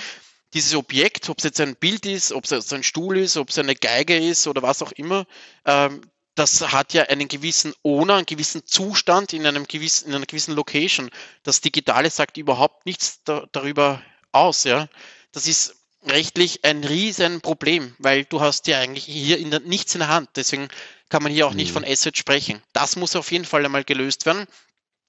dieses 0.52 0.74
Objekt, 0.74 1.30
ob 1.30 1.38
es 1.38 1.44
jetzt 1.44 1.58
ein 1.58 1.74
Bild 1.76 2.04
ist, 2.04 2.32
ob 2.32 2.44
es 2.44 2.72
ein 2.72 2.82
Stuhl 2.82 3.16
ist, 3.16 3.38
ob 3.38 3.48
es 3.48 3.58
eine 3.58 3.74
Geige 3.74 4.18
ist 4.18 4.46
oder 4.46 4.60
was 4.60 4.82
auch 4.82 4.92
immer, 4.92 5.26
ähm, 5.64 6.02
das 6.34 6.60
hat 6.70 6.92
ja 6.92 7.04
einen 7.04 7.28
gewissen 7.28 7.72
Owner, 7.82 8.16
einen 8.16 8.26
gewissen 8.26 8.66
Zustand 8.66 9.32
in, 9.32 9.46
einem 9.46 9.66
gewissen, 9.66 10.08
in 10.08 10.14
einer 10.14 10.26
gewissen 10.26 10.54
Location. 10.54 11.08
Das 11.44 11.62
Digitale 11.62 12.10
sagt 12.10 12.36
überhaupt 12.36 12.84
nichts 12.84 13.22
da, 13.24 13.46
darüber 13.52 14.02
aus. 14.32 14.64
Ja? 14.64 14.88
Das 15.32 15.46
ist 15.46 15.77
rechtlich 16.06 16.64
ein 16.64 16.84
Riesenproblem, 16.84 17.94
weil 17.98 18.24
du 18.24 18.40
hast 18.40 18.66
ja 18.66 18.78
eigentlich 18.78 19.04
hier 19.04 19.38
in 19.38 19.50
der, 19.50 19.60
nichts 19.60 19.94
in 19.94 20.00
der 20.00 20.08
Hand. 20.08 20.30
Deswegen 20.36 20.68
kann 21.08 21.22
man 21.22 21.32
hier 21.32 21.46
auch 21.46 21.54
nicht 21.54 21.70
mhm. 21.70 21.74
von 21.74 21.84
Asset 21.84 22.16
sprechen. 22.16 22.62
Das 22.72 22.96
muss 22.96 23.16
auf 23.16 23.30
jeden 23.32 23.44
Fall 23.44 23.64
einmal 23.64 23.84
gelöst 23.84 24.26
werden. 24.26 24.46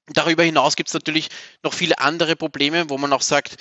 Darüber 0.07 0.43
hinaus 0.43 0.75
gibt 0.75 0.89
es 0.89 0.93
natürlich 0.93 1.29
noch 1.63 1.73
viele 1.73 1.99
andere 1.99 2.35
Probleme, 2.35 2.89
wo 2.89 2.97
man 2.97 3.13
auch 3.13 3.21
sagt, 3.21 3.57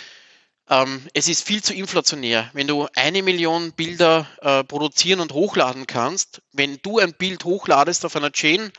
ähm, 0.70 1.07
es 1.14 1.29
ist 1.29 1.47
viel 1.47 1.62
zu 1.62 1.74
inflationär. 1.74 2.51
Wenn 2.53 2.66
du 2.66 2.89
eine 2.95 3.22
Million 3.22 3.72
Bilder 3.72 4.26
äh, 4.41 4.64
produzieren 4.64 5.20
und 5.20 5.33
hochladen 5.33 5.87
kannst, 5.87 6.43
wenn 6.53 6.79
du 6.83 6.99
ein 6.99 7.14
Bild 7.14 7.45
hochladest 7.45 8.05
auf 8.05 8.16
einer 8.16 8.33
Chain 8.33 8.72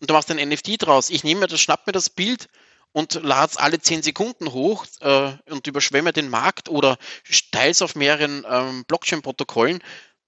und 0.00 0.10
du 0.10 0.14
machst 0.14 0.30
ein 0.30 0.48
NFT 0.48 0.82
draus, 0.82 1.10
ich 1.10 1.24
nehme 1.24 1.40
mir 1.40 1.46
das, 1.46 1.60
schnapp 1.60 1.86
mir 1.86 1.92
das 1.92 2.10
Bild 2.10 2.48
und 2.96 3.12
lade 3.22 3.50
es 3.50 3.58
alle 3.58 3.78
zehn 3.78 4.02
Sekunden 4.02 4.54
hoch 4.54 4.86
äh, 5.00 5.32
und 5.50 5.66
überschwemme 5.66 6.14
den 6.14 6.30
Markt 6.30 6.70
oder 6.70 6.96
teils 7.52 7.82
auf 7.82 7.94
mehreren 7.94 8.46
ähm, 8.48 8.86
Blockchain-Protokollen, 8.86 9.82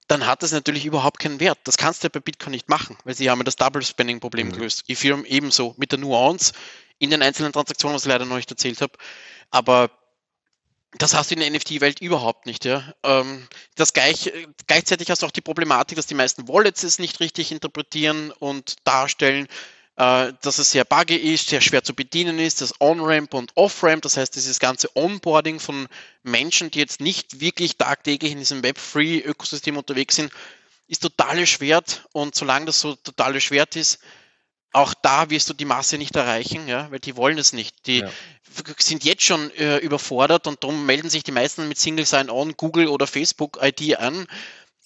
dann 0.07 0.27
hat 0.27 0.43
das 0.43 0.53
natürlich 0.53 0.85
überhaupt 0.85 1.19
keinen 1.19 1.41
Wert. 1.41 1.59
Das 1.65 1.79
kannst 1.79 2.03
du 2.03 2.09
ja 2.09 2.11
bei 2.13 2.21
Bitcoin 2.21 2.51
nicht 2.51 2.69
machen, 2.69 2.99
weil 3.05 3.15
sie 3.15 3.31
haben 3.31 3.39
ja 3.39 3.45
das 3.45 3.57
Double-Spending-Problem 3.57 4.49
mhm. 4.49 4.53
gelöst. 4.53 4.85
Ethereum 4.87 5.25
ebenso 5.25 5.75
mit 5.79 5.93
der 5.93 5.99
Nuance 5.99 6.53
in 6.99 7.09
den 7.09 7.23
einzelnen 7.23 7.55
Transaktionen, 7.55 7.95
was 7.95 8.03
ich 8.03 8.09
leider 8.11 8.27
noch 8.27 8.37
nicht 8.37 8.51
erzählt 8.51 8.83
habe. 8.83 8.93
Aber 9.51 9.91
das 10.93 11.15
hast 11.15 11.31
du 11.31 11.37
in 11.37 11.41
der 11.41 11.51
NFT-Welt 11.51 12.03
überhaupt 12.03 12.45
nicht. 12.45 12.67
Ja. 12.67 12.93
Ähm, 13.03 13.49
das 13.77 13.95
gleich, 13.95 14.31
gleichzeitig 14.67 15.11
hast 15.11 15.23
du 15.23 15.27
auch 15.27 15.31
die 15.31 15.41
Problematik, 15.41 15.97
dass 15.97 16.07
die 16.07 16.15
meisten 16.15 16.49
Wallets 16.49 16.83
es 16.83 16.99
nicht 16.99 17.21
richtig 17.21 17.51
interpretieren 17.51 18.31
und 18.31 18.77
darstellen, 18.85 19.49
äh, 19.99 20.33
dass 20.43 20.59
es 20.59 20.71
sehr 20.71 20.85
buggy 20.85 21.17
ist, 21.17 21.49
sehr 21.49 21.61
schwer 21.61 21.83
zu 21.83 21.93
bedienen 21.93 22.39
ist, 22.39 22.61
das 22.61 22.81
On-Ramp 22.81 23.35
und 23.35 23.51
Off-Ramp, 23.57 24.03
das 24.03 24.17
heißt 24.17 24.35
dieses 24.37 24.61
ganze 24.61 24.89
Onboarding 24.97 25.59
von 25.59 25.89
Menschen, 26.23 26.71
die 26.71 26.79
jetzt 26.79 27.01
nicht 27.01 27.41
wirklich 27.41 27.77
tagtäglich 27.77 28.31
in 28.31 28.39
diesem 28.39 28.63
Web-Free-Ökosystem 28.63 29.77
unterwegs 29.77 30.15
sind, 30.15 30.33
ist 30.87 31.03
total 31.03 31.41
erschwert 31.41 32.07
und 32.13 32.37
solange 32.37 32.67
das 32.67 32.81
so 32.81 32.95
total 32.95 33.35
erschwert 33.35 33.75
ist, 33.75 33.99
auch 34.73 34.95
da 34.95 35.31
wirst 35.31 35.49
du 35.51 35.55
die 35.55 35.65
Masse 35.65 35.99
nicht 35.99 36.15
erreichen, 36.15 36.69
ja, 36.69 36.89
weil 36.93 37.01
die 37.01 37.17
wollen 37.17 37.39
es 37.39 37.53
nicht. 37.53 37.87
Die 37.87 38.01
ja. 38.01 38.11
sind 38.79 39.03
jetzt 39.03 39.25
schon 39.25 39.51
äh, 39.53 39.79
überfordert 39.79 40.47
und 40.47 40.63
darum 40.63 40.87
melden 40.87 41.11
sich 41.11 41.25
die 41.25 41.33
meisten 41.33 41.67
mit 41.67 41.79
Single 41.79 42.07
Sign-On, 42.07 42.57
Google 42.57 42.87
oder 42.87 43.07
Facebook 43.09 43.59
ID 43.61 43.99
an 43.99 44.29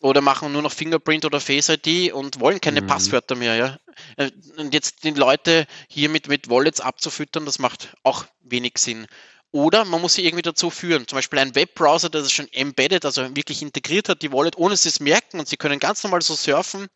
oder 0.03 0.21
machen 0.21 0.53
nur 0.53 0.63
noch 0.63 0.73
Fingerprint 0.73 1.25
oder 1.25 1.41
Face 1.41 1.69
ID 1.69 2.13
und 2.13 2.41
wollen 2.41 2.61
keine 2.61 2.83
mhm. 2.83 2.87
Passwörter 2.87 3.35
mehr, 3.35 3.57
ja. 3.57 3.79
Äh, 4.17 4.31
und 4.57 4.75
jetzt 4.75 5.05
die 5.05 5.11
Leute 5.11 5.67
hier 5.89 6.09
mit, 6.09 6.29
mit 6.29 6.51
Wallets 6.51 6.81
abzufüttern, 6.81 7.47
das 7.47 7.59
macht 7.59 7.95
auch 8.03 8.27
wenig 8.41 8.79
Sinn. 8.79 9.07
Oder 9.51 9.85
man 9.85 10.01
muss 10.01 10.15
sie 10.15 10.25
irgendwie 10.25 10.43
dazu 10.43 10.71
führen. 10.71 11.07
Zum 11.07 11.17
Beispiel 11.17 11.39
ein 11.39 11.55
Webbrowser, 11.55 12.09
der 12.09 12.23
das 12.23 12.33
schon 12.33 12.51
embedded, 12.53 13.05
also 13.05 13.37
wirklich 13.37 13.61
integriert 13.61 14.09
hat, 14.09 14.23
die 14.23 14.33
Wallet, 14.33 14.57
ohne 14.57 14.77
sie 14.77 14.89
es 14.89 15.01
merken 15.01 15.39
und 15.39 15.49
sie 15.49 15.59
können 15.59 15.79
ganz 15.79 16.03
normal 16.03 16.23
so 16.23 16.35
surfen 16.35 16.89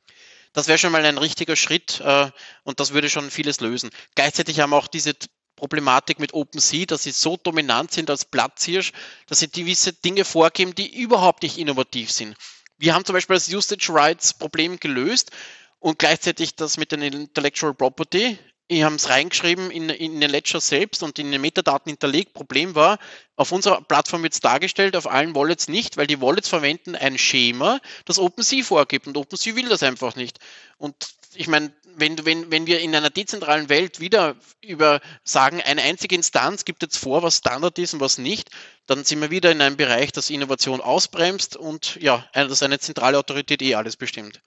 das 0.57 0.69
wäre 0.69 0.79
schon 0.79 0.91
mal 0.91 1.05
ein 1.05 1.19
richtiger 1.19 1.55
Schritt 1.55 2.01
äh, 2.01 2.31
und 2.65 2.81
das 2.81 2.95
würde 2.95 3.11
schon 3.11 3.31
vieles 3.31 3.61
lösen. 3.61 3.91
Gleichzeitig 4.15 4.59
haben 4.59 4.71
wir 4.71 4.79
auch 4.79 4.89
diese 4.89 5.13
Problematik 5.55 6.19
mit 6.19 6.33
OpenSea, 6.33 6.87
dass 6.87 7.03
sie 7.03 7.11
so 7.11 7.37
dominant 7.37 7.93
sind 7.93 8.09
als 8.09 8.25
Platzhirsch, 8.25 8.93
dass 9.27 9.41
sie 9.41 9.51
gewisse 9.51 9.93
Dinge 9.93 10.25
vorgeben, 10.25 10.75
die 10.75 10.99
überhaupt 10.99 11.43
nicht 11.43 11.59
innovativ 11.59 12.11
sind. 12.11 12.37
Wir 12.79 12.95
haben 12.95 13.05
zum 13.05 13.15
Beispiel 13.15 13.37
das 13.37 13.49
Usage 13.49 13.93
Rights 13.93 14.35
Problem 14.35 14.79
gelöst 14.79 15.31
und 15.79 15.99
gleichzeitig 15.99 16.57
das 16.57 16.77
mit 16.77 16.93
den 16.93 17.03
Intellectual 17.03 17.75
Property 17.75 18.39
ich 18.69 18.83
habe 18.83 18.97
es 18.97 19.09
reingeschrieben 19.09 19.71
in, 19.71 19.89
in 19.91 20.21
den 20.21 20.31
Ledger 20.31 20.61
selbst 20.61 21.03
und 21.03 21.19
in 21.21 21.31
den 21.31 21.41
Metadaten 21.41 21.89
hinterlegt. 21.89 22.33
Problem 22.35 22.75
war, 22.75 22.99
auf 23.37 23.53
unserer 23.53 23.81
Plattform 23.81 24.25
wird 24.25 24.33
es 24.33 24.41
dargestellt, 24.41 24.97
auf 24.97 25.09
allen 25.09 25.37
Wallets 25.37 25.69
nicht, 25.69 25.97
weil 25.97 26.09
die 26.09 26.21
Wallets 26.21 26.49
verwenden 26.49 26.97
ein 26.97 27.17
Schema, 27.17 27.81
das 28.07 28.19
OpenSea 28.19 28.65
vorgibt 28.65 29.07
und 29.07 29.17
OpenSea 29.17 29.55
will 29.55 29.69
das 29.69 29.85
einfach 29.85 30.17
nicht. 30.17 30.41
Und 30.79 30.97
ich 31.35 31.47
meine, 31.47 31.73
wenn, 31.95 32.25
wenn, 32.27 32.51
wenn 32.51 32.67
wir 32.67 32.81
in 32.81 32.95
einer 32.95 33.11
dezentralen 33.11 33.69
Welt 33.69 34.01
wieder 34.01 34.35
über 34.63 35.01
sagen, 35.23 35.63
eine 35.63 35.83
einzige 35.83 36.17
Instanz 36.17 36.65
gibt 36.65 36.83
jetzt 36.83 36.99
vor, 36.99 37.23
was 37.23 37.39
Standard 37.39 37.79
ist 37.79 37.95
und 37.95 38.01
was 38.01 38.19
nicht, 38.19 38.51
dann 38.87 39.05
sind 39.05 39.21
wir 39.21 39.31
wieder 39.31 39.51
in 39.51 39.61
einem 39.61 39.77
Bereich, 39.77 40.13
das 40.13 40.31
Innovation 40.31 40.81
ausbremst 40.81 41.57
und 41.57 41.97
ja, 42.01 42.25
dass 42.33 42.63
eine 42.63 42.79
zentrale 42.79 43.19
Autorität 43.19 43.63
eh 43.63 43.75
alles 43.75 43.97
bestimmt. 43.97 44.41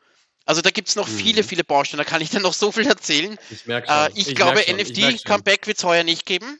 Also 0.45 0.61
da 0.61 0.71
gibt 0.71 0.89
es 0.89 0.95
noch 0.95 1.07
mhm. 1.07 1.15
viele, 1.15 1.43
viele 1.43 1.63
Baustellen. 1.63 1.99
Da 1.99 2.09
kann 2.09 2.21
ich 2.21 2.31
dir 2.31 2.39
noch 2.39 2.53
so 2.53 2.71
viel 2.71 2.87
erzählen. 2.87 3.37
Ich, 3.51 3.67
äh, 3.67 4.09
ich, 4.15 4.29
ich 4.29 4.35
glaube, 4.35 4.61
NFT-Comeback 4.67 5.67
wird 5.67 5.77
es 5.77 5.83
heuer 5.83 6.03
nicht 6.03 6.25
geben. 6.25 6.59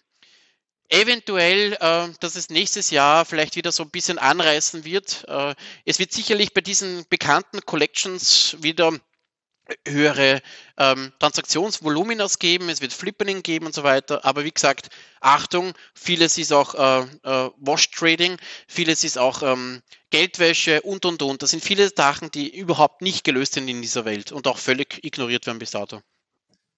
Eventuell, 0.90 1.74
äh, 1.74 2.10
dass 2.20 2.36
es 2.36 2.50
nächstes 2.50 2.92
Jahr 2.92 3.26
vielleicht 3.26 3.56
wieder 3.56 3.72
so 3.72 3.84
ein 3.84 3.90
bisschen 3.90 4.20
anreißen 4.20 4.86
wird. 4.86 5.26
Äh, 5.28 5.56
es 5.86 5.98
wird 6.00 6.12
sicherlich 6.12 6.54
bei 6.54 6.62
diesen 6.62 7.06
bekannten 7.10 7.62
Collections 7.66 8.58
wieder 8.60 8.92
höhere 9.88 10.42
ähm, 10.78 11.12
Transaktionsvoluminas 11.20 12.40
geben, 12.40 12.70
es 12.70 12.82
wird 12.82 12.94
Flippening 12.94 13.44
geben 13.44 13.66
und 13.66 13.76
so 13.76 13.84
weiter. 13.84 14.26
Aber 14.26 14.44
wie 14.44 14.52
gesagt, 14.52 14.90
Achtung, 15.22 15.74
vieles 15.94 16.38
ist 16.38 16.54
auch 16.54 16.76
äh, 16.76 17.02
äh, 17.24 17.50
Wash 17.58 17.92
Trading, 17.92 18.38
vieles 18.68 19.04
ist 19.04 19.18
auch 19.18 19.44
ähm, 19.44 19.82
Geldwäsche 20.10 20.82
und 20.82 21.06
und 21.06 21.22
und. 21.22 21.42
Das 21.42 21.52
sind 21.52 21.64
viele 21.64 21.90
Sachen, 21.96 22.32
die 22.32 22.56
überhaupt 22.56 23.02
nicht 23.02 23.24
gelöst 23.24 23.54
sind 23.54 23.68
in 23.68 23.82
dieser 23.82 24.06
Welt 24.06 24.32
und 24.32 24.48
auch 24.48 24.58
völlig 24.58 25.04
ignoriert 25.04 25.46
werden 25.46 25.60
bis 25.60 25.72
dato. 25.72 26.02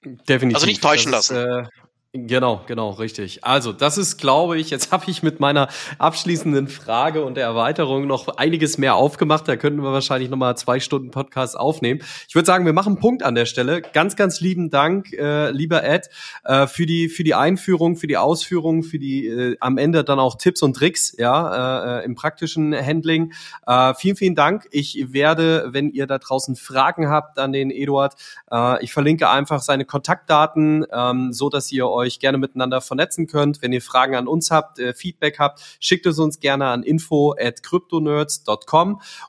Definitiv. 0.03 0.55
Also 0.55 0.65
nicht 0.65 0.81
täuschen 0.81 1.11
das 1.11 1.30
lassen. 1.30 1.63
Ist, 1.63 1.68
äh 1.68 1.81
Genau, 2.13 2.61
genau, 2.67 2.89
richtig. 2.89 3.45
Also, 3.45 3.71
das 3.71 3.97
ist, 3.97 4.17
glaube 4.17 4.57
ich, 4.57 4.69
jetzt 4.69 4.91
habe 4.91 5.05
ich 5.07 5.23
mit 5.23 5.39
meiner 5.39 5.69
abschließenden 5.97 6.67
Frage 6.67 7.23
und 7.23 7.35
der 7.35 7.45
Erweiterung 7.45 8.05
noch 8.05 8.27
einiges 8.35 8.77
mehr 8.77 8.95
aufgemacht. 8.95 9.47
Da 9.47 9.55
könnten 9.55 9.81
wir 9.81 9.93
wahrscheinlich 9.93 10.29
nochmal 10.29 10.57
zwei 10.57 10.81
Stunden 10.81 11.09
Podcast 11.11 11.57
aufnehmen. 11.57 12.01
Ich 12.27 12.35
würde 12.35 12.47
sagen, 12.47 12.65
wir 12.65 12.73
machen 12.73 12.93
einen 12.93 12.99
Punkt 12.99 13.23
an 13.23 13.33
der 13.33 13.45
Stelle. 13.45 13.81
Ganz, 13.81 14.17
ganz 14.17 14.41
lieben 14.41 14.69
Dank, 14.69 15.13
äh, 15.13 15.51
lieber 15.51 15.85
Ed, 15.85 16.09
äh, 16.43 16.67
für 16.67 16.85
die 16.85 17.07
für 17.07 17.23
die 17.23 17.33
Einführung, 17.33 17.95
für 17.95 18.07
die 18.07 18.17
Ausführung, 18.17 18.83
für 18.83 18.99
die 18.99 19.27
äh, 19.27 19.55
am 19.61 19.77
Ende 19.77 20.03
dann 20.03 20.19
auch 20.19 20.35
Tipps 20.35 20.61
und 20.63 20.75
Tricks, 20.75 21.15
ja, 21.17 21.99
äh, 21.99 22.03
im 22.03 22.15
praktischen 22.15 22.75
Handling. 22.75 23.31
Äh, 23.65 23.93
vielen, 23.93 24.17
vielen 24.17 24.35
Dank. 24.35 24.67
Ich 24.71 25.13
werde, 25.13 25.69
wenn 25.71 25.89
ihr 25.89 26.07
da 26.07 26.17
draußen 26.17 26.57
Fragen 26.57 27.07
habt 27.07 27.39
an 27.39 27.53
den 27.53 27.71
Eduard, 27.71 28.15
äh, 28.51 28.83
ich 28.83 28.91
verlinke 28.91 29.29
einfach 29.29 29.61
seine 29.61 29.85
Kontaktdaten, 29.85 30.85
ähm, 30.91 31.31
so 31.31 31.47
dass 31.47 31.71
ihr 31.71 31.88
euch 31.88 32.01
euch 32.02 32.19
gerne 32.19 32.38
miteinander 32.38 32.82
vernetzen 32.82 33.28
könnt. 33.28 33.61
Wenn 33.61 33.73
ihr 33.73 33.82
Fragen 33.82 34.15
an 34.15 34.28
uns 34.28 34.52
habt, 34.52 34.80
äh, 34.80 34.94
Feedback 34.94 35.40
habt, 35.40 35.61
schickt 35.80 36.06
es 36.06 36.19
uns 36.19 36.40
gerne 36.40 36.68
an 36.68 36.84
info 36.84 37.36
at. 37.40 37.61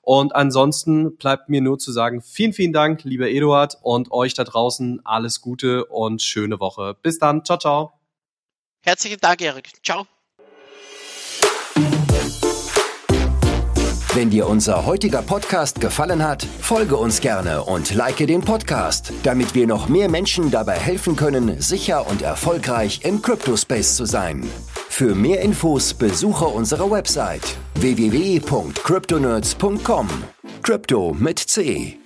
Und 0.02 0.34
ansonsten 0.34 1.16
bleibt 1.16 1.48
mir 1.48 1.60
nur 1.60 1.78
zu 1.78 1.92
sagen, 1.92 2.22
vielen, 2.22 2.52
vielen 2.52 2.72
Dank, 2.72 3.04
lieber 3.04 3.28
Eduard, 3.28 3.78
und 3.82 4.10
euch 4.10 4.34
da 4.34 4.44
draußen 4.44 5.00
alles 5.04 5.40
Gute 5.40 5.84
und 5.86 6.22
schöne 6.22 6.60
Woche. 6.60 6.96
Bis 7.02 7.18
dann. 7.18 7.44
Ciao, 7.44 7.58
ciao. 7.58 7.92
Herzlichen 8.82 9.20
Dank, 9.20 9.40
Erik. 9.40 9.70
Ciao. 9.84 10.06
Wenn 14.14 14.28
dir 14.28 14.46
unser 14.46 14.84
heutiger 14.84 15.22
Podcast 15.22 15.80
gefallen 15.80 16.22
hat, 16.22 16.46
folge 16.60 16.98
uns 16.98 17.22
gerne 17.22 17.64
und 17.64 17.94
like 17.94 18.18
den 18.18 18.42
Podcast, 18.42 19.10
damit 19.22 19.54
wir 19.54 19.66
noch 19.66 19.88
mehr 19.88 20.10
Menschen 20.10 20.50
dabei 20.50 20.74
helfen 20.74 21.16
können, 21.16 21.58
sicher 21.62 22.06
und 22.06 22.20
erfolgreich 22.20 23.00
im 23.04 23.22
Cryptospace 23.22 23.96
zu 23.96 24.04
sein. 24.04 24.46
Für 24.90 25.14
mehr 25.14 25.40
Infos 25.40 25.94
besuche 25.94 26.44
unsere 26.44 26.90
Website 26.90 27.56
www.cryptonerds.com. 27.76 30.08
Crypto 30.62 31.16
mit 31.18 31.38
C. 31.38 31.98